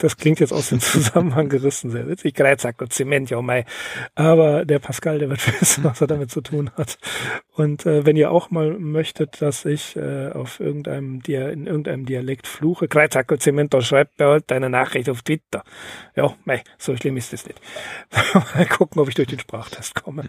Das 0.00 0.16
klingt 0.16 0.40
jetzt 0.40 0.52
aus 0.52 0.70
dem 0.70 0.80
Zusammenhang 0.80 1.48
gerissen, 1.48 1.90
sehr 1.90 2.08
witzig. 2.08 2.34
Greizack 2.34 2.80
und 2.80 2.92
Zement, 2.92 3.28
ja 3.30 3.40
mei. 3.42 3.66
Aber 4.14 4.64
der 4.64 4.78
Pascal, 4.78 5.18
der 5.18 5.28
wird 5.28 5.46
wissen, 5.60 5.84
was 5.84 6.00
er 6.00 6.06
damit 6.06 6.30
zu 6.30 6.40
tun 6.40 6.70
hat. 6.76 6.98
Und 7.54 7.84
äh, 7.84 8.06
wenn 8.06 8.16
ihr 8.16 8.30
auch 8.30 8.50
mal 8.50 8.78
möchtet, 8.78 9.42
dass 9.42 9.66
ich 9.66 9.94
äh, 9.96 10.30
auf 10.30 10.60
irgendeinem 10.60 11.22
Dia 11.22 11.50
in 11.50 11.66
irgendeinem 11.66 12.06
Dialekt 12.06 12.46
fluche, 12.46 12.88
Greizack 12.88 13.30
und 13.30 13.42
Zement, 13.42 13.74
dann 13.74 13.82
schreibt 13.82 14.18
mir 14.18 14.26
halt 14.26 14.50
deine 14.50 14.70
Nachricht 14.70 15.10
auf 15.10 15.20
Twitter. 15.20 15.62
Ja, 16.16 16.34
mei, 16.44 16.62
so 16.78 16.96
schlimm 16.96 17.18
ist 17.18 17.34
das 17.34 17.46
nicht. 17.46 17.60
mal 18.54 18.66
gucken, 18.66 19.02
ob 19.02 19.08
ich 19.08 19.14
durch 19.14 19.28
den 19.28 19.38
Sprachtest 19.38 19.94
komme. 19.94 20.24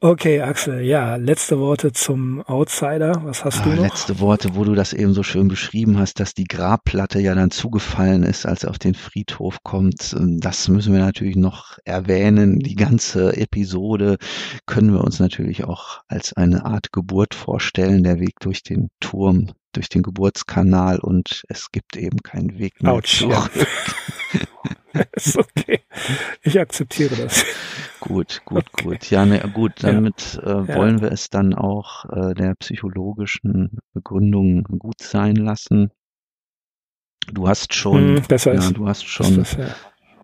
Okay, 0.00 0.42
Axel, 0.42 0.82
ja, 0.82 1.16
letzte 1.16 1.58
Worte 1.58 1.92
zum 1.92 2.42
Outsider. 2.42 3.22
Was 3.24 3.44
hast 3.44 3.60
ah, 3.60 3.64
du 3.64 3.70
noch? 3.70 3.82
Letzte 3.82 4.20
Worte, 4.20 4.54
wo 4.54 4.64
du 4.64 4.74
das 4.74 4.92
eben 4.92 5.14
so 5.14 5.22
schön 5.22 5.48
beschrieben 5.48 5.98
hast, 5.98 6.20
dass 6.20 6.34
die 6.34 6.44
Grabplatte 6.44 7.20
ja 7.20 7.34
dann 7.34 7.50
zugefallen 7.50 8.22
ist, 8.22 8.44
als 8.44 8.66
auf 8.66 8.78
den 8.78 8.89
Friedhof 8.94 9.62
kommt. 9.62 10.16
Das 10.18 10.68
müssen 10.68 10.92
wir 10.92 11.00
natürlich 11.00 11.36
noch 11.36 11.78
erwähnen. 11.84 12.58
Die 12.60 12.74
ganze 12.76 13.36
Episode 13.36 14.16
können 14.66 14.92
wir 14.92 15.02
uns 15.04 15.18
natürlich 15.20 15.64
auch 15.64 16.00
als 16.08 16.32
eine 16.32 16.64
Art 16.64 16.92
Geburt 16.92 17.34
vorstellen. 17.34 18.02
Der 18.04 18.20
Weg 18.20 18.34
durch 18.40 18.62
den 18.62 18.88
Turm 19.00 19.52
durch 19.72 19.88
den 19.88 20.02
Geburtskanal 20.02 20.98
und 20.98 21.44
es 21.48 21.70
gibt 21.70 21.96
eben 21.96 22.18
keinen 22.24 22.58
Weg 22.58 22.82
mehr 22.82 22.92
Autsch. 22.92 23.22
Ja. 23.22 23.48
ist 25.12 25.36
okay. 25.38 25.80
Ich 26.42 26.58
akzeptiere 26.58 27.14
das. 27.16 27.44
Gut, 28.00 28.42
gut, 28.44 28.64
Okay. 28.72 28.84
gut. 28.84 29.10
Ja, 29.10 29.24
ne, 29.26 29.40
gut, 29.52 29.80
Ja. 29.82 29.92
damit 29.92 30.40
äh, 30.42 30.48
Ja. 30.48 30.74
wollen 30.74 31.00
wir 31.00 31.12
es 31.12 31.30
dann 31.30 31.54
auch 31.54 32.04
äh, 32.06 32.34
der 32.34 32.54
psychologischen 32.56 33.78
Begründung 33.94 34.64
gut 34.64 35.00
sein 35.00 35.36
lassen. 35.36 35.90
Du 37.32 37.48
hast 37.48 37.74
schon, 37.74 38.16
Hm, 38.16 38.22
besser 38.28 38.54
ja, 38.54 38.70
du 38.70 38.86
hast 38.88 39.06
schon 39.06 39.36
das, 39.36 39.52
ja. 39.56 39.68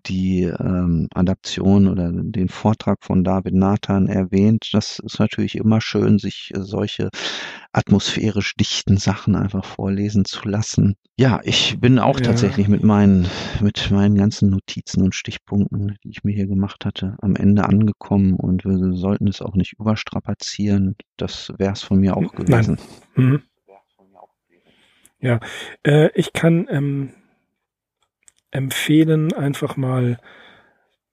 die 0.07 0.43
ähm, 0.43 1.07
Adaption 1.13 1.87
oder 1.87 2.11
den 2.11 2.49
Vortrag 2.49 2.97
von 3.03 3.23
David 3.23 3.53
Nathan 3.53 4.07
erwähnt. 4.07 4.69
Das 4.73 4.99
ist 4.99 5.19
natürlich 5.19 5.55
immer 5.55 5.79
schön, 5.81 6.17
sich 6.17 6.51
äh, 6.55 6.61
solche 6.61 7.09
atmosphärisch 7.73 8.55
dichten 8.55 8.97
Sachen 8.97 9.35
einfach 9.35 9.63
vorlesen 9.65 10.25
zu 10.25 10.47
lassen. 10.47 10.95
Ja, 11.19 11.39
ich 11.43 11.79
bin 11.79 11.99
auch 11.99 12.19
Ja. 12.19 12.27
tatsächlich 12.27 12.67
mit 12.67 12.83
meinen, 12.83 13.27
mit 13.61 13.89
meinen 13.91 14.15
ganzen 14.15 14.49
Notizen 14.49 15.03
und 15.03 15.15
Stichpunkten, 15.15 15.97
die 16.03 16.09
ich 16.09 16.23
mir 16.23 16.33
hier 16.33 16.47
gemacht 16.47 16.85
hatte, 16.85 17.15
am 17.21 17.35
Ende 17.35 17.65
angekommen 17.65 18.35
und 18.35 18.65
wir 18.65 18.93
sollten 18.95 19.27
es 19.27 19.41
auch 19.41 19.55
nicht 19.55 19.73
überstrapazieren. 19.79 20.95
Das 21.17 21.51
wäre 21.57 21.73
es 21.73 21.81
von 21.81 21.99
mir 21.99 22.15
auch 22.17 22.33
Nein. 22.33 22.45
gewesen. 22.47 22.77
Mhm. 23.15 23.41
Ja, 25.19 25.39
äh, 25.83 26.09
ich 26.13 26.33
kann 26.33 26.67
ähm, 26.69 27.13
empfehlen, 28.51 29.33
einfach 29.33 29.75
mal, 29.75 30.19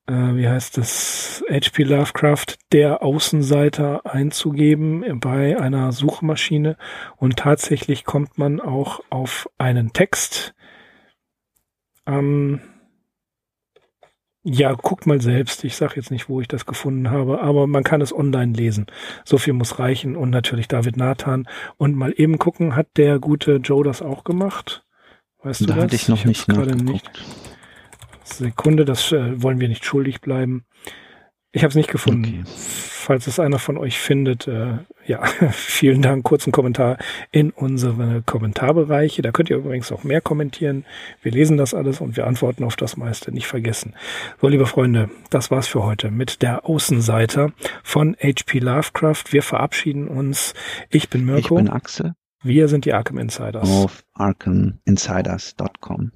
äh, 0.07 0.13
wie 0.13 0.49
heißt 0.49 0.77
das, 0.77 1.43
HP 1.49 1.85
Lovecraft, 1.85 2.57
der 2.73 3.03
Außenseiter 3.03 4.05
einzugeben 4.05 5.21
bei 5.21 5.59
einer 5.59 5.93
Suchmaschine 5.93 6.77
und 7.17 7.37
tatsächlich 7.37 8.05
kommt 8.05 8.37
man 8.37 8.61
auch 8.61 9.01
auf 9.11 9.49
einen 9.59 9.93
Text. 9.93 10.55
Ähm, 12.07 12.61
ja, 14.45 14.73
guckt 14.75 15.07
mal 15.07 15.21
selbst. 15.21 15.65
Ich 15.65 15.75
sage 15.75 15.95
jetzt 15.97 16.11
nicht, 16.11 16.29
wo 16.29 16.41
ich 16.41 16.49
das 16.49 16.67
gefunden 16.67 17.11
habe, 17.11 17.41
aber 17.41 17.67
man 17.67 17.83
kann 17.83 18.03
es 18.03 18.15
online 18.15 18.53
lesen. 18.53 18.87
So 19.25 19.39
viel 19.39 19.55
muss 19.55 19.79
reichen 19.79 20.17
und 20.17 20.31
natürlich 20.31 20.69
David 20.69 20.97
Nathan 20.99 21.49
und 21.79 21.95
mal 21.97 22.13
eben 22.17 22.39
gucken, 22.39 22.77
hat 22.77 22.89
der 22.97 23.19
gute 23.19 23.57
Joe 23.57 23.83
das 23.85 24.03
auch 24.03 24.23
gemacht? 24.23 24.85
Weißt 25.43 25.63
du 25.63 25.67
Da 25.67 25.75
das? 25.75 25.85
hatte 25.85 25.97
ich 25.97 26.09
noch 26.09 26.19
hab's 26.19 26.27
nicht 26.27 26.47
gerade 26.47 26.77
nachgeguckt. 26.77 27.23
Sekunde, 28.23 28.85
das 28.85 29.13
äh, 29.13 29.43
wollen 29.43 29.61
wir 29.61 29.69
nicht 29.69 29.85
schuldig 29.85 30.21
bleiben. 30.21 30.65
Ich 31.55 31.63
habe 31.63 31.71
es 31.71 31.77
nicht 31.77 31.91
gefunden. 31.91 32.25
Okay. 32.25 32.43
Falls 32.47 33.27
es 33.27 33.39
einer 33.39 33.59
von 33.59 33.79
euch 33.79 33.99
findet, 33.99 34.49
äh, 34.49 34.79
ja, 35.07 35.25
vielen 35.53 36.03
Dank. 36.03 36.25
Kurzen 36.25 36.53
Kommentar 36.53 36.99
in 37.31 37.51
unsere 37.51 38.23
Kommentarbereiche. 38.27 39.23
Da 39.23 39.31
könnt 39.31 39.51
ihr 39.51 39.59
übrigens 39.59 39.93
auch 39.93 40.03
mehr 40.05 40.21
kommentieren. 40.21 40.85
Wir 41.23 41.31
lesen 41.31 41.57
das 41.57 41.73
alles 41.73 42.01
und 42.01 42.17
wir 42.17 42.27
antworten 42.27 42.65
auf 42.65 42.75
das 42.77 42.97
meiste. 42.97 43.31
Nicht 43.31 43.47
vergessen. 43.47 43.95
So, 44.41 44.49
liebe 44.49 44.67
Freunde, 44.67 45.11
das 45.31 45.53
war's 45.53 45.69
für 45.69 45.85
heute 45.85 46.11
mit 46.11 46.43
der 46.43 46.67
Außenseiter 46.67 47.53
von 47.85 48.17
HP 48.21 48.59
Lovecraft. 48.59 49.25
Wir 49.31 49.43
verabschieden 49.43 50.09
uns. 50.09 50.55
Ich 50.91 51.09
bin 51.09 51.21
Ich 51.21 51.27
Mirko. 51.27 51.55
bin 51.57 51.71
Axel 51.71 52.15
wir 52.45 52.69
sind 52.69 52.85
die 52.85 52.93
Arkham 52.93 53.19
Insiders. 53.19 53.69
auf 53.69 54.05
arkhaminsiders.com. 54.13 56.13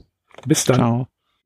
Bis 0.47 0.64
dann. 0.64 0.76
Ciao. 0.76 1.09